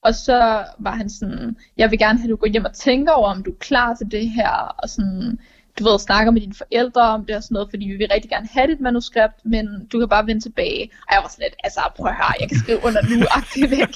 og 0.02 0.14
så 0.14 0.64
var 0.78 0.90
han 0.90 1.10
sådan, 1.10 1.56
jeg 1.76 1.90
vil 1.90 1.98
gerne 1.98 2.18
have, 2.18 2.26
at 2.26 2.30
du 2.30 2.36
går 2.36 2.46
hjem 2.46 2.64
og 2.64 2.74
tænker 2.74 3.12
over, 3.12 3.28
om 3.28 3.42
du 3.42 3.50
er 3.50 3.58
klar 3.60 3.94
til 3.94 4.10
det 4.10 4.30
her, 4.30 4.74
og 4.78 4.88
sådan, 4.88 5.38
du 5.78 5.84
ved, 5.84 5.98
snakker 5.98 6.30
med 6.32 6.40
dine 6.40 6.54
forældre 6.54 7.02
om 7.02 7.24
det 7.26 7.36
og 7.36 7.42
sådan 7.42 7.54
noget, 7.54 7.68
fordi 7.70 7.84
vi 7.86 7.96
vil 7.96 8.08
rigtig 8.14 8.30
gerne 8.30 8.48
have 8.52 8.66
dit 8.66 8.80
manuskript, 8.80 9.38
men 9.44 9.64
du 9.92 9.98
kan 9.98 10.08
bare 10.08 10.26
vende 10.26 10.42
tilbage. 10.42 10.82
Og 11.06 11.10
jeg 11.14 11.20
var 11.22 11.28
sådan 11.28 11.44
lidt, 11.46 11.56
altså 11.64 11.80
prøv 11.96 12.06
at 12.06 12.16
høre, 12.16 12.34
jeg 12.40 12.48
kan 12.48 12.58
skrive 12.58 12.80
under 12.86 13.00
nu, 13.10 13.26
aktivt 13.40 13.70
væk. 13.70 13.94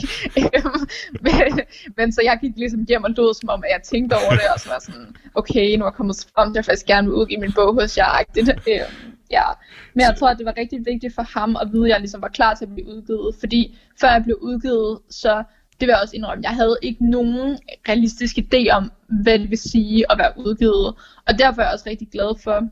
Øhm, 0.55 0.81
men, 1.27 1.61
men, 1.97 2.12
så 2.12 2.21
jeg 2.25 2.38
gik 2.43 2.55
ligesom 2.57 2.85
hjem 2.88 3.05
og 3.05 3.11
lød 3.11 3.35
som 3.35 3.49
om, 3.49 3.62
at 3.64 3.71
jeg 3.75 3.83
tænkte 3.83 4.14
over 4.14 4.35
det, 4.40 4.49
og 4.55 4.61
så 4.61 4.69
var 4.69 4.79
sådan, 4.79 5.07
okay, 5.35 5.77
nu 5.77 5.85
er 5.85 5.88
jeg 5.88 5.95
kommet 6.01 6.27
frem, 6.35 6.51
at 6.51 6.57
jeg 6.57 6.64
faktisk 6.64 6.87
gerne 6.87 7.07
vil 7.09 7.14
udgive 7.14 7.40
min 7.40 7.53
bog 7.53 7.75
hos 7.81 7.99
jer. 7.99 8.25
Øhm, 8.38 9.12
ja. 9.31 9.47
Men 9.95 10.01
jeg 10.07 10.14
tror, 10.19 10.29
at 10.29 10.38
det 10.38 10.47
var 10.47 10.55
rigtig 10.57 10.79
vigtigt 10.87 11.14
for 11.14 11.27
ham 11.38 11.57
at 11.62 11.66
vide, 11.73 11.85
at 11.87 11.90
jeg 11.90 12.01
ligesom 12.01 12.23
var 12.23 12.29
klar 12.29 12.55
til 12.55 12.64
at 12.64 12.73
blive 12.75 12.88
udgivet, 12.95 13.35
fordi 13.40 13.79
før 14.01 14.11
jeg 14.16 14.23
blev 14.25 14.37
udgivet, 14.40 14.99
så 15.11 15.45
det 15.81 15.87
vil 15.87 15.93
jeg 15.93 16.01
også 16.03 16.16
indrømme, 16.16 16.45
jeg 16.45 16.55
havde 16.55 16.77
ikke 16.83 17.11
nogen 17.11 17.59
realistisk 17.88 18.38
idé 18.38 18.71
om, 18.73 18.93
hvad 19.23 19.38
det 19.38 19.51
vil 19.51 19.59
sige 19.59 20.12
at 20.12 20.19
være 20.19 20.33
udgivet. 20.37 20.95
Og 21.27 21.38
derfor 21.38 21.62
er 21.62 21.66
jeg 21.66 21.73
også 21.73 21.88
rigtig 21.88 22.09
glad 22.09 22.43
for, 22.43 22.69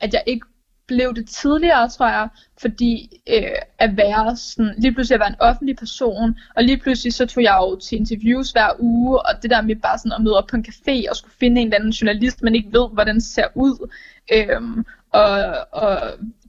at 0.00 0.12
jeg 0.14 0.22
ikke 0.26 0.46
blev 0.86 1.14
det 1.14 1.28
tidligere, 1.28 1.88
tror 1.88 2.08
jeg, 2.08 2.28
fordi 2.60 3.20
øh, 3.28 3.58
at 3.78 3.96
være 3.96 4.36
sådan, 4.36 4.74
lige 4.78 4.92
pludselig 4.92 5.14
at 5.14 5.20
være 5.20 5.28
en 5.28 5.40
offentlig 5.40 5.76
person, 5.76 6.38
og 6.56 6.64
lige 6.64 6.78
pludselig 6.78 7.12
så 7.12 7.26
tog 7.26 7.42
jeg 7.42 7.58
jo 7.60 7.76
til 7.76 7.98
interviews 7.98 8.50
hver 8.50 8.70
uge, 8.78 9.18
og 9.18 9.42
det 9.42 9.50
der 9.50 9.62
med 9.62 9.76
bare 9.76 9.98
sådan 9.98 10.12
at 10.12 10.22
møde 10.22 10.38
op 10.38 10.46
på 10.46 10.56
en 10.56 10.66
café 10.68 11.10
og 11.10 11.16
skulle 11.16 11.34
finde 11.40 11.60
en 11.60 11.66
eller 11.66 11.78
anden 11.78 11.90
journalist, 11.90 12.42
man 12.42 12.54
ikke 12.54 12.72
ved, 12.72 12.88
hvordan 12.92 13.14
det 13.14 13.24
ser 13.24 13.46
ud, 13.54 13.90
øh, 14.32 14.84
og, 15.12 15.54
og 15.70 15.98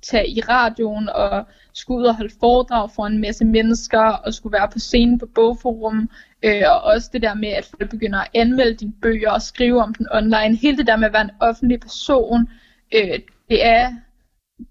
tage 0.02 0.30
i 0.30 0.42
radioen 0.42 1.10
og 1.10 1.48
skulle 1.74 2.00
ud 2.00 2.06
og 2.06 2.16
holde 2.16 2.34
foredrag 2.40 2.92
for 2.92 3.06
en 3.06 3.22
masse 3.22 3.46
mennesker 3.46 4.02
og 4.02 4.34
skulle 4.34 4.54
være 4.54 4.70
på 4.72 4.80
scenen 4.80 5.20
på 5.20 5.26
bogforum 5.36 6.10
øh, 6.44 6.64
og 6.70 6.82
også 6.82 7.10
det 7.14 7.22
der 7.22 7.34
med 7.34 7.50
at 7.50 7.66
folk 7.66 7.90
begynder 7.90 8.20
at 8.20 8.30
anmelde 8.34 8.74
dine 8.74 8.94
bøger 9.02 9.32
og 9.32 9.42
skrive 9.42 9.82
om 9.82 9.94
den 9.94 10.08
online. 10.12 10.56
Hele 10.56 10.78
det 10.78 10.88
der 10.88 10.96
med 10.96 11.08
at 11.08 11.14
være 11.14 11.22
en 11.22 11.32
offentlig 11.40 11.80
person, 11.80 12.50
øh, 12.96 13.20
det 13.50 13.66
er 13.66 13.92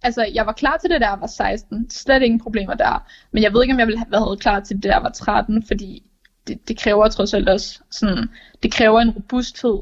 altså, 0.03 0.31
jeg 0.35 0.47
var 0.47 0.53
klar 0.53 0.77
til 0.77 0.91
det, 0.91 1.01
der 1.01 1.09
jeg 1.09 1.21
var 1.21 1.27
16. 1.27 1.91
Slet 1.91 2.23
ingen 2.23 2.41
problemer 2.41 2.75
der. 2.75 3.07
Men 3.33 3.43
jeg 3.43 3.53
ved 3.53 3.63
ikke, 3.63 3.73
om 3.73 3.79
jeg 3.79 3.87
ville 3.87 3.99
have 3.99 4.13
været 4.13 4.41
klar 4.41 4.61
til 4.61 4.77
det, 4.77 4.83
der 4.83 4.93
jeg 4.93 5.03
var 5.03 5.11
13, 5.11 5.63
fordi 5.67 6.03
det, 6.47 6.69
det 6.69 6.79
kræver 6.79 7.09
trods 7.09 7.35
alt 7.35 7.49
også 7.49 7.81
sådan, 7.91 8.29
det 8.63 8.73
kræver 8.73 9.01
en 9.01 9.11
robusthed 9.11 9.79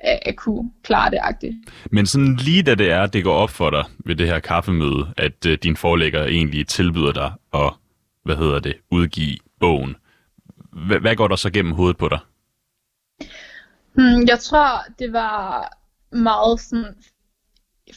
at, 0.00 0.18
at 0.22 0.36
kunne 0.36 0.70
klare 0.82 1.10
det 1.10 1.18
agtigt. 1.22 1.54
Men 1.90 2.06
sådan 2.06 2.36
lige 2.36 2.62
da 2.62 2.74
det 2.74 2.90
er, 2.90 3.06
det 3.06 3.24
går 3.24 3.34
op 3.34 3.50
for 3.50 3.70
dig 3.70 3.84
ved 3.98 4.16
det 4.16 4.26
her 4.26 4.38
kaffemøde, 4.38 5.14
at 5.16 5.46
uh, 5.46 5.52
din 5.52 5.76
forlægger 5.76 6.24
egentlig 6.24 6.66
tilbyder 6.66 7.12
dig 7.12 7.32
at, 7.54 7.72
hvad 8.24 8.36
hedder 8.36 8.58
det, 8.58 8.76
udgive 8.90 9.36
bogen. 9.60 9.96
H- 10.72 11.00
hvad 11.00 11.16
går 11.16 11.28
der 11.28 11.36
så 11.36 11.50
gennem 11.50 11.72
hovedet 11.72 11.96
på 11.96 12.08
dig? 12.08 12.18
Hmm, 13.92 14.26
jeg 14.28 14.38
tror, 14.38 14.84
det 14.98 15.12
var 15.12 15.72
meget 16.12 16.60
sådan, 16.60 16.94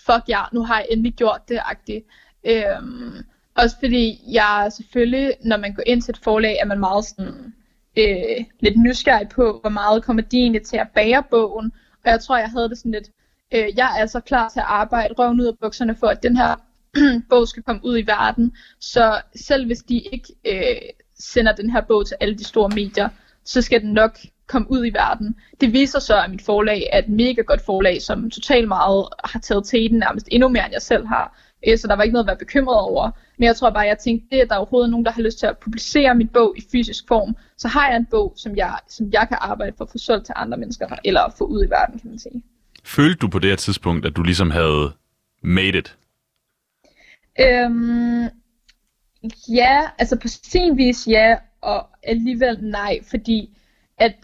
fuck 0.06 0.30
ja, 0.30 0.42
nu 0.54 0.64
har 0.64 0.78
jeg 0.78 0.88
endelig 0.92 1.14
gjort 1.14 1.42
det 1.50 1.60
agtigt. 1.66 2.06
Øhm, 2.46 3.14
også 3.56 3.76
fordi 3.80 4.20
jeg 4.34 4.72
selvfølgelig, 4.76 5.34
når 5.46 5.58
man 5.58 5.74
går 5.74 5.84
ind 5.86 6.02
til 6.02 6.12
et 6.12 6.20
forlag, 6.24 6.58
er 6.62 6.66
man 6.66 6.80
meget 6.80 7.06
sådan, 7.06 7.54
øh, 7.98 8.46
lidt 8.60 8.78
nysgerrig 8.78 9.30
på, 9.30 9.58
hvor 9.62 9.70
meget 9.70 10.04
kommer 10.04 10.24
de 10.24 10.38
egentlig 10.38 10.62
til 10.62 10.78
at 10.78 10.88
bære 10.96 11.24
bogen, 11.32 11.72
og 12.06 12.12
jeg 12.12 12.22
tror, 12.22 12.38
jeg 12.38 12.50
havde 12.50 12.70
det 12.70 12.78
sådan 12.78 12.92
lidt, 12.92 13.10
øh, 13.54 13.78
jeg 13.78 14.02
er 14.02 14.06
så 14.06 14.20
klar 14.20 14.50
til 14.50 14.60
at 14.60 14.66
arbejde 14.70 15.14
røven 15.14 15.42
ud 15.42 15.46
af 15.46 15.58
bukserne 15.62 15.96
for, 15.96 16.08
at 16.08 16.24
den 16.24 16.38
her 16.38 16.56
bog 17.30 17.48
skal 17.48 17.64
komme 17.64 17.82
ud 17.86 17.98
i 17.98 18.08
verden. 18.08 18.56
Så 18.80 19.22
selv 19.36 19.66
hvis 19.66 19.80
de 19.80 20.00
ikke 20.00 20.34
øh, 20.46 20.90
sender 21.20 21.52
den 21.52 21.70
her 21.70 21.82
bog 21.82 22.08
til 22.08 22.18
alle 22.20 22.38
de 22.38 22.44
store 22.44 22.70
medier, 22.70 23.10
så 23.46 23.62
skal 23.62 23.82
den 23.82 23.94
nok 23.94 24.18
komme 24.48 24.72
ud 24.72 24.86
i 24.86 24.94
verden. 24.94 25.36
Det 25.62 25.74
viser 25.74 26.00
så, 26.00 26.22
at 26.24 26.32
mit 26.32 26.42
forlag 26.42 26.90
er 26.92 27.00
et 27.00 27.10
mega 27.10 27.42
godt 27.42 27.62
forlag, 27.62 28.02
som 28.02 28.30
totalt 28.30 28.68
meget 28.68 29.08
har 29.24 29.40
taget 29.40 29.66
til 29.66 29.90
den, 29.90 30.00
nærmest 30.00 30.28
endnu 30.32 30.50
mere, 30.50 30.66
end 30.66 30.74
jeg 30.74 30.82
selv 30.82 31.08
har. 31.08 31.38
Øh, 31.68 31.78
så 31.78 31.88
der 31.88 31.96
var 31.96 32.04
ikke 32.04 32.14
noget 32.14 32.24
at 32.24 32.28
være 32.28 32.38
bekymret 32.38 32.80
over. 32.80 33.12
Men 33.38 33.46
jeg 33.46 33.56
tror 33.56 33.70
bare, 33.70 33.88
jeg 33.88 33.98
tænkte, 33.98 34.28
det 34.32 34.42
at 34.42 34.50
der 34.50 34.56
er 34.56 34.60
overhovedet 34.60 34.92
nogen, 34.92 35.06
der 35.06 35.12
har 35.12 35.22
lyst 35.22 35.40
til 35.40 35.46
at 35.46 35.58
publicere 35.58 36.16
min 36.16 36.28
bog 36.28 36.54
i 36.58 36.64
fysisk 36.72 37.08
form, 37.08 37.36
så 37.58 37.68
har 37.68 37.88
jeg 37.90 37.98
en 37.98 38.06
bog, 38.06 38.34
som 38.36 38.56
jeg, 38.56 38.78
som 38.90 39.10
jeg 39.12 39.28
kan 39.28 39.38
arbejde 39.42 39.74
for 39.78 39.86
at 39.86 39.92
få 39.92 39.98
solgt 39.98 40.26
til 40.26 40.34
andre 40.38 40.58
mennesker, 40.58 40.88
eller 41.06 41.34
få 41.38 41.46
ud 41.46 41.66
i 41.66 41.70
verden, 41.70 42.00
kan 42.00 42.10
man 42.10 42.20
sige. 42.20 42.44
Følte 42.84 43.18
du 43.18 43.28
på 43.28 43.40
det 43.40 43.50
her 43.50 43.58
tidspunkt, 43.58 44.06
at 44.06 44.16
du 44.16 44.24
ligesom 44.24 44.52
havde 44.52 44.92
made 45.44 45.78
it? 45.78 45.98
Øhm, 47.40 48.30
Ja, 49.50 49.82
altså 50.00 50.16
på 50.20 50.28
sin 50.28 50.78
vis 50.78 51.08
ja, 51.08 51.36
og 51.62 51.88
alligevel 52.04 52.58
nej, 52.62 53.00
fordi 53.10 53.58
at 53.98 54.16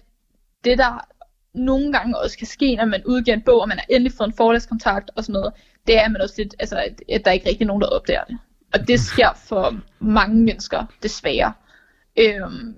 det 0.64 0.78
der 0.78 1.08
nogle 1.54 1.94
gange 1.94 2.18
også 2.18 2.38
kan 2.38 2.48
ske, 2.48 2.76
når 2.76 2.86
man 2.86 3.04
udgiver 3.06 3.38
en 3.38 3.44
bog, 3.44 3.62
og 3.62 3.68
man 3.68 3.78
har 3.78 3.86
endelig 3.90 4.14
fået 4.18 4.28
en 4.28 4.34
forlægskontakt 4.38 5.12
og 5.16 5.24
sådan 5.24 5.34
noget, 5.34 5.54
det 5.90 5.98
er, 5.98 6.10
man 6.10 6.22
også 6.22 6.36
lidt, 6.38 6.56
altså, 6.60 6.78
at 7.10 7.26
der 7.26 7.32
er 7.32 7.34
ikke 7.34 7.50
rigtig 7.50 7.68
nogen, 7.68 7.82
der 7.82 7.88
opdager 7.88 8.24
det. 8.24 8.38
Og 8.74 8.88
det 8.88 9.00
sker 9.00 9.30
for 9.36 9.80
mange 10.00 10.44
mennesker, 10.44 10.86
desværre. 11.04 11.54
Øhm, 12.20 12.76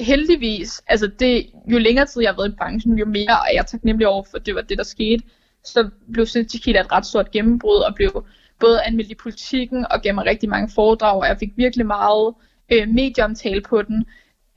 heldigvis, 0.00 0.82
altså 0.86 1.06
det, 1.06 1.46
jo 1.72 1.78
længere 1.78 2.06
tid 2.06 2.22
jeg 2.22 2.30
har 2.30 2.36
været 2.36 2.52
i 2.52 2.56
branchen, 2.56 2.98
jo 2.98 3.04
mere 3.06 3.38
er 3.48 3.54
jeg 3.54 3.66
taknemmelig 3.66 4.08
over, 4.08 4.24
for 4.30 4.38
det 4.38 4.54
var 4.54 4.60
det, 4.60 4.78
der 4.78 4.84
skete. 4.84 5.22
Så 5.64 5.90
blev 6.12 6.26
Tequila 6.26 6.80
et 6.80 6.92
ret 6.92 7.06
stort 7.06 7.30
gennembrud, 7.30 7.76
og 7.76 7.94
blev 7.94 8.24
både 8.60 8.82
anmeldt 8.82 9.10
i 9.10 9.14
politikken, 9.14 9.86
og 9.90 10.02
gav 10.02 10.14
mig 10.14 10.26
rigtig 10.26 10.48
mange 10.48 10.70
foredrag, 10.74 11.20
og 11.20 11.26
jeg 11.26 11.36
fik 11.38 11.52
virkelig 11.56 11.86
meget 11.86 12.34
øh, 12.72 12.88
medieomtale 12.88 13.60
på 13.60 13.82
den. 13.82 14.04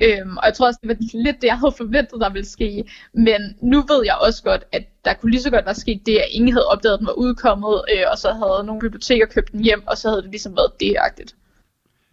Øhm, 0.02 0.38
og 0.38 0.44
jeg 0.46 0.54
tror 0.54 0.68
også, 0.68 0.80
det 0.84 0.90
var 0.90 1.24
lidt 1.24 1.42
det, 1.42 1.48
jeg 1.48 1.60
havde 1.60 1.74
forventet, 1.78 2.22
der 2.22 2.30
ville 2.30 2.50
ske. 2.50 2.84
Men 3.14 3.42
nu 3.62 3.82
ved 3.82 4.02
jeg 4.06 4.16
også 4.16 4.44
godt, 4.44 4.64
at 4.72 4.84
der 5.06 5.14
kunne 5.14 5.32
lige 5.32 5.42
så 5.42 5.50
godt 5.50 5.66
være 5.66 5.76
sket 5.76 6.02
det, 6.06 6.18
at 6.18 6.28
ingen 6.32 6.54
havde 6.54 6.68
opdaget, 6.68 6.94
at 6.94 7.00
den 7.00 7.08
var 7.08 7.14
udkommet, 7.14 7.82
øh, 7.94 8.04
og 8.12 8.18
så 8.18 8.28
havde 8.34 8.66
nogle 8.66 8.82
biblioteker 8.82 9.26
købt 9.26 9.52
den 9.52 9.64
hjem, 9.64 9.88
og 9.88 9.98
så 9.98 10.10
havde 10.10 10.22
det 10.22 10.32
ligesom 10.32 10.56
været 10.56 10.72
det-agtigt. 10.80 11.36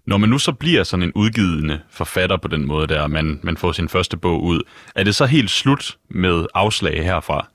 Når 0.07 0.17
man 0.17 0.29
nu 0.29 0.39
så 0.39 0.53
bliver 0.53 0.85
sådan 0.85 1.03
en 1.03 1.13
udgivende 1.13 1.81
forfatter 1.91 2.37
på 2.37 2.49
den 2.49 2.67
måde 2.67 2.87
der, 2.87 3.07
man, 3.07 3.41
man 3.43 3.57
får 3.57 3.73
sin 3.73 3.89
første 3.89 4.17
bog 4.17 4.43
ud, 4.43 4.63
er 4.95 5.05
det 5.05 5.15
så 5.15 5.27
helt 5.27 5.51
slut 5.51 5.99
med 6.09 6.47
afslag 6.55 7.05
herfra? 7.05 7.49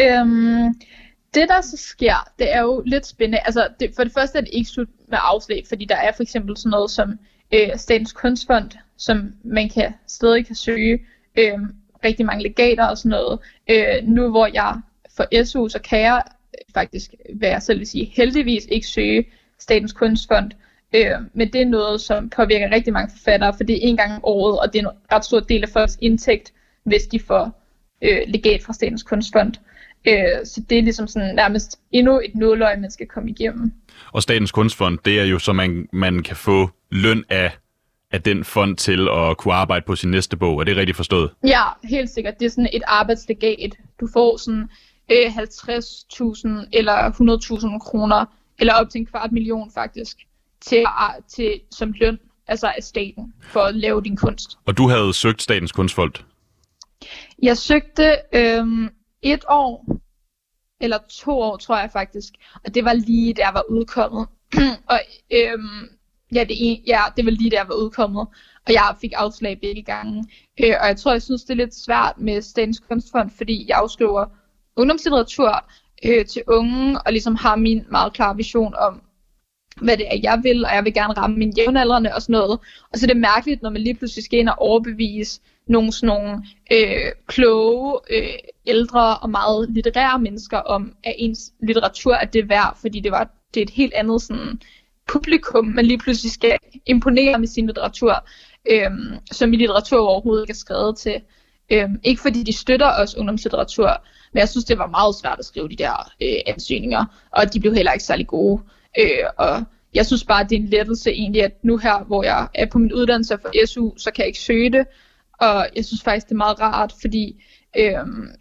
Øhm, 0.00 0.74
det 1.34 1.48
der 1.48 1.60
så 1.60 1.76
sker, 1.76 2.28
det 2.38 2.54
er 2.54 2.60
jo 2.60 2.82
lidt 2.86 3.06
spændende. 3.06 3.38
Altså, 3.44 3.68
det, 3.80 3.90
for 3.96 4.04
det 4.04 4.12
første 4.12 4.38
er 4.38 4.42
det 4.42 4.50
ikke 4.52 4.70
slut 4.70 4.88
med 5.08 5.18
afslag, 5.22 5.64
fordi 5.68 5.84
der 5.84 5.96
er 5.96 6.12
for 6.16 6.22
eksempel 6.22 6.56
sådan 6.56 6.70
noget 6.70 6.90
som 6.90 7.18
øh, 7.52 7.76
Statens 7.76 8.12
Kunstfond, 8.12 8.70
som 8.96 9.32
man 9.44 9.68
kan 9.68 9.94
stadig 10.06 10.46
kan 10.46 10.54
søge 10.54 10.98
øh, 11.38 11.58
rigtig 12.04 12.26
mange 12.26 12.42
legater 12.42 12.86
og 12.86 12.98
sådan 12.98 13.10
noget. 13.10 13.38
Øh, 13.70 14.08
nu 14.08 14.30
hvor 14.30 14.48
jeg 14.54 14.80
får 15.16 15.44
SU, 15.44 15.68
så 15.68 15.78
kan 15.78 16.00
jeg 16.00 16.22
øh, 16.26 16.74
faktisk, 16.74 17.14
hvad 17.34 17.48
jeg 17.48 17.62
selv 17.62 17.78
vil 17.78 17.86
sige, 17.86 18.12
heldigvis 18.16 18.64
ikke 18.64 18.86
søge 18.86 19.24
Statens 19.58 19.92
Kunstfond. 19.92 20.50
Øh, 20.94 21.16
men 21.32 21.52
det 21.52 21.60
er 21.60 21.66
noget, 21.66 22.00
som 22.00 22.30
påvirker 22.30 22.70
rigtig 22.70 22.92
mange 22.92 23.10
forfattere, 23.10 23.54
for 23.56 23.64
det 23.64 23.76
er 23.76 23.88
en 23.88 23.96
gang 23.96 24.12
om 24.12 24.20
året, 24.22 24.60
og 24.60 24.72
det 24.72 24.78
er 24.78 24.88
en 24.88 24.96
ret 25.12 25.24
stor 25.24 25.40
del 25.40 25.62
af 25.62 25.68
folks 25.68 25.98
indtægt, 26.00 26.52
hvis 26.84 27.02
de 27.02 27.20
får 27.20 27.62
øh, 28.02 28.20
legat 28.26 28.62
fra 28.62 28.72
Statens 28.72 29.02
Kunstfond. 29.02 29.54
Øh, 30.08 30.44
så 30.44 30.62
det 30.70 30.78
er 30.78 30.82
ligesom 30.82 31.06
sådan 31.06 31.34
nærmest 31.34 31.80
endnu 31.92 32.20
et 32.24 32.34
nåløg, 32.34 32.80
man 32.80 32.90
skal 32.90 33.06
komme 33.06 33.30
igennem. 33.30 33.72
Og 34.12 34.22
Statens 34.22 34.52
Kunstfond, 34.52 34.98
det 35.04 35.20
er 35.20 35.24
jo 35.24 35.38
så, 35.38 35.52
man, 35.52 35.88
man 35.92 36.22
kan 36.22 36.36
få 36.36 36.70
løn 36.90 37.24
af, 37.28 37.52
af 38.12 38.22
den 38.22 38.44
fond 38.44 38.76
til 38.76 39.08
at 39.08 39.36
kunne 39.36 39.54
arbejde 39.54 39.84
på 39.86 39.96
sin 39.96 40.10
næste 40.10 40.36
bog. 40.36 40.60
Er 40.60 40.64
det 40.64 40.76
rigtigt 40.76 40.96
forstået? 40.96 41.30
Ja, 41.46 41.62
helt 41.84 42.10
sikkert. 42.10 42.34
Det 42.40 42.46
er 42.46 42.50
sådan 42.50 42.70
et 42.72 42.82
arbejdslegat. 42.86 43.76
Du 44.00 44.08
får 44.12 44.36
sådan 44.36 44.68
øh, 45.10 45.26
50.000 45.26 46.68
eller 46.72 47.10
100.000 47.72 47.78
kroner, 47.78 48.24
eller 48.58 48.74
op 48.74 48.90
til 48.90 48.98
en 48.98 49.06
kvart 49.06 49.32
million 49.32 49.70
faktisk, 49.74 50.16
til, 50.60 50.84
til, 51.28 51.60
som 51.70 51.92
løn 52.00 52.18
altså 52.48 52.72
af 52.76 52.82
staten, 52.82 53.34
for 53.42 53.60
at 53.60 53.74
lave 53.74 54.02
din 54.02 54.16
kunst. 54.16 54.58
Og 54.66 54.78
du 54.78 54.88
havde 54.88 55.14
søgt 55.14 55.42
Statens 55.42 55.72
Kunstfond? 55.72 56.12
Jeg 57.42 57.56
søgte 57.56 58.16
øhm, 58.32 58.88
et 59.22 59.44
år, 59.48 60.00
eller 60.80 60.98
to 61.08 61.38
år, 61.38 61.56
tror 61.56 61.78
jeg 61.78 61.90
faktisk. 61.92 62.34
Og 62.64 62.74
det 62.74 62.84
var 62.84 62.92
lige 62.92 63.34
der 63.34 63.42
jeg 63.42 63.54
var 63.54 63.64
udkommet. 63.70 64.26
og 64.92 65.00
øhm, 65.32 65.88
ja, 66.34 66.44
det, 66.44 66.56
en, 66.60 66.82
ja, 66.86 67.00
det 67.16 67.24
var 67.24 67.30
lige 67.30 67.50
der 67.50 67.56
jeg 67.56 67.68
var 67.68 67.74
udkommet. 67.74 68.26
Og 68.66 68.72
jeg 68.72 68.96
fik 69.00 69.12
afslag 69.16 69.60
begge 69.60 69.82
gange. 69.82 70.24
Øh, 70.60 70.74
og 70.80 70.86
jeg 70.86 70.96
tror, 70.96 71.12
jeg 71.12 71.22
synes, 71.22 71.42
det 71.42 71.50
er 71.50 71.64
lidt 71.64 71.74
svært 71.74 72.18
med 72.18 72.42
Statens 72.42 72.78
Kunstfond, 72.78 73.30
fordi 73.30 73.66
jeg 73.68 73.78
afskriver 73.78 74.26
ungdomslitteratur 74.76 75.64
øh, 76.04 76.26
til 76.26 76.42
unge, 76.46 77.00
og 77.00 77.12
ligesom 77.12 77.34
har 77.34 77.56
min 77.56 77.84
meget 77.90 78.12
klare 78.12 78.36
vision 78.36 78.74
om, 78.74 79.02
hvad 79.82 79.96
det 79.96 80.06
er, 80.12 80.18
jeg 80.22 80.40
vil, 80.42 80.64
og 80.64 80.74
jeg 80.74 80.84
vil 80.84 80.94
gerne 80.94 81.12
ramme 81.12 81.36
mine 81.36 81.52
jævnaldrende 81.56 82.14
og 82.14 82.22
sådan 82.22 82.32
noget. 82.32 82.58
Og 82.92 82.98
så 82.98 83.06
er 83.06 83.08
det 83.08 83.16
mærkeligt, 83.16 83.62
når 83.62 83.70
man 83.70 83.82
lige 83.82 83.94
pludselig 83.94 84.24
skal 84.24 84.38
ind 84.38 84.48
og 84.48 84.58
overbevise 84.58 85.40
nogle 85.70 85.92
sådan 85.92 86.06
nogle 86.06 86.42
øh, 86.72 87.12
kloge, 87.26 88.00
øh, 88.10 88.34
ældre 88.66 89.18
og 89.18 89.30
meget 89.30 89.70
litterære 89.70 90.18
mennesker 90.18 90.58
om, 90.58 90.92
at 91.04 91.14
ens 91.18 91.40
litteratur 91.62 92.14
er 92.14 92.24
det 92.24 92.48
værd, 92.48 92.76
fordi 92.80 93.00
det 93.00 93.12
var 93.12 93.30
det 93.54 93.60
er 93.60 93.64
et 93.64 93.70
helt 93.70 93.94
andet 93.94 94.22
sådan, 94.22 94.60
publikum, 95.08 95.66
man 95.66 95.86
lige 95.86 95.98
pludselig 95.98 96.32
skal 96.32 96.58
imponere 96.86 97.38
med 97.38 97.48
sin 97.48 97.66
litteratur, 97.66 98.28
øh, 98.70 98.90
som 99.32 99.52
i 99.52 99.56
litteratur 99.56 99.98
overhovedet 99.98 100.42
ikke 100.42 100.50
er 100.50 100.54
skrevet 100.54 100.96
til. 100.96 101.20
Øh, 101.72 101.88
ikke 102.04 102.22
fordi 102.22 102.42
de 102.42 102.52
støtter 102.52 102.90
os 103.02 103.16
ungdomslitteratur, 103.16 104.04
men 104.32 104.40
jeg 104.40 104.48
synes, 104.48 104.64
det 104.64 104.78
var 104.78 104.86
meget 104.86 105.14
svært 105.14 105.38
at 105.38 105.44
skrive 105.44 105.68
de 105.68 105.76
der 105.76 106.12
øh, 106.22 106.36
ansøgninger, 106.46 107.04
og 107.30 107.52
de 107.52 107.60
blev 107.60 107.74
heller 107.74 107.92
ikke 107.92 108.04
særlig 108.04 108.26
gode. 108.26 108.62
Øh, 108.98 109.24
og 109.36 109.64
jeg 109.94 110.06
synes 110.06 110.24
bare, 110.24 110.44
det 110.44 110.52
er 110.52 110.60
en 110.60 110.68
lettelse 110.68 111.10
egentlig, 111.10 111.44
at 111.44 111.64
nu 111.64 111.76
her, 111.76 112.04
hvor 112.04 112.22
jeg 112.24 112.48
er 112.54 112.66
på 112.66 112.78
min 112.78 112.92
uddannelse 112.92 113.38
for 113.42 113.66
SU, 113.66 113.96
så 113.96 114.10
kan 114.10 114.22
jeg 114.22 114.26
ikke 114.26 114.38
søge 114.38 114.72
det. 114.72 114.86
Og 115.40 115.66
jeg 115.76 115.84
synes 115.84 116.02
faktisk, 116.02 116.26
det 116.26 116.32
er 116.32 116.36
meget 116.36 116.60
rart, 116.60 116.94
fordi 117.00 117.42
øh, 117.78 117.94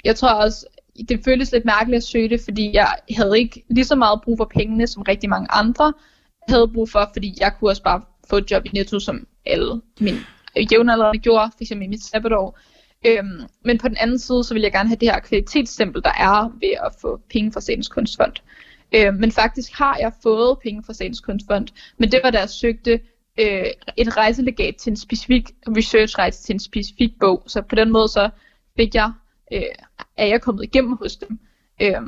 jeg 0.03 0.15
tror 0.15 0.29
også, 0.29 0.65
det 1.09 1.21
føles 1.25 1.51
lidt 1.51 1.65
mærkeligt 1.65 1.97
at 1.97 2.03
søge 2.03 2.29
det, 2.29 2.41
fordi 2.41 2.73
jeg 2.73 2.93
havde 3.17 3.39
ikke 3.39 3.63
lige 3.69 3.85
så 3.85 3.95
meget 3.95 4.21
brug 4.21 4.37
for 4.37 4.51
pengene, 4.55 4.87
som 4.87 5.01
rigtig 5.01 5.29
mange 5.29 5.47
andre 5.51 5.93
havde 6.49 6.67
brug 6.73 6.89
for, 6.89 7.09
fordi 7.13 7.37
jeg 7.39 7.53
kunne 7.59 7.69
også 7.69 7.83
bare 7.83 8.01
få 8.29 8.37
et 8.37 8.51
job 8.51 8.65
i 8.65 8.69
Netto, 8.73 8.99
som 8.99 9.27
alle 9.45 9.81
mine 9.99 10.19
jævnaldrende 10.71 11.19
gjorde, 11.19 11.51
f.eks. 11.57 11.71
i 11.71 11.75
mit 11.75 12.03
sabbatår. 12.03 12.59
Øhm, 13.05 13.41
men 13.65 13.77
på 13.77 13.87
den 13.87 13.97
anden 13.99 14.19
side, 14.19 14.43
så 14.43 14.53
vil 14.53 14.61
jeg 14.61 14.71
gerne 14.71 14.89
have 14.89 14.97
det 14.97 15.11
her 15.11 15.19
kvalitetsstempel, 15.19 16.03
der 16.03 16.13
er 16.19 16.57
ved 16.59 16.73
at 16.85 16.91
få 17.01 17.19
penge 17.33 17.51
fra 17.51 17.61
Statens 17.61 17.87
Kunstfond. 17.87 18.33
Øhm, 18.95 19.15
men 19.15 19.31
faktisk 19.31 19.77
har 19.77 19.97
jeg 19.99 20.11
fået 20.23 20.57
penge 20.63 20.83
fra 20.83 20.93
Statens 20.93 21.19
Kunstfond, 21.19 21.67
men 21.97 22.11
det 22.11 22.19
var 22.23 22.31
da 22.31 22.39
jeg 22.39 22.49
søgte 22.49 22.99
øh, 23.39 23.65
et 23.97 24.17
rejselegat 24.17 24.75
til 24.75 24.89
en 24.89 24.97
specifik 24.97 25.43
researchrejse 25.67 26.43
til 26.43 26.53
en 26.53 26.59
specifik 26.59 27.11
bog. 27.19 27.43
Så 27.47 27.61
på 27.61 27.75
den 27.75 27.91
måde 27.91 28.07
så 28.07 28.29
fik 28.77 28.95
jeg, 28.95 29.11
øh, 29.53 29.61
er 30.17 30.25
jeg 30.25 30.41
kommet 30.41 30.63
igennem 30.63 30.97
hos 30.97 31.15
dem. 31.15 31.39
Øh, 31.81 32.01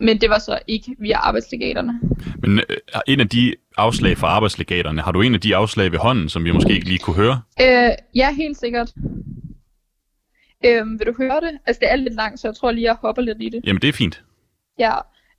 men 0.00 0.20
det 0.20 0.30
var 0.30 0.38
så 0.38 0.58
ikke 0.66 0.96
via 0.98 1.18
arbejdslegaterne. 1.18 2.00
Men 2.38 2.58
øh, 2.58 2.76
en 3.06 3.20
af 3.20 3.28
de 3.28 3.54
afslag 3.76 4.18
fra 4.18 4.26
arbejdslegaterne, 4.26 5.00
har 5.02 5.12
du 5.12 5.20
en 5.20 5.34
af 5.34 5.40
de 5.40 5.56
afslag 5.56 5.92
ved 5.92 5.98
hånden, 5.98 6.28
som 6.28 6.44
vi 6.44 6.52
måske 6.52 6.72
ikke 6.72 6.86
lige 6.86 6.98
kunne 6.98 7.16
høre? 7.16 7.40
Øh, 7.60 7.90
ja, 8.14 8.34
helt 8.34 8.56
sikkert. 8.58 8.92
Øh, 10.64 10.86
vil 10.98 11.06
du 11.06 11.14
høre 11.18 11.40
det? 11.40 11.58
Altså 11.66 11.80
det 11.80 11.92
er 11.92 11.96
lidt 11.96 12.14
langt, 12.14 12.40
så 12.40 12.48
jeg 12.48 12.54
tror 12.54 12.70
lige, 12.70 12.84
jeg 12.84 12.94
hopper 12.94 13.22
lidt 13.22 13.38
i 13.40 13.48
det. 13.48 13.60
Jamen 13.64 13.82
det 13.82 13.88
er 13.88 13.92
fint. 13.92 14.24
Ja, 14.78 14.94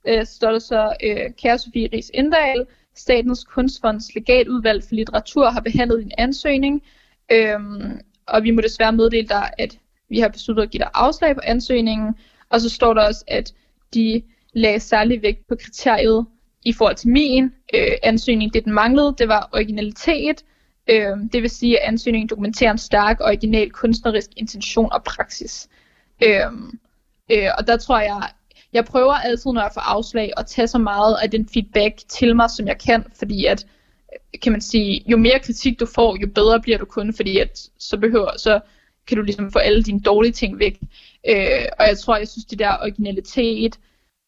øh, 0.08 0.26
står 0.26 0.50
der 0.50 0.58
så, 0.58 0.96
øh, 1.04 1.30
kære 1.42 1.58
Sofie 1.58 1.88
Ries 1.92 2.10
Indal, 2.14 2.66
Statens 2.98 3.44
Kunstfonds 3.44 4.14
legatudvalg 4.14 4.82
for 4.82 4.94
litteratur 4.94 5.50
har 5.50 5.60
behandlet 5.60 5.98
din 5.98 6.12
ansøgning, 6.18 6.82
øhm, 7.32 8.00
og 8.26 8.42
vi 8.42 8.50
må 8.50 8.60
desværre 8.60 8.92
meddele 8.92 9.28
dig, 9.28 9.50
at 9.58 9.78
vi 10.08 10.18
har 10.18 10.28
besluttet 10.28 10.62
at 10.62 10.70
give 10.70 10.78
dig 10.78 10.90
afslag 10.94 11.34
på 11.34 11.40
ansøgningen, 11.44 12.14
og 12.48 12.60
så 12.60 12.68
står 12.68 12.94
der 12.94 13.06
også, 13.06 13.24
at 13.26 13.54
de 13.94 14.22
lagde 14.52 14.80
særlig 14.80 15.22
vægt 15.22 15.46
på 15.48 15.56
kriteriet 15.56 16.26
i 16.64 16.72
forhold 16.72 16.96
til 16.96 17.08
min 17.08 17.44
øh, 17.74 17.92
ansøgning. 18.02 18.54
Det, 18.54 18.64
den 18.64 18.72
manglede, 18.72 19.14
det 19.18 19.28
var 19.28 19.48
originalitet, 19.52 20.44
øh, 20.90 21.16
det 21.32 21.42
vil 21.42 21.50
sige, 21.50 21.80
at 21.80 21.88
ansøgningen 21.88 22.28
dokumenterer 22.28 22.70
en 22.70 22.78
stærk 22.78 23.20
original 23.20 23.70
kunstnerisk 23.70 24.30
intention 24.36 24.92
og 24.92 25.04
praksis. 25.04 25.68
Øh, 26.22 26.52
øh, 27.30 27.48
og 27.58 27.66
der 27.66 27.76
tror 27.76 28.00
jeg, 28.00 28.28
jeg 28.72 28.84
prøver 28.84 29.14
altid, 29.14 29.52
når 29.52 29.62
jeg 29.62 29.70
får 29.74 29.80
afslag, 29.80 30.32
at 30.36 30.46
tage 30.46 30.68
så 30.68 30.78
meget 30.78 31.16
af 31.22 31.30
den 31.30 31.48
feedback 31.48 31.96
til 32.08 32.36
mig, 32.36 32.50
som 32.50 32.66
jeg 32.66 32.78
kan, 32.78 33.04
fordi 33.18 33.44
at, 33.44 33.66
øh, 34.12 34.40
kan 34.40 34.52
man 34.52 34.60
sige, 34.60 35.04
jo 35.06 35.16
mere 35.16 35.38
kritik 35.38 35.80
du 35.80 35.86
får, 35.86 36.16
jo 36.22 36.28
bedre 36.34 36.60
bliver 36.60 36.78
du 36.78 36.84
kun, 36.84 37.14
fordi 37.14 37.38
at 37.38 37.70
så 37.78 37.96
behøver, 37.96 38.30
så 38.38 38.60
kan 39.06 39.16
du 39.16 39.22
ligesom 39.22 39.52
få 39.52 39.58
alle 39.58 39.82
dine 39.82 40.00
dårlige 40.00 40.32
ting 40.32 40.58
væk. 40.58 40.78
Øh, 41.28 41.64
og 41.78 41.86
jeg 41.88 41.98
tror, 41.98 42.16
jeg 42.16 42.28
synes, 42.28 42.44
det 42.44 42.58
der 42.58 42.76
originalitet, 42.82 43.78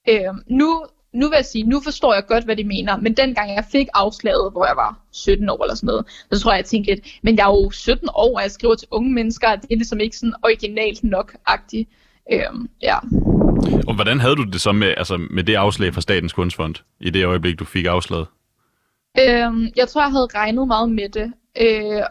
øh, 0.09 0.35
nu, 0.47 0.85
nu 1.13 1.29
vil 1.29 1.37
jeg 1.37 1.45
sige, 1.45 1.65
nu 1.65 1.81
forstår 1.81 2.15
jeg 2.15 2.27
godt, 2.27 2.45
hvad 2.45 2.57
de 2.57 2.65
mener, 2.65 2.97
men 2.97 3.17
dengang 3.17 3.51
jeg 3.51 3.65
fik 3.73 3.89
afslaget, 3.95 4.53
hvor 4.53 4.67
jeg 4.67 4.77
var 4.77 5.01
17 5.13 5.49
år 5.49 5.63
eller 5.63 5.75
sådan 5.75 5.87
noget, 5.87 6.07
så 6.33 6.41
tror 6.41 6.53
jeg, 6.53 6.59
jeg 6.59 6.65
tænkte 6.65 6.95
lidt, 6.95 7.07
men 7.23 7.37
jeg 7.37 7.45
er 7.45 7.65
jo 7.65 7.71
17 7.71 8.09
år, 8.15 8.37
og 8.37 8.43
jeg 8.43 8.51
skriver 8.51 8.75
til 8.75 8.89
unge 8.91 9.13
mennesker, 9.13 9.57
det 9.57 9.73
er 9.73 9.77
ligesom 9.77 10.01
ikke 10.01 10.17
sådan 10.17 10.35
originalt 10.43 11.05
nok-agtigt. 11.05 11.89
Øh, 12.33 12.69
ja. 12.83 12.97
Og 13.89 13.95
hvordan 13.95 14.21
havde 14.21 14.37
du 14.37 14.45
det 14.45 14.61
så 14.61 14.73
med, 14.73 14.95
altså 14.97 15.17
med 15.31 15.45
det 15.45 15.55
afslag 15.55 15.95
fra 15.95 16.01
Statens 16.01 16.33
Kunstfond, 16.33 16.75
i 17.01 17.11
det 17.11 17.25
øjeblik, 17.25 17.59
du 17.59 17.65
fik 17.65 17.87
afslaget? 17.87 18.27
Øhm, 19.19 19.69
jeg 19.77 19.89
tror, 19.89 20.01
jeg 20.01 20.11
havde 20.11 20.29
regnet 20.35 20.67
meget 20.67 20.91
med 20.91 21.09
det. 21.09 21.33
Øh, 21.61 22.03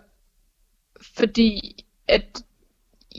fordi 1.18 1.76
at 2.08 2.42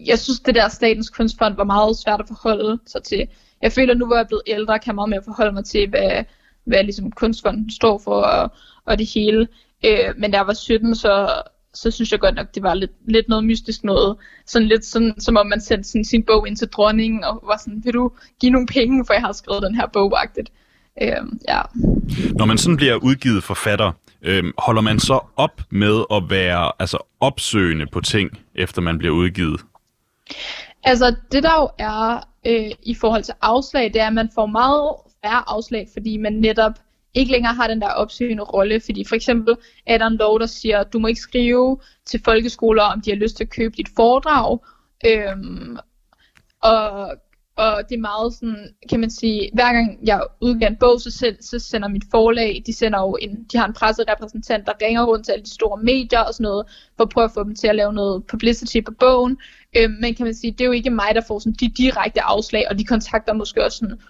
jeg 0.07 0.18
synes, 0.18 0.41
det 0.41 0.55
der 0.55 0.68
Statens 0.68 1.11
Kunstfond 1.11 1.57
var 1.57 1.64
meget 1.64 1.97
svært 1.97 2.20
at 2.20 2.28
forholde 2.28 2.78
sig 2.86 3.03
til. 3.03 3.28
Jeg 3.62 3.72
føler 3.72 3.95
nu, 3.95 4.07
hvor 4.07 4.16
jeg 4.16 4.22
er 4.22 4.26
blevet 4.26 4.43
ældre, 4.47 4.78
kan 4.78 4.86
jeg 4.86 4.95
meget 4.95 5.11
mere 5.11 5.22
forholde 5.24 5.53
mig 5.53 5.64
til, 5.64 5.88
hvad, 5.88 6.24
hvad 6.64 6.84
ligesom 6.84 7.12
kunstfonden 7.12 7.70
står 7.70 7.99
for 7.99 8.20
og, 8.20 8.53
og 8.84 8.99
det 8.99 9.11
hele. 9.14 9.49
Øh, 9.84 10.14
men 10.16 10.30
da 10.30 10.36
jeg 10.36 10.47
var 10.47 10.53
17, 10.53 10.95
så, 10.95 11.43
så 11.74 11.90
synes 11.90 12.12
jeg 12.12 12.20
godt 12.20 12.34
nok, 12.34 12.54
det 12.54 12.62
var 12.62 12.74
lidt, 12.74 12.90
lidt 13.06 13.28
noget 13.28 13.44
mystisk 13.44 13.84
noget. 13.84 14.16
Sådan 14.46 14.68
lidt 14.68 14.84
sådan, 14.84 15.20
som 15.20 15.36
om 15.36 15.46
man 15.46 15.60
sendte 15.60 15.88
sådan, 15.88 16.04
sin 16.04 16.22
bog 16.22 16.48
ind 16.48 16.56
til 16.56 16.68
dronningen, 16.68 17.24
og 17.24 17.42
var 17.46 17.56
sådan, 17.64 17.82
vil 17.84 17.94
du 17.94 18.10
give 18.40 18.52
nogle 18.52 18.66
penge, 18.66 19.04
for 19.06 19.12
jeg 19.12 19.22
har 19.22 19.32
skrevet 19.32 19.62
den 19.62 19.74
her 19.74 19.86
bog, 19.86 20.22
agtigt. 20.22 20.50
Øh, 21.02 21.08
ja. 21.48 21.60
Når 22.34 22.44
man 22.44 22.58
sådan 22.58 22.76
bliver 22.76 22.96
udgivet 22.96 23.44
forfatter, 23.44 23.92
øh, 24.22 24.44
holder 24.58 24.82
man 24.82 24.98
så 24.98 25.20
op 25.36 25.60
med 25.70 26.04
at 26.10 26.30
være 26.30 26.72
altså 26.78 26.98
opsøgende 27.20 27.86
på 27.86 28.00
ting, 28.00 28.38
efter 28.54 28.82
man 28.82 28.98
bliver 28.98 29.14
udgivet? 29.14 29.60
Altså, 30.84 31.14
det 31.32 31.42
der 31.42 31.60
jo 31.60 31.68
er 31.78 32.28
øh, 32.46 32.70
i 32.82 32.94
forhold 32.94 33.22
til 33.22 33.34
afslag, 33.42 33.84
det 33.92 34.00
er, 34.00 34.06
at 34.06 34.12
man 34.12 34.30
får 34.34 34.46
meget 34.46 34.94
færre 35.24 35.42
afslag, 35.46 35.88
fordi 35.92 36.16
man 36.16 36.32
netop 36.32 36.72
ikke 37.14 37.32
længere 37.32 37.54
har 37.54 37.68
den 37.68 37.80
der 37.80 37.88
opsøgende 37.88 38.42
rolle, 38.42 38.80
fordi 38.80 39.04
for 39.04 39.14
eksempel 39.14 39.54
er 39.86 39.98
der 39.98 40.06
en 40.06 40.16
lov, 40.16 40.40
der 40.40 40.46
siger, 40.46 40.82
du 40.82 40.98
må 40.98 41.08
ikke 41.08 41.20
skrive 41.20 41.78
til 42.06 42.20
folkeskoler, 42.24 42.82
om 42.82 43.00
de 43.00 43.11
har 43.11 43.16
lyst 43.16 43.36
til 43.36 43.44
at 43.44 43.50
købe 43.50 43.76
dit 43.76 43.88
foredrag, 43.96 44.58
øhm, 45.06 45.76
og 46.62 47.16
og 47.61 47.82
det 47.88 47.94
er 47.94 48.00
meget 48.00 48.34
sådan, 48.34 48.68
kan 48.90 49.00
man 49.00 49.11
sige, 49.11 49.50
hver 49.54 49.72
gang 49.72 49.98
jeg 50.06 50.22
udgiver 50.40 50.70
en 50.70 50.76
bog, 50.76 51.00
så, 51.00 51.11
selv, 51.11 51.36
så 51.40 51.58
sender 51.58 51.88
mit 51.88 52.04
forlag, 52.11 52.62
de 52.66 52.72
sender 52.72 53.00
jo 53.00 53.16
en, 53.20 53.44
de 53.52 53.58
har 53.58 53.66
en 53.66 53.72
presserepræsentant, 53.72 54.66
der 54.66 54.72
ringer 54.82 55.04
rundt 55.04 55.24
til 55.24 55.32
alle 55.32 55.44
de 55.44 55.54
store 55.54 55.82
medier 55.82 56.20
og 56.20 56.34
sådan 56.34 56.44
noget, 56.44 56.66
for 56.96 57.04
at 57.04 57.11
prøve 57.11 57.24
at 57.24 57.30
få 57.34 57.44
dem 57.44 57.54
til 57.54 57.68
at 57.68 57.76
lave 57.76 57.92
noget 57.92 58.24
publicity 58.26 58.80
på 58.86 58.92
bogen. 59.00 59.38
øhm, 59.76 59.96
men 60.00 60.14
kan 60.14 60.24
man 60.24 60.34
sige, 60.34 60.52
det 60.52 60.61
er 60.61 60.64
jo 60.64 60.72
ikke 60.72 60.90
mig, 60.90 61.11
der 61.14 61.20
får 61.28 61.38
sådan 61.38 61.52
de 61.52 61.68
direkte 61.68 62.22
afslag, 62.22 62.64
og 62.70 62.78
de 62.78 62.84
kontakter 62.84 63.32
måske 63.32 63.64
også 63.64 63.78
sådan 63.78 64.00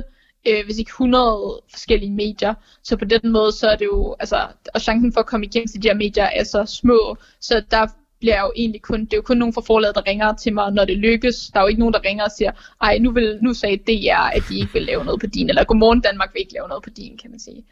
20-30 0.00 0.19
øh, 0.48 0.64
hvis 0.64 0.78
ikke 0.78 0.88
100 0.88 1.60
forskellige 1.70 2.12
medier. 2.12 2.54
Så 2.82 2.96
på 2.96 3.04
den 3.04 3.32
måde, 3.32 3.52
så 3.52 3.68
er 3.68 3.76
det 3.76 3.84
jo, 3.84 4.16
altså, 4.20 4.46
og 4.74 4.80
chancen 4.80 5.12
for 5.12 5.20
at 5.20 5.26
komme 5.26 5.46
igennem 5.46 5.68
til 5.68 5.82
de 5.82 5.88
her 5.88 5.94
medier 5.94 6.24
er 6.24 6.44
så 6.44 6.64
små, 6.64 7.16
så 7.40 7.62
der 7.70 7.86
bliver 8.20 8.40
jo 8.40 8.52
egentlig 8.56 8.82
kun, 8.82 9.00
det 9.00 9.12
er 9.12 9.16
jo 9.16 9.22
kun 9.22 9.36
nogen 9.36 9.54
fra 9.54 9.60
forlaget, 9.60 9.94
der 9.94 10.06
ringer 10.06 10.34
til 10.34 10.54
mig, 10.54 10.72
når 10.72 10.84
det 10.84 10.98
lykkes. 10.98 11.50
Der 11.52 11.58
er 11.58 11.64
jo 11.64 11.68
ikke 11.68 11.80
nogen, 11.80 11.94
der 11.94 12.04
ringer 12.04 12.24
og 12.24 12.30
siger, 12.30 12.52
ej, 12.80 12.98
nu, 12.98 13.12
vil, 13.12 13.38
nu 13.42 13.54
sagde 13.54 13.76
DR, 13.76 14.36
at 14.36 14.42
de 14.48 14.58
ikke 14.58 14.72
vil 14.72 14.82
lave 14.82 15.04
noget 15.04 15.20
på 15.20 15.26
din, 15.26 15.48
eller 15.48 15.64
Godmorgen 15.64 16.00
Danmark 16.00 16.30
vil 16.32 16.40
ikke 16.40 16.52
lave 16.52 16.68
noget 16.68 16.82
på 16.82 16.90
din, 16.90 17.18
kan 17.18 17.30
man 17.30 17.40
sige. 17.40 17.64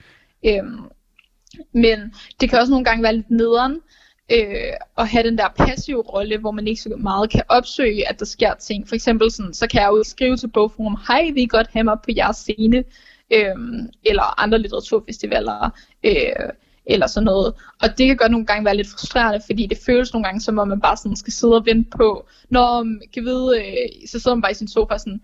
Øhm, 0.47 0.81
men 1.73 2.14
det 2.41 2.51
kan 2.51 2.59
også 2.59 2.71
nogle 2.71 2.85
gange 2.85 3.03
være 3.03 3.16
lidt 3.16 3.31
nederen, 3.31 3.81
øh, 4.33 4.72
at 4.99 5.09
have 5.09 5.22
den 5.22 5.39
der 5.39 5.49
passive 5.49 6.03
rolle, 6.03 6.39
hvor 6.39 6.51
man 6.51 6.66
ikke 6.66 6.83
så 6.83 6.89
meget 6.99 7.31
kan 7.31 7.43
opsøge, 7.49 8.09
at 8.09 8.18
der 8.18 8.24
sker 8.24 8.55
ting. 8.55 8.89
For 8.89 8.95
eksempel 8.95 9.31
sådan, 9.31 9.55
så 9.55 9.66
kan 9.66 9.83
jeg 9.83 9.89
jo 9.89 10.03
skrive 10.05 10.37
til 10.37 10.49
bogforum, 10.49 10.97
hej, 11.09 11.31
vi 11.35 11.47
godt 11.47 11.66
have 11.72 11.85
mig 11.85 11.99
på 12.05 12.11
jeres 12.16 12.37
scene, 12.37 12.85
øh, 13.33 13.55
eller 14.05 14.41
andre 14.41 14.59
litteraturfestivaler, 14.59 15.70
øh, 16.05 16.49
eller 16.87 17.07
sådan 17.07 17.24
noget. 17.24 17.55
Og 17.83 17.89
det 17.99 18.07
kan 18.07 18.16
godt 18.16 18.31
nogle 18.31 18.47
gange 18.47 18.64
være 18.64 18.76
lidt 18.76 18.89
frustrerende, 18.89 19.41
fordi 19.47 19.66
det 19.66 19.79
føles 19.87 20.12
nogle 20.12 20.24
gange, 20.24 20.41
som 20.41 20.59
om 20.59 20.68
man 20.68 20.81
bare 20.81 20.97
sådan 20.97 21.16
skal 21.16 21.33
sidde 21.33 21.55
og 21.55 21.66
vente 21.66 21.91
på, 21.91 22.26
når 22.49 22.87
kan 23.14 23.24
vide, 23.24 23.59
øh, 23.59 24.09
så 24.09 24.18
sidder 24.18 24.35
man 24.35 24.43
bare 24.43 24.53
i 24.53 24.55
sin 24.55 24.68
sofa 24.68 24.99
sådan, 24.99 25.20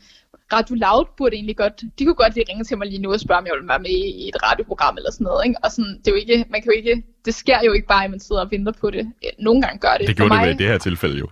Radio 0.53 0.75
Loud 0.75 1.07
burde 1.17 1.37
egentlig 1.37 1.57
godt, 1.57 1.83
de 1.99 2.05
kunne 2.05 2.15
godt 2.15 2.35
lige 2.35 2.47
ringe 2.49 2.65
til 2.65 2.79
mig 2.79 2.87
lige 2.87 3.03
nu 3.03 3.13
og 3.13 3.21
spørge, 3.21 3.39
om 3.39 3.47
jeg 3.47 3.55
vil 3.61 3.69
være 3.69 3.79
med 3.79 3.91
i 3.91 4.29
et 4.29 4.43
radioprogram 4.43 4.97
eller 4.97 5.13
sådan 5.13 5.25
noget, 5.25 5.47
ikke? 5.47 5.59
Og 5.65 5.71
sådan, 5.73 5.99
det 5.99 6.07
er 6.09 6.11
jo 6.11 6.17
ikke, 6.17 6.45
man 6.51 6.63
kan 6.63 6.73
jo 6.73 6.77
ikke, 6.77 7.03
det 7.25 7.35
sker 7.35 7.59
jo 7.67 7.73
ikke 7.73 7.87
bare, 7.87 8.05
at 8.05 8.11
man 8.11 8.21
sidder 8.21 8.43
og 8.43 8.51
venter 8.51 8.73
på 8.73 8.91
det. 8.91 9.13
Nogle 9.39 9.63
gange 9.63 9.79
gør 9.79 9.95
det. 9.99 10.09
Det 10.09 10.17
gjorde 10.17 10.35
mig, 10.35 10.47
det 10.47 10.55
i 10.55 10.57
det 10.57 10.67
her 10.67 10.79
tilfælde 10.79 11.19
jo. 11.19 11.29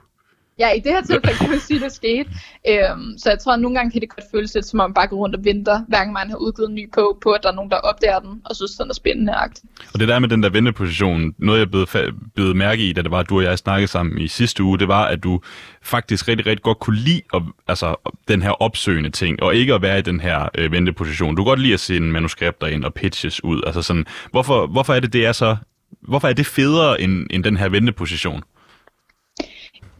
Ja, 0.58 0.70
i 0.70 0.80
det 0.80 0.92
her 0.92 1.02
tilfælde 1.02 1.38
kan 1.38 1.50
man 1.50 1.60
sige, 1.60 1.76
at 1.76 1.82
det 1.82 1.92
skete. 1.92 2.30
Øhm, 2.68 3.18
så 3.18 3.30
jeg 3.30 3.38
tror, 3.38 3.52
at 3.52 3.60
nogle 3.60 3.76
gange 3.76 3.90
kan 3.90 4.00
det 4.00 4.08
godt 4.08 4.24
føles 4.34 4.54
lidt, 4.54 4.66
som 4.66 4.80
om 4.80 4.90
man 4.90 4.94
bare 4.94 5.06
går 5.06 5.16
rundt 5.16 5.36
og 5.36 5.44
venter, 5.44 5.84
hver 5.88 5.98
gang 5.98 6.12
man 6.12 6.30
har 6.30 6.36
udgivet 6.36 6.68
en 6.68 6.74
ny 6.74 6.90
på, 6.94 7.18
på 7.22 7.30
at 7.30 7.40
der 7.42 7.50
er 7.50 7.54
nogen, 7.54 7.70
der 7.70 7.76
opdager 7.76 8.18
den, 8.18 8.42
og 8.44 8.56
synes, 8.56 8.72
den 8.72 8.90
er 8.90 8.94
spændende. 8.94 9.32
Agt. 9.34 9.60
Og 9.94 10.00
det 10.00 10.08
der 10.08 10.18
med 10.18 10.28
den 10.28 10.42
der 10.42 10.50
venteposition, 10.50 11.34
noget 11.38 11.58
jeg 11.58 11.70
blev, 11.70 11.86
blev 12.34 12.56
mærke 12.56 12.88
i, 12.88 12.92
da 12.92 13.02
det 13.02 13.10
var, 13.10 13.18
at 13.18 13.28
du 13.28 13.36
og 13.36 13.44
jeg 13.44 13.58
snakkede 13.58 13.88
sammen 13.88 14.18
i 14.18 14.28
sidste 14.28 14.62
uge, 14.62 14.78
det 14.78 14.88
var, 14.88 15.04
at 15.04 15.22
du 15.22 15.40
faktisk 15.82 16.28
rigtig, 16.28 16.46
rigtig 16.46 16.62
godt 16.62 16.78
kunne 16.78 16.96
lide 16.96 17.22
at, 17.34 17.42
altså, 17.68 17.96
den 18.28 18.42
her 18.42 18.50
opsøgende 18.50 19.10
ting, 19.10 19.42
og 19.42 19.54
ikke 19.54 19.74
at 19.74 19.82
være 19.82 19.98
i 19.98 20.02
den 20.02 20.20
her 20.20 20.48
øh, 20.58 20.72
venteposition. 20.72 21.36
Du 21.36 21.42
kan 21.42 21.50
godt 21.50 21.60
lide 21.60 21.74
at 21.74 21.80
sende 21.80 22.08
manuskripter 22.08 22.66
ind 22.66 22.84
og 22.84 22.94
pitches 22.94 23.44
ud. 23.44 23.62
Altså 23.66 23.82
sådan, 23.82 24.04
hvorfor, 24.30 24.66
hvorfor 24.66 24.94
er 24.94 25.00
det, 25.00 25.12
det 25.12 25.26
er 25.26 25.32
så 25.32 25.56
Hvorfor 26.02 26.28
er 26.28 26.32
det 26.32 26.46
federe 26.46 27.00
end, 27.00 27.26
end 27.30 27.44
den 27.44 27.56
her 27.56 27.68
venteposition? 27.68 28.42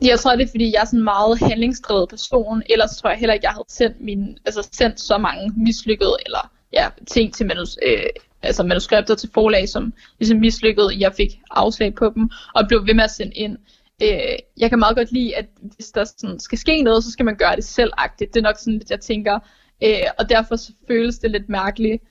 Jeg 0.05 0.21
tror, 0.21 0.37
det 0.37 0.45
er, 0.45 0.51
fordi 0.51 0.73
jeg 0.73 0.81
er 0.81 0.85
sådan 0.85 0.99
en 0.99 1.05
meget 1.05 1.39
handlingsdrevet 1.39 2.09
person. 2.09 2.63
Ellers 2.71 2.97
tror 2.97 3.11
jeg 3.11 3.19
heller 3.19 3.35
ikke, 3.35 3.47
jeg 3.47 3.53
havde 3.53 3.65
sendt, 3.69 4.01
min, 4.01 4.39
altså 4.45 4.69
sendt 4.73 5.01
så 5.01 5.19
mange 5.19 5.53
mislykkede 5.57 6.17
eller 6.27 6.51
ja, 6.73 6.89
ting 7.07 7.35
til 7.35 7.47
manus, 7.47 7.79
øh, 7.87 8.03
altså 8.43 8.63
manuskripter 8.63 9.15
til 9.15 9.31
forlag, 9.35 9.69
som 9.69 9.93
ligesom 10.19 10.39
mislykkede. 10.39 10.89
Jeg 10.99 11.13
fik 11.17 11.41
afslag 11.51 11.95
på 11.95 12.13
dem, 12.15 12.31
og 12.55 12.65
blev 12.69 12.87
ved 12.87 12.95
med 12.95 13.05
at 13.05 13.11
sende 13.11 13.33
ind. 13.33 13.57
Øh, 14.03 14.37
jeg 14.59 14.71
kan 14.71 14.79
meget 14.79 14.97
godt 14.97 15.13
lide, 15.13 15.37
at 15.37 15.47
hvis 15.75 15.91
der 15.91 16.05
sådan 16.05 16.41
skal 16.41 16.59
ske 16.59 16.83
noget, 16.83 17.05
så 17.05 17.11
skal 17.11 17.25
man 17.25 17.37
gøre 17.37 17.57
det 17.57 17.65
selvagtigt. 17.65 18.35
Det 18.35 18.41
er 18.41 18.45
nok 18.45 18.59
sådan 18.59 18.79
lidt, 18.79 18.91
jeg 18.91 19.01
tænker. 19.01 19.39
Øh, 19.85 20.07
og 20.19 20.29
derfor 20.29 20.57
så 20.57 20.73
føles 20.89 21.19
det 21.19 21.31
lidt 21.31 21.49
mærkeligt 21.49 22.03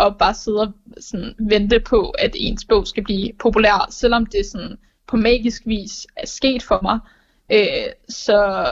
at 0.00 0.18
bare 0.18 0.34
sidde 0.34 0.60
og 0.60 0.72
sådan 1.00 1.34
vente 1.38 1.80
på, 1.80 2.10
at 2.10 2.30
ens 2.34 2.64
bog 2.64 2.86
skal 2.86 3.04
blive 3.04 3.32
populær, 3.38 3.88
selvom 3.90 4.26
det 4.26 4.46
sådan 4.46 4.76
på 5.08 5.16
magisk 5.16 5.62
vis 5.66 6.06
er 6.16 6.26
sket 6.26 6.62
for 6.62 6.78
mig 6.82 6.98
øh, 7.52 7.92
så 8.08 8.66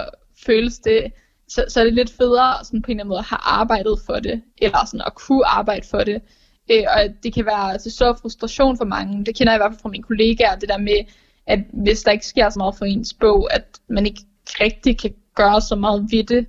føles 0.46 0.78
det, 0.78 1.12
så, 1.48 1.64
så 1.68 1.80
er 1.80 1.84
det 1.84 1.94
lidt 1.94 2.10
federe 2.10 2.64
sådan 2.64 2.82
på 2.82 2.90
en 2.90 2.96
eller 2.96 3.04
anden 3.04 3.08
måde 3.08 3.18
at 3.18 3.24
have 3.24 3.40
arbejdet 3.42 3.98
for 4.06 4.14
det, 4.14 4.42
eller 4.58 4.86
sådan 4.86 5.06
at 5.06 5.14
kunne 5.14 5.46
arbejde 5.46 5.86
for 5.90 6.04
det. 6.04 6.22
Øh, 6.70 6.84
og 6.96 7.14
det 7.22 7.34
kan 7.34 7.46
være 7.46 7.78
til 7.78 7.92
så 7.92 8.18
frustration 8.22 8.76
for 8.76 8.84
mange. 8.84 9.24
Det 9.24 9.36
kender 9.36 9.52
jeg 9.52 9.58
i 9.58 9.62
hvert 9.62 9.72
fald 9.72 9.82
fra 9.82 9.88
mine 9.88 10.04
kollegaer, 10.04 10.56
det 10.56 10.68
der 10.68 10.78
med, 10.78 11.04
at 11.46 11.58
hvis 11.72 12.02
der 12.02 12.12
ikke 12.12 12.26
sker 12.26 12.50
så 12.50 12.58
meget 12.58 12.74
for 12.78 12.84
ens 12.84 13.14
bog, 13.14 13.54
at 13.54 13.80
man 13.88 14.06
ikke 14.06 14.20
rigtig 14.60 14.98
kan 14.98 15.14
gøre 15.34 15.60
så 15.60 15.76
meget 15.76 16.08
ved 16.10 16.24
det. 16.24 16.46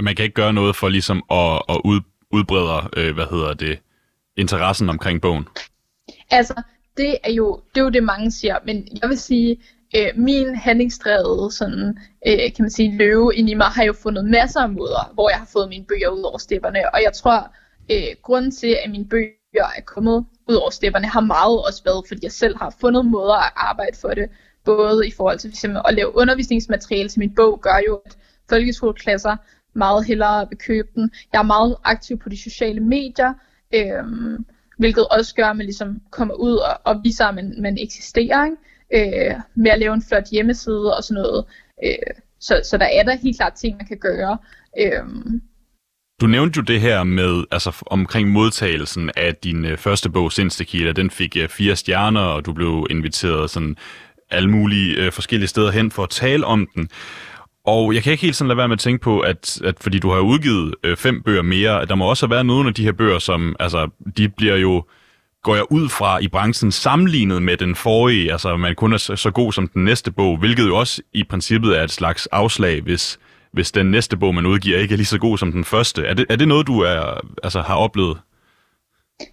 Man 0.00 0.16
kan 0.16 0.22
ikke 0.22 0.34
gøre 0.34 0.52
noget 0.52 0.76
for 0.76 0.88
ligesom 0.88 1.22
at, 1.30 1.62
at 1.68 1.80
ud, 1.84 2.00
udbrede, 2.30 2.90
øh, 2.96 3.14
hvad 3.14 3.26
hedder 3.30 3.54
det, 3.54 3.78
interessen 4.36 4.88
omkring 4.88 5.20
bogen? 5.20 5.48
Altså, 6.30 6.62
det 6.96 7.18
er 7.24 7.32
jo 7.32 7.60
det, 7.74 7.80
er 7.80 7.84
jo 7.84 7.90
det 7.90 8.04
mange 8.04 8.30
siger, 8.30 8.58
men 8.66 8.88
jeg 9.02 9.08
vil 9.08 9.18
sige, 9.18 9.56
øh, 9.96 10.06
min 10.16 10.56
handlingsdrevet 10.56 11.52
sådan, 11.52 11.98
øh, 12.26 12.38
kan 12.38 12.62
man 12.62 12.70
sige, 12.70 12.96
løve 12.96 13.34
ind 13.34 13.50
i 13.50 13.54
mig, 13.54 13.66
har 13.66 13.84
jo 13.84 13.92
fundet 13.92 14.24
masser 14.24 14.60
af 14.60 14.70
måder, 14.70 15.10
hvor 15.14 15.30
jeg 15.30 15.38
har 15.38 15.48
fået 15.52 15.68
mine 15.68 15.84
bøger 15.84 16.08
ud 16.08 16.22
over 16.22 16.38
stepperne. 16.38 16.94
Og 16.94 17.02
jeg 17.02 17.12
tror, 17.12 17.50
øh, 17.90 18.16
grunden 18.22 18.50
til, 18.50 18.76
at 18.84 18.90
mine 18.90 19.08
bøger 19.08 19.66
er 19.76 19.80
kommet 19.86 20.24
ud 20.48 20.54
over 20.54 20.70
stepperne, 20.70 21.06
har 21.06 21.20
meget 21.20 21.58
også 21.66 21.82
været, 21.84 22.04
fordi 22.08 22.20
jeg 22.22 22.32
selv 22.32 22.56
har 22.56 22.76
fundet 22.80 23.06
måder 23.06 23.34
at 23.34 23.52
arbejde 23.56 23.96
for 24.00 24.08
det. 24.08 24.28
Både 24.64 25.08
i 25.08 25.12
forhold 25.16 25.38
til 25.38 25.56
for 25.60 25.88
at 25.88 25.94
lave 25.94 26.16
undervisningsmateriale 26.16 27.08
til 27.08 27.18
min 27.18 27.34
bog, 27.34 27.60
gør 27.60 27.80
jo, 27.88 28.00
at 28.06 28.16
folkeskoleklasser 28.48 29.36
meget 29.74 30.06
hellere 30.06 30.48
vil 30.48 30.58
købe 30.58 30.88
den. 30.94 31.10
Jeg 31.32 31.38
er 31.38 31.42
meget 31.42 31.76
aktiv 31.84 32.18
på 32.18 32.28
de 32.28 32.42
sociale 32.42 32.80
medier, 32.80 33.32
øh, 33.74 34.04
hvilket 34.78 35.06
også 35.08 35.34
gør, 35.34 35.46
at 35.46 35.56
man 35.56 35.66
ligesom 35.66 36.00
kommer 36.10 36.34
ud 36.34 36.56
og, 36.56 36.80
og 36.84 37.00
viser, 37.04 37.26
at 37.26 37.34
man, 37.34 37.54
man 37.58 37.78
eksisterer. 37.80 38.44
Ikke? 38.44 38.56
Øh, 38.94 39.34
med 39.54 39.70
at 39.70 39.78
lave 39.78 39.94
en 39.94 40.02
flot 40.08 40.30
hjemmeside 40.32 40.96
og 40.96 41.04
sådan 41.04 41.22
noget. 41.22 41.44
Øh, 41.84 42.14
så, 42.40 42.60
så 42.64 42.78
der 42.78 42.86
er 42.86 43.02
der 43.02 43.16
helt 43.16 43.36
klart 43.36 43.52
ting, 43.52 43.76
man 43.76 43.86
kan 43.86 43.98
gøre. 43.98 44.38
Øh, 44.80 45.02
du 46.20 46.26
nævnte 46.26 46.56
jo 46.56 46.62
det 46.62 46.80
her 46.80 47.04
med, 47.04 47.44
altså 47.50 47.84
omkring 47.86 48.28
modtagelsen 48.28 49.10
af 49.16 49.34
din 49.34 49.64
øh, 49.64 49.78
første 49.78 50.10
bog, 50.10 50.32
Sindstekila, 50.32 50.92
Den 50.92 51.10
fik 51.10 51.36
øh, 51.36 51.48
fire 51.48 51.76
stjerner, 51.76 52.20
og 52.20 52.46
du 52.46 52.52
blev 52.52 52.86
inviteret 52.90 53.50
sådan 53.50 53.76
alle 54.30 54.50
mulige 54.50 55.04
øh, 55.04 55.12
forskellige 55.12 55.48
steder 55.48 55.70
hen 55.70 55.90
for 55.90 56.02
at 56.02 56.10
tale 56.10 56.46
om 56.46 56.68
den. 56.74 56.88
Og 57.64 57.94
jeg 57.94 58.02
kan 58.02 58.12
ikke 58.12 58.22
helt 58.22 58.36
sådan 58.36 58.48
lade 58.48 58.56
være 58.56 58.68
med 58.68 58.76
at 58.76 58.80
tænke 58.80 59.02
på, 59.02 59.20
at, 59.20 59.60
at 59.64 59.74
fordi 59.80 59.98
du 59.98 60.10
har 60.10 60.20
udgivet 60.20 60.74
øh, 60.82 60.96
fem 60.96 61.22
bøger 61.22 61.42
mere, 61.42 61.82
at 61.82 61.88
der 61.88 61.94
må 61.94 62.10
også 62.10 62.26
have 62.26 62.34
været 62.34 62.46
nogle 62.46 62.68
af 62.68 62.74
de 62.74 62.84
her 62.84 62.92
bøger, 62.92 63.18
som 63.18 63.56
altså, 63.60 63.88
de 64.16 64.28
bliver 64.28 64.56
jo 64.56 64.84
går 65.46 65.54
jeg 65.54 65.72
ud 65.72 65.88
fra 65.88 66.18
i 66.18 66.28
branchen 66.28 66.72
sammenlignet 66.72 67.42
med 67.42 67.56
den 67.56 67.74
forrige, 67.74 68.32
altså 68.32 68.56
man 68.56 68.74
kun 68.74 68.92
er 68.92 68.96
så 68.96 69.30
god 69.34 69.52
som 69.52 69.68
den 69.68 69.84
næste 69.84 70.10
bog, 70.12 70.38
hvilket 70.38 70.66
jo 70.66 70.76
også 70.76 71.02
i 71.12 71.24
princippet 71.24 71.78
er 71.78 71.82
et 71.82 71.90
slags 71.90 72.26
afslag, 72.26 72.82
hvis, 72.82 73.18
hvis 73.52 73.72
den 73.72 73.90
næste 73.90 74.16
bog, 74.16 74.34
man 74.34 74.46
udgiver, 74.46 74.78
ikke 74.78 74.92
er 74.92 74.96
lige 74.96 75.06
så 75.06 75.18
god 75.18 75.38
som 75.38 75.52
den 75.52 75.64
første. 75.64 76.06
Er 76.06 76.14
det, 76.14 76.26
er 76.30 76.36
det 76.36 76.48
noget, 76.48 76.66
du 76.66 76.80
er, 76.80 77.20
altså, 77.42 77.60
har 77.60 77.74
oplevet? 77.74 78.18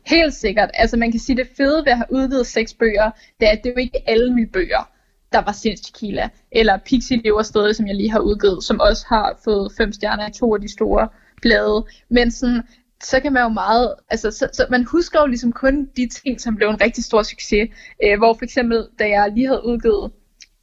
Helt 0.08 0.34
sikkert. 0.34 0.70
Altså 0.74 0.98
man 0.98 1.12
kan 1.12 1.20
sige, 1.20 1.38
det 1.38 1.48
fede 1.58 1.86
ved 1.86 1.92
at 1.92 1.98
have 1.98 2.12
udgivet 2.12 2.48
seks 2.48 2.74
bøger, 2.74 3.12
det 3.40 3.48
er, 3.48 3.52
at 3.52 3.60
det 3.64 3.70
er 3.70 3.74
jo 3.74 3.80
ikke 3.80 4.10
alle 4.10 4.34
mine 4.34 4.50
bøger, 4.54 4.90
der 5.32 5.42
var 5.42 5.52
Sinds 5.52 5.82
Tequila, 5.82 6.30
eller 6.52 6.78
Pixie 6.86 7.22
Lever 7.24 7.44
Stedet, 7.44 7.76
som 7.76 7.88
jeg 7.88 7.96
lige 7.96 8.12
har 8.12 8.20
udgivet, 8.20 8.64
som 8.64 8.80
også 8.80 9.06
har 9.10 9.40
fået 9.44 9.72
fem 9.78 9.94
stjerner 9.94 10.30
i 10.30 10.32
to 10.32 10.56
af 10.56 10.62
de 10.62 10.72
store 10.72 11.08
blade. 11.42 11.86
Men 12.10 12.32
sådan, 12.32 12.64
så 13.06 13.20
kan 13.20 13.34
man 13.34 13.44
jo 13.44 13.50
meget, 13.50 13.96
altså 14.10 14.32
så, 14.32 14.50
så 14.54 14.68
man 14.72 14.84
husker 14.84 15.20
jo 15.20 15.26
ligesom 15.26 15.52
kun 15.52 15.90
de 15.98 16.10
ting, 16.10 16.42
som 16.42 16.56
blev 16.56 16.70
en 16.70 16.82
rigtig 16.82 17.04
stor 17.04 17.24
succes. 17.24 17.70
Øh, 18.04 18.18
hvor 18.18 18.34
for 18.34 18.44
eksempel, 18.44 18.88
da 19.00 19.10
jeg 19.10 19.32
lige 19.36 19.48
havde 19.48 19.66
udgivet, 19.66 20.12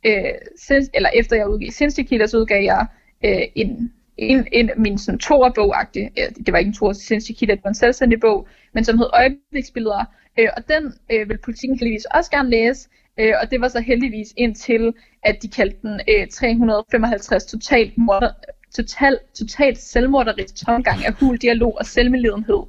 øh, 0.06 0.34
sinds, 0.56 0.90
eller 0.94 1.10
efter 1.14 1.36
jeg 1.36 1.48
udgav 1.48 1.70
Sindstikilder, 1.70 2.26
så 2.26 2.38
udgav 2.38 2.62
jeg 2.62 2.86
øh, 3.24 3.42
en, 3.54 3.92
en, 4.16 4.46
en 4.52 4.70
min 4.76 4.98
sådan 4.98 5.18
toer 5.18 5.50
øh, 5.96 6.46
det 6.46 6.52
var 6.52 6.58
ikke 6.58 6.68
en 6.68 6.74
toer 6.74 6.92
Sindssygt 6.92 7.40
det 7.40 7.60
var 7.64 7.68
en 7.68 7.74
selvstændig 7.74 8.20
bog, 8.20 8.48
men 8.74 8.84
som 8.84 8.98
hed 8.98 9.06
Øjebliksbilleder, 9.12 10.04
øh, 10.38 10.48
og 10.56 10.68
den 10.68 10.94
øh, 11.12 11.28
vil 11.28 11.38
politikken 11.38 11.78
heldigvis 11.78 12.04
også 12.04 12.30
gerne 12.30 12.50
læse, 12.50 12.88
øh, 13.20 13.34
og 13.42 13.50
det 13.50 13.60
var 13.60 13.68
så 13.68 13.80
heldigvis 13.80 14.28
indtil, 14.36 14.94
at 15.22 15.42
de 15.42 15.48
kaldte 15.48 15.78
den 15.82 16.00
øh, 16.08 16.28
355 16.28 17.44
totalt 17.46 17.98
morder, 17.98 18.32
total, 18.74 19.18
totalt 19.34 19.78
selvmorderisk 19.78 20.66
tomgang 20.66 21.04
af 21.06 21.12
hul 21.12 21.36
dialog 21.38 21.76
og 21.78 21.86
selvmedlidenhed. 21.86 22.62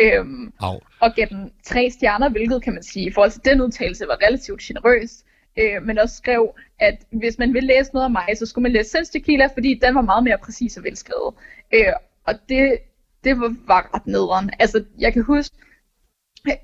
Øhm, 0.00 0.52
og 1.00 1.14
gav 1.14 1.26
den 1.26 1.52
tre 1.64 1.90
stjerner, 1.90 2.28
hvilket 2.28 2.62
kan 2.62 2.72
man 2.72 2.82
sige, 2.82 3.06
i 3.06 3.12
forhold 3.12 3.30
til 3.30 3.44
den 3.44 3.60
udtalelse 3.60 4.06
var 4.06 4.18
relativt 4.26 4.60
generøs. 4.60 5.24
Øh, 5.58 5.82
men 5.82 5.98
også 5.98 6.16
skrev, 6.16 6.54
at 6.80 7.04
hvis 7.10 7.38
man 7.38 7.54
vil 7.54 7.64
læse 7.64 7.90
noget 7.92 8.04
af 8.04 8.10
mig, 8.10 8.28
så 8.36 8.46
skulle 8.46 8.62
man 8.62 8.72
læse 8.72 8.90
Sens 8.90 9.10
Tequila, 9.10 9.46
fordi 9.46 9.80
den 9.82 9.94
var 9.94 10.00
meget 10.00 10.24
mere 10.24 10.38
præcis 10.38 10.76
og 10.76 10.84
velskrevet. 10.84 11.34
Øh, 11.74 11.92
og 12.24 12.34
det, 12.48 12.78
det 13.24 13.40
var, 13.40 13.54
var 13.66 13.90
ret 13.94 14.06
nederen. 14.06 14.50
Altså, 14.58 14.84
jeg 14.98 15.12
kan 15.12 15.22
huske, 15.22 15.56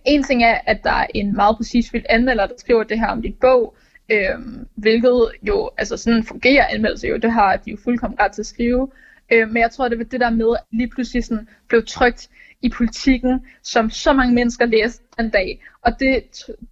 en 0.04 0.22
ting 0.22 0.44
er, 0.44 0.58
at 0.66 0.84
der 0.84 0.90
er 0.90 1.06
en 1.14 1.36
meget 1.36 1.56
præcis 1.56 1.90
fyldt 1.90 2.06
anmelder, 2.08 2.46
der 2.46 2.54
skriver 2.58 2.82
det 2.82 2.98
her 2.98 3.06
om 3.06 3.22
dit 3.22 3.38
bog, 3.40 3.76
Øhm, 4.12 4.66
hvilket 4.74 5.30
jo, 5.42 5.70
altså 5.78 5.96
sådan 5.96 6.24
fungerer 6.24 6.66
anmeldelse 6.66 7.08
jo, 7.08 7.16
det 7.16 7.32
har 7.32 7.56
de 7.56 7.70
jo 7.70 7.76
fuldkommen 7.84 8.20
ret 8.20 8.32
til 8.32 8.42
at 8.42 8.46
skrive. 8.46 8.88
Øh, 9.32 9.48
men 9.48 9.56
jeg 9.56 9.70
tror, 9.70 9.88
det 9.88 9.98
var 9.98 10.04
det 10.04 10.20
der 10.20 10.30
med, 10.30 10.56
at 10.58 10.64
lige 10.72 10.88
pludselig 10.88 11.24
sådan 11.24 11.48
blev 11.68 11.82
trygt 11.86 12.28
i 12.62 12.68
politikken, 12.68 13.40
som 13.62 13.90
så 13.90 14.12
mange 14.12 14.34
mennesker 14.34 14.66
læste 14.66 15.04
den 15.18 15.30
dag. 15.30 15.62
Og 15.82 15.92
det, 16.00 16.24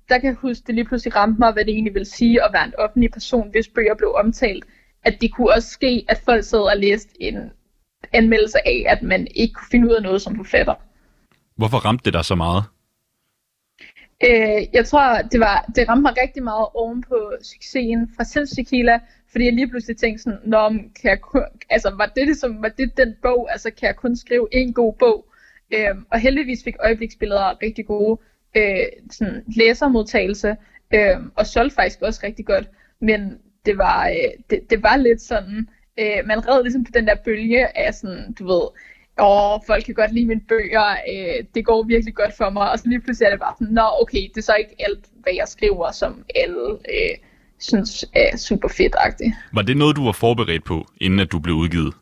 der 0.09 0.19
kan 0.19 0.29
jeg 0.29 0.35
huske, 0.35 0.65
det 0.67 0.75
lige 0.75 0.85
pludselig 0.85 1.17
ramte 1.17 1.39
mig, 1.39 1.53
hvad 1.53 1.65
det 1.65 1.73
egentlig 1.73 1.95
vil 1.95 2.07
sige 2.07 2.45
at 2.45 2.51
være 2.53 2.65
en 2.65 2.73
offentlig 2.79 3.11
person, 3.13 3.51
hvis 3.51 3.69
bøger 3.69 3.95
blev 3.95 4.15
omtalt. 4.15 4.65
At 5.05 5.21
det 5.21 5.35
kunne 5.35 5.53
også 5.55 5.69
ske, 5.69 6.05
at 6.09 6.23
folk 6.25 6.45
sad 6.45 6.59
og 6.59 6.77
læste 6.77 7.23
en 7.23 7.51
anmeldelse 8.13 8.59
af, 8.67 8.85
at 8.89 9.03
man 9.03 9.27
ikke 9.35 9.55
kunne 9.55 9.69
finde 9.71 9.89
ud 9.89 9.95
af 9.95 10.03
noget 10.03 10.23
som 10.23 10.37
forfatter. 10.37 10.75
Hvorfor 11.57 11.79
ramte 11.79 12.05
det 12.05 12.13
dig 12.13 12.25
så 12.25 12.35
meget? 12.35 12.65
Øh, 14.25 14.63
jeg 14.73 14.87
tror, 14.87 15.23
det, 15.33 15.41
var, 15.41 15.71
det 15.77 15.89
ramte 15.89 16.03
mig 16.03 16.15
rigtig 16.23 16.43
meget 16.43 16.67
oven 16.75 17.03
på 17.09 17.33
succesen 17.43 18.11
fra 18.17 18.25
Selv 18.25 18.47
fordi 19.33 19.45
jeg 19.45 19.53
lige 19.53 19.69
pludselig 19.69 19.97
tænkte 19.97 20.23
sådan, 20.23 20.39
Nå, 20.45 20.69
kan 20.69 21.11
jeg 21.11 21.21
kun, 21.21 21.43
altså, 21.71 21.91
var 21.97 22.07
det, 22.07 22.25
ligesom, 22.27 22.63
var 22.63 22.69
det 22.69 22.97
den 22.97 23.15
bog, 23.23 23.53
altså 23.53 23.71
kan 23.71 23.87
jeg 23.87 23.97
kun 23.97 24.17
skrive 24.17 24.49
en 24.53 24.73
god 24.73 24.93
bog? 24.99 25.27
Øh, 25.75 25.95
og 26.11 26.21
heldigvis 26.21 26.65
fik 26.65 26.77
øjebliksbilleder 26.81 27.63
rigtig 27.63 27.87
gode 27.87 28.21
øh, 28.57 28.87
sådan 29.11 29.45
læsermodtagelse, 29.57 30.57
øh, 30.95 31.17
og 31.37 31.47
solgte 31.47 31.75
faktisk 31.75 32.03
også 32.03 32.21
rigtig 32.23 32.47
godt, 32.47 32.71
men 33.01 33.39
det 33.67 33.79
var, 33.79 34.09
øh, 34.09 34.33
det, 34.51 34.71
det 34.71 34.83
var 34.83 34.97
lidt 34.97 35.21
sådan, 35.21 35.69
øh, 35.99 36.27
man 36.27 36.49
red 36.49 36.63
ligesom 36.63 36.85
på 36.85 36.91
den 36.95 37.07
der 37.07 37.15
bølge 37.25 37.79
af 37.79 37.95
sådan, 37.95 38.33
du 38.33 38.47
ved, 38.47 38.69
åh, 39.23 39.61
folk 39.67 39.85
kan 39.85 39.95
godt 39.95 40.13
lide 40.15 40.27
mine 40.27 40.41
bøger, 40.49 40.89
øh, 41.13 41.45
det 41.55 41.65
går 41.65 41.83
virkelig 41.83 42.15
godt 42.15 42.35
for 42.37 42.51
mig, 42.51 42.71
og 42.71 42.79
så 42.79 42.85
lige 42.89 43.01
pludselig 43.01 43.27
er 43.27 43.31
det 43.31 43.41
bare 43.41 43.55
sådan, 43.59 43.75
nå 43.75 43.87
okay, 44.03 44.23
det 44.29 44.37
er 44.37 44.43
så 44.43 44.55
ikke 44.59 44.75
alt, 44.79 45.05
hvad 45.23 45.33
jeg 45.37 45.49
skriver, 45.49 45.93
som 45.93 46.25
alle 46.35 46.71
øh, 46.71 47.17
synes 47.59 48.05
er 48.15 48.37
super 48.37 48.69
fedt-agtigt. 48.69 49.35
Var 49.53 49.63
det 49.63 49.77
noget, 49.77 49.97
du 49.97 50.05
var 50.05 50.13
forberedt 50.13 50.65
på, 50.65 50.87
inden 51.01 51.21
at 51.21 51.33
du 51.33 51.39
blev 51.39 51.55
udgivet? 51.55 51.95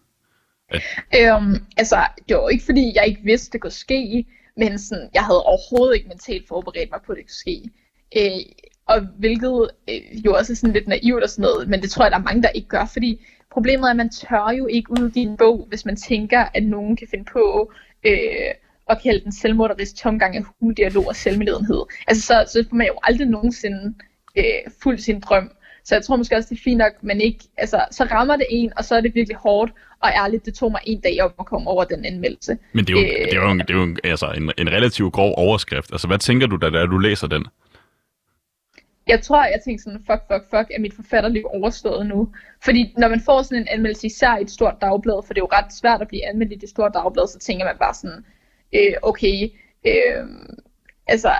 At... 0.68 0.82
Øhm, 1.18 1.54
altså, 1.76 2.06
det 2.28 2.36
var 2.36 2.48
ikke 2.48 2.64
fordi, 2.64 2.92
jeg 2.94 3.06
ikke 3.06 3.22
vidste, 3.24 3.52
det 3.52 3.60
kunne 3.60 3.70
ske, 3.70 4.26
men 4.56 4.78
sådan, 4.78 5.08
jeg 5.14 5.24
havde 5.24 5.42
overhovedet 5.42 5.96
ikke 5.96 6.08
mentalt 6.08 6.48
forberedt 6.48 6.90
mig 6.90 7.00
på, 7.06 7.12
at 7.12 7.16
det 7.18 7.24
kunne 7.24 7.44
ske. 7.44 7.70
Øh, 8.16 8.40
og 8.86 9.00
hvilket 9.18 9.70
øh, 9.90 10.24
jo 10.24 10.34
også 10.34 10.52
er 10.52 10.56
sådan 10.56 10.72
lidt 10.72 10.88
naivt 10.88 11.22
og 11.22 11.30
sådan 11.30 11.42
noget, 11.42 11.68
men 11.68 11.82
det 11.82 11.90
tror 11.90 12.04
jeg, 12.04 12.10
der 12.10 12.18
er 12.18 12.22
mange, 12.22 12.42
der 12.42 12.48
ikke 12.48 12.68
gør, 12.68 12.86
fordi 12.92 13.26
Problemet 13.52 13.86
er, 13.86 13.90
at 13.90 13.96
man 13.96 14.10
tør 14.10 14.54
jo 14.58 14.66
ikke 14.66 14.90
udgive 14.90 15.26
en 15.26 15.36
bog, 15.36 15.66
hvis 15.68 15.84
man 15.84 15.96
tænker, 15.96 16.44
at 16.54 16.62
nogen 16.62 16.96
kan 16.96 17.08
finde 17.10 17.24
på 17.32 17.72
øh, 18.06 18.54
at 18.90 19.02
kalde 19.02 19.24
den 19.24 19.32
selvmorderisk 19.32 19.96
tomgang 19.96 20.36
af 20.36 20.42
huldialog 20.60 21.06
og 21.06 21.16
selvmedledenhed. 21.16 21.82
Altså, 22.06 22.26
så, 22.26 22.44
så 22.52 22.64
får 22.70 22.76
man 22.76 22.86
jo 22.86 22.94
aldrig 23.02 23.26
nogensinde 23.26 23.94
øh, 24.36 24.44
fuldt 24.82 25.02
sin 25.02 25.20
drøm. 25.20 25.50
Så 25.84 25.94
jeg 25.94 26.04
tror 26.04 26.16
måske 26.16 26.36
også, 26.36 26.48
det 26.48 26.58
er 26.58 26.62
fint 26.64 26.78
nok, 26.78 26.92
men 27.02 27.20
ikke, 27.20 27.38
altså, 27.56 27.84
så 27.90 28.04
rammer 28.04 28.36
det 28.36 28.46
en, 28.50 28.72
og 28.76 28.84
så 28.84 28.94
er 28.94 29.00
det 29.00 29.14
virkelig 29.14 29.36
hårdt, 29.36 29.72
og 30.02 30.10
ærligt, 30.10 30.46
det 30.46 30.54
tog 30.54 30.70
mig 30.70 30.80
en 30.86 31.00
dag 31.00 31.22
op 31.22 31.34
at 31.40 31.46
komme 31.46 31.70
over 31.70 31.84
den 31.84 32.04
anmeldelse. 32.04 32.58
Men 32.72 32.84
det 32.84 32.96
er 32.96 33.00
jo, 33.00 33.06
øh, 33.06 33.24
det 33.24 33.34
er 33.34 33.48
jo, 33.48 33.58
det 33.58 33.70
er 33.70 33.74
jo 33.74 33.96
altså, 34.04 34.32
en, 34.36 34.52
en 34.58 34.72
relativt 34.72 35.12
grov 35.12 35.34
overskrift. 35.36 35.92
Altså, 35.92 36.06
hvad 36.06 36.18
tænker 36.18 36.46
du, 36.46 36.56
da, 36.56 36.70
da 36.70 36.86
du 36.86 36.98
læser 36.98 37.26
den? 37.26 37.46
Jeg 39.10 39.20
tror, 39.22 39.44
jeg 39.44 39.60
tænkte 39.64 39.84
sådan, 39.84 40.04
fuck, 40.08 40.22
fuck, 40.28 40.44
fuck, 40.50 40.68
er 40.74 40.80
mit 40.80 40.94
forfatterliv 40.94 41.44
overstået 41.54 42.06
nu? 42.06 42.28
Fordi 42.64 42.94
når 42.98 43.08
man 43.08 43.20
får 43.20 43.42
sådan 43.42 43.62
en 43.62 43.68
anmeldelse, 43.68 44.06
især 44.06 44.36
i 44.36 44.42
et 44.42 44.50
stort 44.50 44.76
dagblad, 44.80 45.26
for 45.26 45.34
det 45.34 45.40
er 45.40 45.46
jo 45.48 45.56
ret 45.58 45.72
svært 45.72 46.02
at 46.02 46.08
blive 46.08 46.28
anmeldt 46.28 46.52
i 46.52 46.56
det 46.56 46.68
store 46.68 46.90
dagblad, 46.94 47.26
så 47.28 47.38
tænker 47.38 47.64
man 47.64 47.76
bare 47.78 47.94
sådan, 47.94 48.24
øh, 48.74 48.94
okay, 49.02 49.48
øh, 49.86 50.24
altså, 51.06 51.32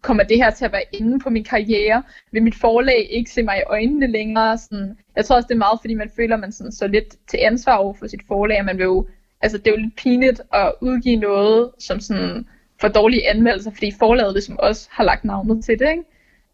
kommer 0.00 0.22
det 0.24 0.36
her 0.36 0.50
til 0.50 0.64
at 0.64 0.72
være 0.72 0.84
inde 0.92 1.18
på 1.18 1.30
min 1.30 1.44
karriere? 1.44 2.02
Vil 2.32 2.42
mit 2.42 2.54
forlag 2.54 3.08
ikke 3.10 3.30
se 3.30 3.42
mig 3.42 3.58
i 3.58 3.70
øjnene 3.70 4.06
længere? 4.06 4.58
Sådan, 4.58 4.98
jeg 5.16 5.24
tror 5.24 5.36
også, 5.36 5.46
det 5.46 5.54
er 5.54 5.66
meget, 5.68 5.80
fordi 5.80 5.94
man 5.94 6.10
føler, 6.16 6.34
at 6.34 6.40
man 6.40 6.52
sådan, 6.52 6.72
så 6.72 6.86
lidt 6.86 7.16
til 7.28 7.38
ansvar 7.42 7.76
over 7.76 7.94
for 7.94 8.06
sit 8.06 8.22
forlag, 8.28 8.64
man 8.64 8.78
vil 8.78 8.84
jo, 8.84 9.08
altså 9.40 9.58
det 9.58 9.66
er 9.66 9.70
jo 9.70 9.82
lidt 9.82 9.96
pinligt 9.96 10.40
at 10.52 10.72
udgive 10.80 11.16
noget, 11.16 11.70
som 11.78 12.00
sådan 12.00 12.46
for 12.80 12.88
dårlige 12.88 13.30
anmeldelser, 13.30 13.70
fordi 13.70 13.92
forlaget 13.98 14.32
ligesom 14.32 14.58
også 14.58 14.88
har 14.90 15.04
lagt 15.04 15.24
navnet 15.24 15.64
til 15.64 15.78
det, 15.78 15.90
ikke? 15.90 16.04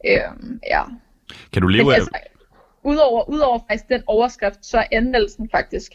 Øhm, 0.05 0.61
ja. 0.70 0.82
Kan 1.53 1.62
du 1.62 1.68
leve 1.68 1.84
Men, 1.84 1.92
af... 1.92 1.94
Altså, 1.94 2.11
udover, 2.82 3.28
udover 3.28 3.59
faktisk 3.59 3.88
den 3.88 4.03
overskrift, 4.07 4.66
så 4.66 4.78
er 4.78 4.84
anmeldelsen 4.92 5.49
faktisk 5.51 5.92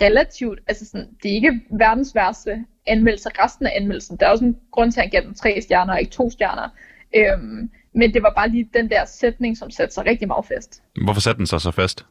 relativt, 0.00 0.60
altså 0.66 0.86
sådan, 0.86 1.08
det 1.22 1.30
er 1.30 1.34
ikke 1.34 1.60
verdens 1.70 2.14
værste 2.14 2.64
anmeldelse, 2.86 3.28
resten 3.38 3.66
af 3.66 3.72
anmeldelsen. 3.76 4.16
Der 4.16 4.26
er 4.26 4.30
også 4.30 4.44
en 4.44 4.56
grund 4.70 4.92
til, 4.92 5.00
at 5.00 5.04
han 5.04 5.10
gav 5.10 5.22
den 5.22 5.34
tre 5.34 5.60
stjerner 5.60 5.92
og 5.92 6.00
ikke 6.00 6.12
to 6.12 6.30
stjerner. 6.30 6.68
Øhm, 7.16 7.70
men 7.94 8.14
det 8.14 8.22
var 8.22 8.32
bare 8.36 8.48
lige 8.48 8.68
den 8.74 8.90
der 8.90 9.04
sætning, 9.04 9.56
som 9.56 9.70
satte 9.70 9.94
sig 9.94 10.06
rigtig 10.06 10.28
meget 10.28 10.44
fast. 10.44 10.82
Hvorfor 11.04 11.20
satte 11.20 11.38
den 11.38 11.46
sig 11.46 11.60
så 11.60 11.70
fast? 11.70 12.06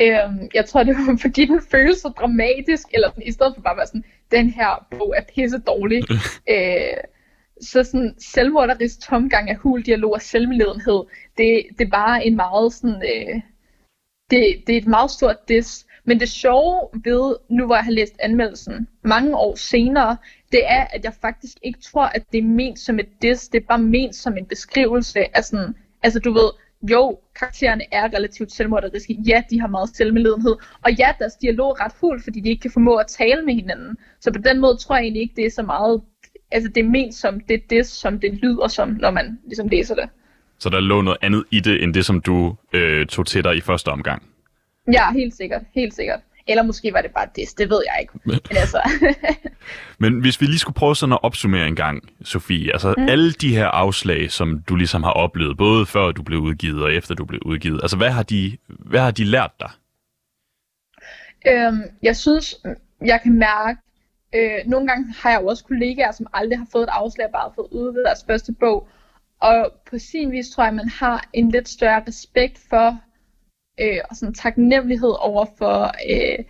Øhm, 0.00 0.50
jeg 0.54 0.64
tror, 0.64 0.82
det 0.82 0.94
var 0.94 1.18
fordi, 1.26 1.44
den 1.44 1.60
føles 1.70 1.98
så 1.98 2.08
dramatisk, 2.08 2.86
eller 2.94 3.08
sådan, 3.10 3.22
i 3.26 3.32
stedet 3.32 3.54
for 3.54 3.62
bare 3.62 3.72
at 3.72 3.76
være 3.76 3.86
sådan, 3.86 4.04
den 4.30 4.50
her 4.50 4.86
bog 4.90 5.14
er 5.16 5.22
pisse 5.34 5.58
dårlig. 5.58 6.02
øh, 6.54 6.96
så 7.62 7.84
sådan 7.84 8.14
selvmorderisk 8.18 9.00
tomgang 9.00 9.50
af 9.50 9.56
hul 9.56 9.82
dialog 9.82 10.12
og 10.12 10.22
selvmedledenhed, 10.22 11.04
det, 11.38 11.66
det 11.78 11.86
er 11.86 11.90
bare 11.90 12.26
en 12.26 12.36
meget 12.36 12.72
sådan, 12.72 13.02
øh, 13.02 13.40
det, 14.30 14.62
det 14.66 14.72
er 14.72 14.80
et 14.80 14.86
meget 14.86 15.10
stort 15.10 15.48
dis. 15.48 15.86
Men 16.04 16.20
det 16.20 16.28
sjove 16.28 16.88
ved, 17.04 17.36
nu 17.48 17.66
hvor 17.66 17.74
jeg 17.74 17.84
har 17.84 17.90
læst 17.90 18.14
anmeldelsen 18.18 18.88
mange 19.02 19.36
år 19.36 19.54
senere, 19.54 20.16
det 20.52 20.60
er, 20.64 20.84
at 20.84 21.04
jeg 21.04 21.14
faktisk 21.20 21.58
ikke 21.62 21.78
tror, 21.80 22.04
at 22.04 22.22
det 22.32 22.38
er 22.38 22.42
ment 22.42 22.78
som 22.78 22.98
et 22.98 23.08
dis, 23.22 23.48
det 23.48 23.62
er 23.62 23.66
bare 23.66 23.78
ment 23.78 24.14
som 24.14 24.36
en 24.36 24.46
beskrivelse 24.46 25.36
af 25.36 25.44
sådan, 25.44 25.74
altså 26.02 26.18
du 26.18 26.32
ved, 26.32 26.50
jo, 26.90 27.18
karaktererne 27.34 27.84
er 27.92 28.04
relativt 28.04 28.52
selvmorderiske. 28.52 29.18
Ja, 29.26 29.42
de 29.50 29.60
har 29.60 29.68
meget 29.68 29.96
selvmedledenhed. 29.96 30.56
Og 30.84 30.92
ja, 30.92 31.12
deres 31.18 31.34
dialog 31.34 31.70
er 31.70 31.84
ret 31.84 31.92
fuld, 31.92 32.22
fordi 32.22 32.40
de 32.40 32.48
ikke 32.48 32.60
kan 32.60 32.70
formå 32.70 32.94
at 32.96 33.06
tale 33.06 33.42
med 33.44 33.54
hinanden. 33.54 33.96
Så 34.20 34.32
på 34.32 34.38
den 34.38 34.60
måde 34.60 34.76
tror 34.76 34.96
jeg 34.96 35.02
egentlig 35.02 35.22
ikke, 35.22 35.36
det 35.36 35.46
er 35.46 35.50
så 35.50 35.62
meget 35.62 36.02
altså 36.52 36.70
det 36.74 36.84
er 36.84 36.88
ment 36.88 37.14
som 37.14 37.40
det, 37.40 37.70
det, 37.70 37.86
som 37.86 38.20
det 38.20 38.34
lyder 38.42 38.68
som, 38.68 38.88
når 38.88 39.10
man 39.10 39.38
ligesom 39.46 39.68
læser 39.68 39.94
det. 39.94 40.08
Så 40.58 40.68
der 40.68 40.80
lå 40.80 41.00
noget 41.00 41.18
andet 41.22 41.44
i 41.50 41.60
det, 41.60 41.82
end 41.82 41.94
det, 41.94 42.04
som 42.04 42.20
du 42.20 42.56
øh, 42.72 43.06
tog 43.06 43.26
til 43.26 43.44
dig 43.44 43.56
i 43.56 43.60
første 43.60 43.88
omgang? 43.88 44.22
Ja, 44.92 45.12
helt 45.12 45.34
sikkert. 45.36 45.62
Helt 45.74 45.94
sikkert. 45.94 46.20
Eller 46.46 46.62
måske 46.62 46.92
var 46.92 47.02
det 47.02 47.10
bare 47.10 47.26
det, 47.36 47.58
det 47.58 47.70
ved 47.70 47.82
jeg 47.92 48.00
ikke. 48.00 48.12
Men, 48.24 48.38
altså. 48.50 48.90
Men 50.02 50.20
hvis 50.20 50.40
vi 50.40 50.46
lige 50.46 50.58
skulle 50.58 50.74
prøve 50.74 50.96
sådan 50.96 51.12
at 51.12 51.18
opsummere 51.22 51.66
en 51.66 51.76
gang, 51.76 52.08
Sofie. 52.24 52.72
Altså 52.72 52.94
mm. 52.98 53.08
alle 53.08 53.32
de 53.32 53.54
her 53.56 53.66
afslag, 53.66 54.30
som 54.30 54.62
du 54.68 54.76
ligesom 54.76 55.02
har 55.02 55.10
oplevet, 55.10 55.56
både 55.56 55.86
før 55.86 56.12
du 56.12 56.22
blev 56.22 56.38
udgivet 56.38 56.82
og 56.82 56.92
efter 56.92 57.14
du 57.14 57.24
blev 57.24 57.40
udgivet. 57.44 57.80
Altså 57.82 57.96
hvad 57.96 58.10
har 58.10 58.22
de, 58.22 58.56
hvad 58.68 59.00
har 59.00 59.10
de 59.10 59.24
lært 59.24 59.50
dig? 59.60 59.70
Øhm, 61.46 61.82
jeg 62.02 62.16
synes, 62.16 62.54
jeg 63.04 63.20
kan 63.22 63.38
mærke, 63.38 63.80
Øh, 64.34 64.58
nogle 64.66 64.86
gange 64.88 65.14
har 65.22 65.30
jeg 65.30 65.40
jo 65.42 65.46
også 65.46 65.64
kollegaer, 65.64 66.12
som 66.12 66.26
aldrig 66.32 66.58
har 66.58 66.66
fået 66.72 66.82
et 66.82 66.88
afslag, 66.92 67.30
bare 67.32 67.48
har 67.48 67.52
fået 67.54 67.68
udvidet 67.70 68.04
deres 68.06 68.24
første 68.26 68.52
bog. 68.52 68.88
Og 69.40 69.72
på 69.90 69.98
sin 69.98 70.32
vis 70.32 70.50
tror 70.50 70.64
jeg, 70.64 70.74
man 70.74 70.88
har 70.88 71.28
en 71.32 71.50
lidt 71.50 71.68
større 71.68 72.02
respekt 72.08 72.58
for, 72.70 73.00
øh, 73.80 74.00
og 74.10 74.16
sådan 74.16 74.34
taknemmelighed 74.34 75.14
over 75.18 75.46
for 75.58 75.92
øh, 76.10 76.44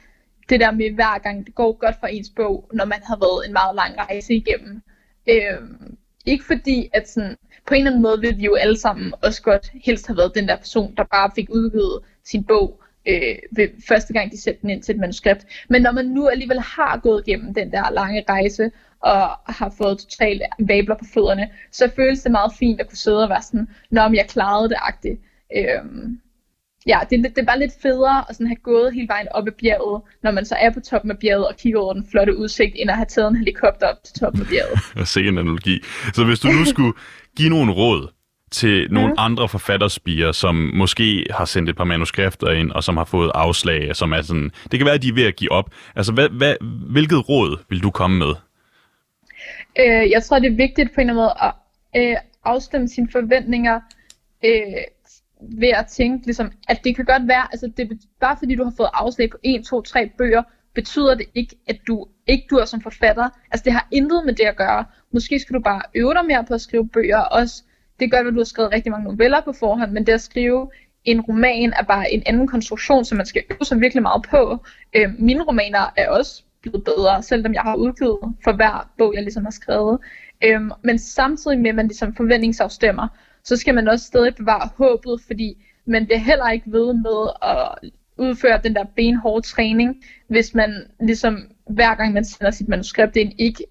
det 0.49 0.61
der 0.61 0.71
med 0.71 0.95
hver 0.95 1.19
gang 1.19 1.47
det 1.47 1.55
går 1.55 1.73
godt 1.73 1.97
for 2.01 2.07
ens 2.07 2.31
bog, 2.37 2.71
når 2.73 2.85
man 2.85 3.03
har 3.03 3.17
været 3.17 3.47
en 3.47 3.53
meget 3.53 3.75
lang 3.75 3.99
rejse 3.99 4.35
igennem. 4.35 4.83
Øh, 5.29 5.61
ikke 6.27 6.45
fordi, 6.45 6.91
at 6.93 7.09
sådan, 7.09 7.37
på 7.67 7.75
en 7.75 7.81
eller 7.81 7.91
anden 7.91 8.03
måde 8.03 8.21
vil 8.21 8.39
vi 8.39 8.45
jo 8.45 8.55
alle 8.55 8.79
sammen 8.79 9.15
også 9.23 9.43
godt 9.43 9.71
helst 9.85 10.07
have 10.07 10.17
været 10.17 10.35
den 10.35 10.49
der 10.49 10.57
person, 10.57 10.95
der 10.97 11.05
bare 11.05 11.31
fik 11.35 11.49
udgivet 11.51 12.01
sin 12.25 12.45
bog 12.45 12.83
øh, 13.09 13.37
ved 13.51 13.69
første 13.89 14.13
gang, 14.13 14.33
de 14.33 14.41
sætter 14.41 14.61
den 14.61 14.71
ind 14.71 14.83
til 14.83 14.95
et 14.95 15.01
manuskript. 15.01 15.47
Men 15.69 15.83
når 15.83 15.93
man 15.93 16.07
nu 16.07 16.29
alligevel 16.29 16.61
har 16.61 17.01
gået 17.03 17.23
igennem 17.27 17.55
den 17.55 17.73
der 17.73 17.91
lange 17.91 18.25
rejse, 18.29 18.71
og 19.03 19.21
har 19.47 19.75
fået 19.79 19.99
totalt 19.99 20.43
vabler 20.59 20.95
på 20.95 21.05
fødderne, 21.15 21.49
så 21.71 21.91
føles 21.97 22.23
det 22.23 22.33
meget 22.33 22.53
fint 22.59 22.81
at 22.81 22.89
kunne 22.89 22.99
sidde 22.99 23.23
og 23.23 23.29
være 23.29 23.43
sådan, 23.43 23.69
når 23.91 24.15
jeg 24.15 24.27
klarede 24.29 24.69
det 24.69 24.77
agtigt. 24.81 25.21
Øhm, 25.57 26.21
ja, 26.87 26.99
det 27.11 27.19
det 27.25 27.39
er 27.39 27.45
bare 27.45 27.59
lidt 27.59 27.73
federe 27.83 28.25
at 28.29 28.37
sådan 28.37 28.47
have 28.47 28.57
gået 28.57 28.95
hele 28.95 29.09
vejen 29.09 29.29
op 29.31 29.47
ad 29.47 29.53
bjerget, 29.53 30.03
når 30.23 30.31
man 30.31 30.45
så 30.45 30.55
er 30.55 30.71
på 30.71 30.81
toppen 30.81 31.11
af 31.11 31.19
bjerget 31.19 31.49
og 31.49 31.57
kigger 31.57 31.81
over 31.81 31.93
den 31.93 32.07
flotte 32.11 32.37
udsigt, 32.37 32.73
end 32.77 32.91
at 32.91 32.97
have 32.97 33.07
taget 33.07 33.29
en 33.31 33.37
helikopter 33.37 33.87
op 33.87 34.05
til 34.05 34.15
toppen 34.21 34.41
af 34.41 34.47
bjerget. 34.49 35.09
Se 35.15 35.21
en 35.21 35.39
analogi. 35.39 35.81
Så 36.15 36.25
hvis 36.25 36.41
du 36.41 36.49
nu 36.49 36.65
skulle 36.65 36.93
give 37.37 37.51
nogle 37.51 37.73
råd 37.73 38.13
til 38.53 38.89
nogle 38.91 39.09
mm. 39.09 39.15
andre 39.19 39.49
forfatterspiger, 39.49 40.33
som 40.33 40.55
måske 40.75 41.27
har 41.31 41.45
sendt 41.45 41.71
et 41.71 41.77
par 41.77 41.85
manuskripter 41.85 42.51
ind, 42.51 42.71
og 42.71 42.85
som 42.85 42.97
har 42.97 43.05
fået 43.05 43.31
afslag, 43.35 43.97
som 43.97 44.13
er 44.13 44.23
sådan, 44.23 44.51
det 44.71 44.79
kan 44.79 44.87
være, 44.87 44.95
at 44.95 45.03
de 45.03 45.09
er 45.09 45.15
ved 45.15 45.27
at 45.27 45.37
give 45.37 45.53
op. 45.53 45.71
Altså, 45.97 46.13
hvad, 46.13 46.29
hvad, 46.29 46.55
hvilket 46.91 47.29
råd 47.29 47.65
vil 47.69 47.83
du 47.83 47.91
komme 47.91 48.19
med? 48.19 48.35
Øh, 49.79 50.11
jeg 50.11 50.23
tror, 50.23 50.39
det 50.39 50.53
er 50.53 50.57
vigtigt 50.57 50.95
på 50.95 51.01
en 51.01 51.11
eller 51.11 51.23
anden 51.23 51.53
måde 51.95 52.07
at 52.07 52.11
øh, 52.11 52.17
afstemme 52.45 52.89
sine 52.89 53.09
forventninger 53.13 53.81
øh, 54.45 54.83
ved 55.59 55.69
at 55.69 55.87
tænke, 55.87 56.27
ligesom, 56.27 56.53
at 56.69 56.81
det 56.85 56.97
kan 56.97 57.05
godt 57.05 57.29
være, 57.29 57.47
altså 57.53 57.73
det, 57.77 58.01
bare 58.21 58.37
fordi 58.39 58.55
du 58.55 58.65
har 58.65 58.73
fået 58.77 58.91
afslag 58.93 59.31
på 59.31 59.37
1, 59.43 59.65
2, 59.65 59.83
3 59.83 60.11
bøger, 60.19 60.43
betyder 60.75 61.15
det 61.15 61.27
ikke, 61.35 61.57
at 61.67 61.77
du 61.87 62.07
ikke 62.27 62.47
dur 62.51 62.65
som 62.65 62.81
forfatter. 62.81 63.29
Altså 63.51 63.65
det 63.65 63.73
har 63.73 63.89
intet 63.91 64.23
med 64.27 64.35
det 64.35 64.45
at 64.45 64.57
gøre. 64.57 64.85
Måske 65.13 65.39
skal 65.39 65.55
du 65.55 65.61
bare 65.61 65.83
øve 65.95 66.15
dig 66.15 66.25
mere 66.27 66.45
på 66.45 66.55
at 66.55 66.61
skrive 66.61 66.89
bøger. 66.89 67.21
Også, 67.21 67.63
det 68.03 68.11
gør, 68.11 68.19
at 68.19 68.35
du 68.35 68.39
har 68.39 68.45
skrevet 68.45 68.73
rigtig 68.73 68.93
mange 68.93 69.05
noveller 69.05 69.41
på 69.41 69.53
forhånd, 69.53 69.93
men 69.93 70.07
det 70.07 70.13
at 70.13 70.21
skrive 70.21 70.71
en 71.05 71.21
roman 71.21 71.73
er 71.79 71.83
bare 71.83 72.13
en 72.13 72.23
anden 72.27 72.49
konstruktion, 72.49 73.05
som 73.05 73.17
man 73.17 73.27
skal 73.27 73.43
øve 73.51 73.65
sig 73.65 73.81
virkelig 73.81 74.03
meget 74.03 74.27
på. 74.31 74.65
Øh, 74.97 75.09
mine 75.19 75.43
romaner 75.43 75.93
er 75.97 76.09
også 76.09 76.43
blevet 76.63 76.85
bedre, 76.85 77.23
selvom 77.23 77.55
jeg 77.55 77.63
har 77.63 77.75
udgivet 77.75 78.19
for 78.45 78.53
hver 78.53 78.91
bog, 78.99 79.15
jeg 79.15 79.23
ligesom 79.23 79.45
har 79.45 79.51
skrevet. 79.51 79.99
Øh, 80.45 80.61
men 80.83 80.99
samtidig 80.99 81.59
med, 81.59 81.71
at 81.71 81.77
man 81.77 81.87
ligesom 81.87 82.17
forventningsafstemmer, 82.17 83.09
så 83.45 83.57
skal 83.57 83.75
man 83.75 83.89
også 83.89 84.07
stadig 84.07 84.35
bevare 84.35 84.69
håbet, 84.77 85.21
fordi 85.27 85.65
man 85.87 86.05
bliver 86.07 86.19
heller 86.19 86.51
ikke 86.51 86.73
ved 86.73 86.95
med 86.95 87.31
at 87.43 87.91
udføre 88.19 88.61
den 88.65 88.75
der 88.75 88.85
benhårde 88.97 89.47
træning, 89.47 90.05
hvis 90.29 90.55
man 90.55 90.75
ligesom 91.01 91.39
hver 91.71 91.95
gang 91.95 92.13
man 92.13 92.25
sender 92.25 92.51
sit 92.51 92.69
manuskript 92.69 93.17
ind, 93.17 93.33
ikke 93.39 93.65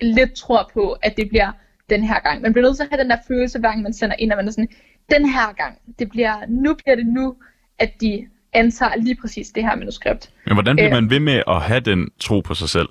lidt 0.00 0.32
tror 0.32 0.70
på, 0.74 0.96
at 1.02 1.16
det 1.16 1.28
bliver 1.28 1.52
den 1.90 2.04
her 2.04 2.20
gang. 2.20 2.42
Man 2.42 2.52
bliver 2.52 2.66
nødt 2.66 2.76
til 2.76 2.82
at 2.82 2.88
have 2.90 3.02
den 3.02 3.10
der 3.10 3.16
følelse, 3.28 3.58
hver 3.58 3.68
gang 3.68 3.82
man 3.82 3.92
sender 3.92 4.16
ind, 4.18 4.32
at 4.32 4.38
man 4.38 4.46
er 4.46 4.50
sådan, 4.50 4.68
den 5.10 5.28
her 5.28 5.52
gang, 5.52 5.78
det 5.98 6.10
bliver, 6.10 6.34
nu 6.48 6.74
bliver 6.74 6.96
det 6.96 7.06
nu, 7.06 7.36
at 7.78 8.00
de 8.00 8.26
antager 8.52 8.96
lige 8.96 9.16
præcis 9.16 9.48
det 9.48 9.62
her 9.62 9.76
manuskript. 9.76 10.30
Men 10.46 10.54
hvordan 10.54 10.76
bliver 10.76 10.96
øh, 10.96 11.02
man 11.02 11.10
ved 11.10 11.20
med 11.20 11.42
at 11.48 11.62
have 11.62 11.80
den 11.80 12.10
tro 12.20 12.40
på 12.40 12.54
sig 12.54 12.68
selv? 12.68 12.88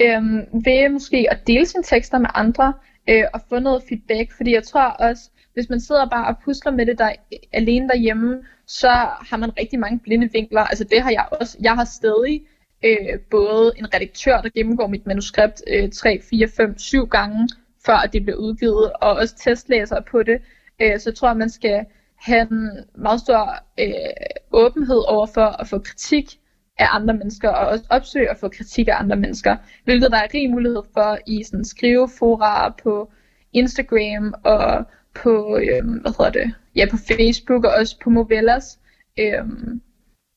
Øhm, 0.00 0.64
ved 0.64 0.88
måske 0.88 1.26
at 1.30 1.46
dele 1.46 1.66
sine 1.66 1.82
tekster 1.82 2.18
med 2.18 2.28
andre, 2.34 2.72
øh, 3.08 3.24
og 3.34 3.40
få 3.48 3.58
noget 3.58 3.82
feedback, 3.88 4.32
fordi 4.36 4.54
jeg 4.54 4.64
tror 4.64 4.82
også, 4.82 5.30
hvis 5.54 5.70
man 5.70 5.80
sidder 5.80 6.08
bare 6.08 6.26
og 6.26 6.36
pusler 6.44 6.72
med 6.72 6.86
det 6.86 6.98
der 6.98 7.12
alene 7.52 7.88
derhjemme, 7.88 8.42
så 8.66 8.88
har 9.30 9.36
man 9.36 9.58
rigtig 9.58 9.78
mange 9.78 9.98
blinde 9.98 10.28
vinkler. 10.32 10.60
Altså 10.60 10.84
det 10.84 11.02
har 11.02 11.10
jeg 11.10 11.28
også. 11.40 11.58
Jeg 11.62 11.74
har 11.74 11.84
stadig 11.84 12.42
øh, 12.84 13.20
både 13.30 13.72
en 13.78 13.94
redaktør, 13.94 14.40
der 14.40 14.48
gennemgår 14.48 14.86
mit 14.86 15.06
manuskript 15.06 15.62
øh, 15.66 15.90
3, 15.90 16.20
4, 16.30 16.48
5, 16.48 16.78
7 16.78 17.06
gange, 17.06 17.48
før 17.86 17.98
det 18.12 18.22
bliver 18.22 18.38
udgivet, 18.38 18.92
og 18.92 19.10
også 19.12 19.36
testlæsere 19.36 20.02
på 20.10 20.22
det. 20.22 20.38
Øh, 20.82 21.00
så 21.00 21.10
jeg 21.10 21.14
tror, 21.14 21.28
at 21.28 21.36
man 21.36 21.50
skal 21.50 21.84
have 22.16 22.52
en 22.52 22.70
meget 22.94 23.20
stor 23.20 23.56
øh, 23.80 24.26
åbenhed 24.52 25.02
over 25.08 25.26
for 25.26 25.60
at 25.60 25.68
få 25.68 25.78
kritik 25.78 26.38
af 26.78 26.86
andre 26.90 27.14
mennesker, 27.14 27.48
og 27.48 27.66
også 27.68 27.84
opsøge 27.90 28.30
at 28.30 28.36
få 28.36 28.48
kritik 28.48 28.88
af 28.88 28.94
andre 28.98 29.16
mennesker, 29.16 29.56
hvilket 29.84 30.10
der 30.10 30.18
er 30.18 30.34
rig 30.34 30.50
mulighed 30.50 30.82
for 30.92 31.18
i 31.26 31.42
sådan 31.42 31.64
skrivefora 31.64 32.74
på 32.82 33.12
Instagram 33.52 34.34
og 34.44 34.84
på, 35.14 35.58
øh, 35.58 36.00
hvad 36.00 36.12
hedder 36.18 36.30
det, 36.30 36.54
ja, 36.76 36.86
på 36.90 36.96
Facebook 36.96 37.64
og 37.64 37.72
også 37.78 37.96
på 38.04 38.10
Movellas. 38.10 38.78
Øh, 39.18 39.44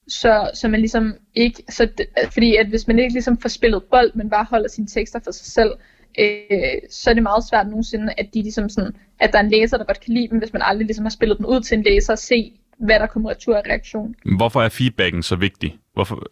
så, 0.08 0.50
så 0.54 0.68
man 0.68 0.80
ligesom 0.80 1.14
ikke, 1.36 1.64
så 1.70 1.86
det, 1.98 2.06
fordi 2.34 2.56
at 2.56 2.68
hvis 2.68 2.88
man 2.88 3.00
ikke 3.00 3.14
ligesom 3.14 3.38
får 3.38 3.50
spillet 3.50 3.84
bold, 3.84 4.12
men 4.16 4.30
bare 4.30 4.46
holder 4.50 4.70
sine 4.70 4.88
tekster 4.88 5.20
for 5.24 5.32
sig 5.32 5.46
selv, 5.46 5.72
øh, 6.20 6.82
så 6.90 7.10
er 7.10 7.14
det 7.14 7.24
meget 7.24 7.44
svært 7.50 7.68
nogensinde, 7.68 8.14
at 8.18 8.34
de 8.34 8.42
ligesom 8.42 8.70
sådan, 8.70 8.96
at 9.20 9.32
der 9.34 9.40
er 9.40 9.44
en 9.44 9.50
læser, 9.50 9.78
der 9.78 9.86
godt 9.86 10.00
kan 10.00 10.14
lide 10.14 10.28
dem, 10.28 10.40
hvis 10.40 10.54
man 10.54 10.62
aldrig 10.62 10.86
ligesom 10.86 11.06
har 11.06 11.10
spillet 11.10 11.38
den 11.38 11.46
ud 11.46 11.62
til 11.62 11.78
en 11.78 11.84
læser 11.84 12.14
og 12.14 12.20
se, 12.20 12.54
hvad 12.80 13.00
der 13.00 13.08
kommer 13.08 13.30
retur 13.30 13.56
af 13.56 13.62
reaktion. 13.70 14.16
Hvorfor 14.38 14.62
er 14.62 14.70
feedbacken 14.70 15.24
så 15.24 15.36
vigtig? 15.36 15.78
Hvorfor? 15.94 16.24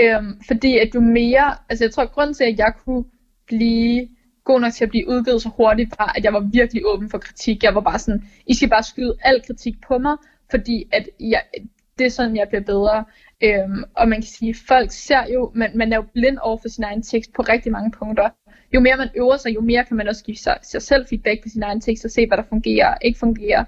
Øhm, 0.00 0.40
fordi 0.46 0.78
at 0.78 0.94
jo 0.94 1.00
mere, 1.00 1.54
altså 1.68 1.84
jeg 1.84 1.92
tror, 1.92 2.02
at 2.02 2.12
grunden 2.12 2.34
til, 2.34 2.44
at 2.44 2.58
jeg 2.58 2.72
kunne 2.84 3.04
blive 3.46 4.08
god 4.44 4.60
nok 4.60 4.72
til 4.72 4.84
at 4.84 4.90
blive 4.90 5.08
udgivet 5.08 5.42
så 5.42 5.48
hurtigt, 5.48 5.90
var, 5.98 6.12
at 6.16 6.24
jeg 6.24 6.32
var 6.32 6.40
virkelig 6.40 6.82
åben 6.86 7.10
for 7.10 7.18
kritik. 7.18 7.62
Jeg 7.62 7.74
var 7.74 7.80
bare 7.80 7.98
sådan, 7.98 8.28
I 8.46 8.54
skal 8.54 8.68
bare 8.68 8.82
skyde 8.82 9.16
al 9.20 9.42
kritik 9.46 9.74
på 9.88 9.98
mig, 9.98 10.16
fordi 10.50 10.84
at 10.92 11.08
jeg, 11.20 11.42
det 11.98 12.06
er 12.06 12.10
sådan, 12.10 12.36
jeg 12.36 12.48
bliver 12.48 12.62
bedre. 12.62 13.04
Øhm, 13.40 13.84
og 13.94 14.08
man 14.08 14.18
kan 14.18 14.28
sige, 14.28 14.54
folk 14.68 14.90
ser 14.90 15.32
jo, 15.32 15.50
man, 15.54 15.70
man 15.74 15.92
er 15.92 15.96
jo 15.96 16.04
blind 16.14 16.38
over 16.38 16.56
for 16.56 16.68
sin 16.68 16.84
egen 16.84 17.02
tekst 17.02 17.32
på 17.32 17.42
rigtig 17.42 17.72
mange 17.72 17.90
punkter. 17.90 18.30
Jo 18.74 18.80
mere 18.80 18.96
man 18.96 19.08
øver 19.16 19.36
sig, 19.36 19.54
jo 19.54 19.60
mere 19.60 19.84
kan 19.84 19.96
man 19.96 20.08
også 20.08 20.24
give 20.24 20.36
sig, 20.36 20.58
sig 20.62 20.82
selv 20.82 21.06
feedback 21.08 21.42
på 21.42 21.48
sin 21.48 21.62
egen 21.62 21.80
tekst 21.80 22.04
og 22.04 22.10
se, 22.10 22.26
hvad 22.26 22.36
der 22.36 22.44
fungerer 22.48 22.88
og 22.88 22.98
ikke 23.02 23.18
fungerer. 23.18 23.64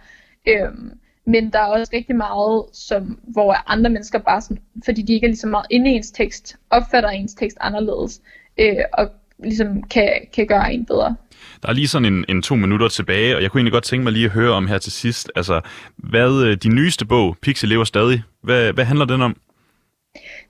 Øhm, 0.49 0.99
men 1.25 1.53
der 1.53 1.59
er 1.59 1.67
også 1.67 1.91
rigtig 1.93 2.17
meget, 2.17 2.65
som, 2.73 3.21
hvor 3.23 3.71
andre 3.73 3.91
mennesker 3.91 4.19
bare 4.19 4.41
sådan, 4.41 4.63
fordi 4.85 5.03
de 5.03 5.13
ikke 5.13 5.25
er 5.25 5.29
lige 5.29 5.39
så 5.39 5.47
meget 5.47 5.67
inde 5.71 5.91
i 5.91 5.95
ens 5.95 6.11
tekst, 6.11 6.57
opfatter 6.71 7.09
ens 7.09 7.35
tekst 7.35 7.57
anderledes, 7.61 8.23
øh, 8.59 8.85
og 8.93 9.11
ligesom 9.39 9.83
kan, 9.83 10.11
kan 10.33 10.47
gøre 10.47 10.73
en 10.73 10.87
bedre. 10.87 11.17
Der 11.63 11.69
er 11.69 11.73
lige 11.73 11.89
sådan 11.89 12.13
en, 12.15 12.25
en 12.29 12.43
to 12.43 12.55
minutter 12.55 12.89
tilbage, 12.89 13.37
og 13.37 13.43
jeg 13.43 13.51
kunne 13.51 13.59
egentlig 13.59 13.73
godt 13.73 13.85
tænke 13.85 14.05
mig 14.05 14.13
lige 14.13 14.25
at 14.25 14.31
høre 14.31 14.53
om 14.53 14.67
her 14.67 14.79
til 14.79 14.93
sidst, 14.93 15.31
altså, 15.37 15.61
hvad 15.97 16.45
øh, 16.45 16.57
din 16.57 16.75
nyeste 16.75 17.07
bog, 17.07 17.37
Pixie 17.43 17.69
lever 17.69 17.85
stadig, 17.85 18.23
hvad, 18.43 18.73
hvad 18.73 18.85
handler 18.85 19.05
den 19.05 19.23
om? 19.23 19.37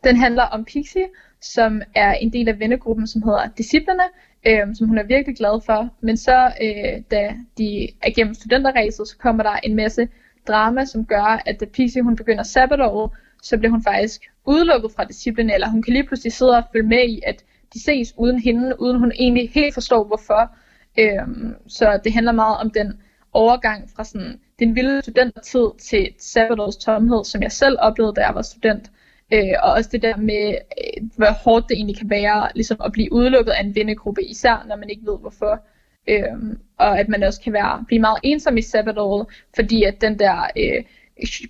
Den 0.04 0.16
handler 0.16 0.42
om 0.42 0.64
Pixie, 0.64 1.06
som 1.42 1.82
er 1.94 2.12
en 2.12 2.32
del 2.32 2.48
af 2.48 2.58
vennegruppen, 2.58 3.06
som 3.06 3.22
hedder 3.22 3.48
Disciplerne, 3.58 4.02
øh, 4.46 4.74
som 4.74 4.88
hun 4.88 4.98
er 4.98 5.06
virkelig 5.06 5.36
glad 5.36 5.60
for. 5.66 5.88
Men 6.00 6.16
så, 6.16 6.52
øh, 6.62 7.02
da 7.10 7.34
de 7.58 7.88
er 8.02 8.10
gennem 8.10 8.34
studenterræset, 8.34 9.08
så 9.08 9.16
kommer 9.18 9.42
der 9.42 9.56
en 9.56 9.76
masse 9.76 10.08
drama, 10.48 10.84
som 10.84 11.04
gør, 11.04 11.42
at 11.46 11.60
da 11.60 11.64
Pixie 11.64 12.02
hun 12.02 12.16
begynder 12.16 12.42
sabbatåret, 12.42 13.10
så 13.42 13.58
bliver 13.58 13.70
hun 13.70 13.82
faktisk 13.82 14.20
udelukket 14.46 14.90
fra 14.96 15.04
disciplinen, 15.04 15.54
eller 15.54 15.68
hun 15.68 15.82
kan 15.82 15.92
lige 15.92 16.06
pludselig 16.06 16.32
sidde 16.32 16.56
og 16.56 16.64
følge 16.72 16.88
med 16.88 17.08
i, 17.08 17.20
at 17.26 17.44
de 17.74 17.82
ses 17.82 18.14
uden 18.16 18.38
hende, 18.38 18.80
uden 18.80 18.98
hun 18.98 19.12
egentlig 19.12 19.50
helt 19.50 19.74
forstår 19.74 20.04
hvorfor. 20.04 20.50
Øhm, 20.98 21.54
så 21.68 22.00
det 22.04 22.12
handler 22.12 22.32
meget 22.32 22.58
om 22.58 22.70
den 22.70 23.00
overgang 23.32 23.90
fra 23.96 24.04
sådan 24.04 24.40
den 24.58 24.74
vilde 24.74 25.02
studentertid 25.02 25.66
til 25.80 26.08
sabbatårets 26.18 26.76
tomhed, 26.76 27.24
som 27.24 27.42
jeg 27.42 27.52
selv 27.52 27.76
oplevede, 27.80 28.14
da 28.14 28.20
jeg 28.20 28.34
var 28.34 28.42
student. 28.42 28.90
Øh, 29.32 29.54
og 29.62 29.72
også 29.72 29.90
det 29.92 30.02
der 30.02 30.16
med, 30.16 30.54
øh, 30.54 31.08
hvor 31.16 31.32
hårdt 31.44 31.68
det 31.68 31.74
egentlig 31.74 31.98
kan 31.98 32.10
være 32.10 32.48
ligesom 32.54 32.76
at 32.84 32.92
blive 32.92 33.12
udelukket 33.12 33.52
af 33.52 33.60
en 33.60 33.74
vennegruppe, 33.74 34.24
især 34.24 34.64
når 34.68 34.76
man 34.76 34.90
ikke 34.90 35.06
ved 35.06 35.18
hvorfor. 35.18 35.60
Øhm, 36.08 36.58
og 36.78 36.98
at 36.98 37.08
man 37.08 37.22
også 37.22 37.40
kan 37.40 37.52
være, 37.52 37.84
blive 37.86 38.00
meget 38.00 38.18
ensom 38.22 38.56
i 38.56 38.62
sabbatåret, 38.62 39.26
fordi 39.54 39.82
at 39.82 40.00
den 40.00 40.18
der 40.18 40.46
øh, 40.56 40.84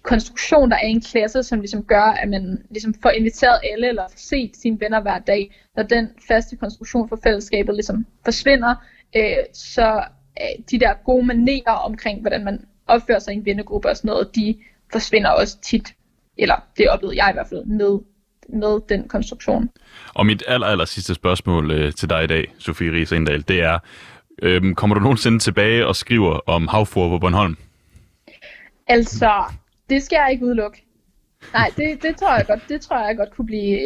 konstruktion, 0.02 0.70
der 0.70 0.76
er 0.76 0.86
i 0.86 0.90
en 0.90 1.00
klasse, 1.00 1.42
som 1.42 1.60
ligesom 1.60 1.84
gør, 1.84 2.02
at 2.02 2.28
man 2.28 2.62
ligesom 2.70 2.94
får 3.02 3.10
inviteret 3.10 3.60
alle, 3.72 3.88
eller 3.88 4.02
får 4.02 4.18
set 4.18 4.56
sine 4.56 4.80
venner 4.80 5.00
hver 5.00 5.18
dag, 5.18 5.50
når 5.76 5.82
den 5.82 6.08
faste 6.28 6.56
konstruktion 6.56 7.08
for 7.08 7.18
fællesskabet 7.24 7.74
ligesom 7.74 8.06
forsvinder, 8.24 8.74
øh, 9.16 9.36
så 9.52 10.04
øh, 10.40 10.64
de 10.70 10.80
der 10.80 10.94
gode 11.04 11.26
manerer 11.26 11.72
omkring, 11.72 12.20
hvordan 12.20 12.44
man 12.44 12.64
opfører 12.86 13.18
sig 13.18 13.34
i 13.34 13.36
en 13.36 13.44
vennegruppe 13.44 13.88
og 13.88 13.96
sådan 13.96 14.08
noget, 14.08 14.34
de 14.34 14.56
forsvinder 14.92 15.30
også 15.30 15.60
tit, 15.60 15.94
eller 16.38 16.54
det 16.78 16.88
oplevede 16.88 17.24
jeg 17.24 17.30
i 17.30 17.32
hvert 17.32 17.48
fald 17.48 17.64
med 17.64 17.98
med 18.48 18.80
den 18.88 19.08
konstruktion. 19.08 19.70
Og 20.14 20.26
mit 20.26 20.42
aller, 20.48 20.66
aller 20.66 20.84
sidste 20.84 21.14
spørgsmål 21.14 21.70
øh, 21.70 21.92
til 21.92 22.10
dig 22.10 22.24
i 22.24 22.26
dag, 22.26 22.54
Sofie 22.58 22.92
Ries 22.92 23.12
Indal, 23.12 23.44
det 23.48 23.60
er, 23.60 23.78
Øhm, 24.42 24.74
kommer 24.74 24.94
du 24.94 25.00
nogensinde 25.00 25.38
tilbage 25.38 25.86
og 25.86 25.96
skriver 25.96 26.40
om 26.46 26.68
havfruer 26.68 27.08
på 27.08 27.18
Bornholm? 27.18 27.56
Altså, 28.86 29.44
det 29.90 30.02
skal 30.02 30.16
jeg 30.16 30.32
ikke 30.32 30.46
udelukke. 30.46 30.84
Nej, 31.52 31.70
det, 31.76 32.02
det 32.02 32.16
tror 32.16 32.36
jeg 32.36 32.46
godt, 32.46 32.60
det 32.68 32.80
tror 32.80 33.06
jeg 33.06 33.16
godt 33.16 33.30
kunne 33.30 33.46
blive... 33.46 33.78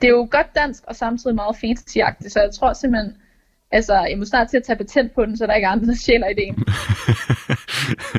Det 0.00 0.08
er 0.08 0.12
jo 0.12 0.28
godt 0.30 0.54
dansk 0.54 0.82
og 0.86 0.96
samtidig 0.96 1.34
meget 1.34 1.56
fantasy 1.60 1.98
så 2.28 2.40
jeg 2.40 2.50
tror 2.54 2.72
simpelthen, 2.72 3.16
altså, 3.72 3.94
jeg 4.10 4.18
må 4.18 4.24
snart 4.24 4.48
til 4.50 4.56
at 4.56 4.62
tage 4.62 4.76
patent 4.76 5.14
på 5.14 5.26
den, 5.26 5.36
så 5.36 5.46
der 5.46 5.54
ikke 5.54 5.66
er 5.66 5.70
andre, 5.70 5.86
der 5.86 5.94
sjæler 5.94 6.28
ideen. 6.28 6.54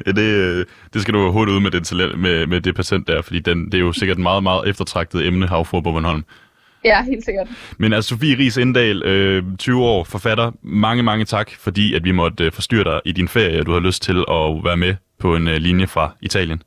det, 0.18 0.68
det 0.93 1.01
skal 1.01 1.14
du 1.14 1.32
hurtigt 1.32 1.56
ud 1.56 1.62
med, 1.62 1.72
det, 1.72 1.86
talent, 1.86 2.20
med, 2.20 2.47
med 2.47 2.62
det 2.62 2.76
patent 2.76 3.08
der, 3.08 3.22
fordi 3.22 3.39
den, 3.39 3.66
det 3.66 3.74
er 3.74 3.80
jo 3.80 3.93
sikkert 3.93 4.18
et 4.18 4.24
meget, 4.24 4.43
meget 4.43 4.70
eftertragtet 4.70 5.28
emne, 5.28 5.47
havfruer 5.47 5.82
på 5.82 5.91
Bornholm. 5.91 6.24
Ja, 6.86 7.04
helt 7.04 7.26
sikkert. 7.26 7.47
Men 7.78 7.93
altså, 7.93 8.10
Sofie 8.10 8.38
Ries 8.38 8.58
Indal, 8.58 9.04
øh, 9.04 9.43
20 9.60 9.84
år, 9.84 10.04
forfatter. 10.04 10.51
Mange, 10.62 11.04
mange 11.04 11.26
tak, 11.26 11.51
fordi 11.51 11.93
at 11.93 12.04
vi 12.04 12.12
måtte 12.12 12.43
øh, 12.43 12.51
forstyrre 12.51 12.84
dig 12.84 13.01
i 13.06 13.12
din 13.12 13.28
ferie, 13.28 13.60
og 13.60 13.66
du 13.66 13.72
har 13.72 13.80
lyst 13.80 14.04
til 14.04 14.18
at 14.18 14.64
være 14.64 14.78
med 14.78 14.95
på 15.20 15.36
en 15.36 15.47
øh, 15.47 15.56
linje 15.56 15.88
fra 15.88 16.16
Italien. 16.22 16.62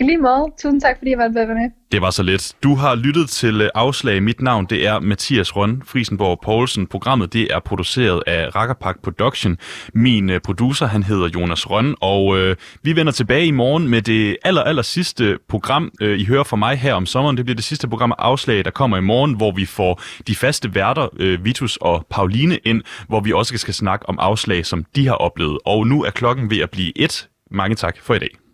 I 0.00 0.04
lige 0.04 0.18
måde. 0.18 0.52
Tusind 0.62 0.80
tak, 0.80 0.98
fordi 0.98 1.10
jeg 1.10 1.18
var 1.18 1.28
med. 1.28 1.70
Det 1.92 2.00
var 2.00 2.10
så 2.10 2.22
let. 2.22 2.56
Du 2.62 2.74
har 2.74 2.94
lyttet 2.94 3.30
til 3.30 3.60
øh, 3.60 3.70
Afslag. 3.74 4.22
Mit 4.22 4.40
navn 4.40 4.66
det 4.70 4.86
er 4.86 5.00
Mathias 5.00 5.56
Røn 5.56 5.82
Frisenborg 5.86 6.38
Poulsen. 6.42 6.86
Programmet 6.86 7.32
det 7.32 7.54
er 7.54 7.60
produceret 7.60 8.22
af 8.26 8.54
Rakkerpak 8.56 9.02
Production. 9.02 9.56
Min 9.94 10.30
øh, 10.30 10.40
producer 10.40 10.86
han 10.86 11.02
hedder 11.02 11.28
Jonas 11.28 11.70
Røn, 11.70 11.94
og 12.00 12.38
øh, 12.38 12.56
vi 12.82 12.96
vender 12.96 13.12
tilbage 13.12 13.46
i 13.46 13.50
morgen 13.50 13.88
med 13.88 14.02
det 14.02 14.36
aller, 14.44 14.62
aller 14.62 14.82
sidste 14.82 15.38
program, 15.48 15.90
øh, 16.00 16.18
I 16.18 16.24
hører 16.24 16.44
fra 16.44 16.56
mig 16.56 16.76
her 16.76 16.94
om 16.94 17.06
sommeren. 17.06 17.36
Det 17.36 17.44
bliver 17.44 17.56
det 17.56 17.64
sidste 17.64 17.88
program 17.88 18.12
af 18.12 18.16
Afslag, 18.18 18.64
der 18.64 18.70
kommer 18.70 18.96
i 18.96 19.00
morgen, 19.00 19.34
hvor 19.34 19.52
vi 19.52 19.66
får 19.66 20.00
de 20.26 20.34
faste 20.36 20.74
værter, 20.74 21.08
øh, 21.16 21.44
Vitus 21.44 21.76
og 21.76 22.06
Pauline, 22.10 22.58
ind, 22.64 22.82
hvor 23.08 23.20
vi 23.20 23.32
også 23.32 23.56
skal 23.56 23.74
snakke 23.74 24.08
om 24.08 24.18
afslag, 24.18 24.66
som 24.66 24.84
de 24.96 25.06
har 25.06 25.14
oplevet. 25.14 25.58
Og 25.64 25.86
nu 25.86 26.04
er 26.04 26.10
klokken 26.10 26.50
ved 26.50 26.58
at 26.58 26.70
blive 26.70 26.98
et. 26.98 27.28
Mange 27.50 27.76
tak 27.76 27.96
for 28.00 28.14
i 28.14 28.18
dag. 28.18 28.38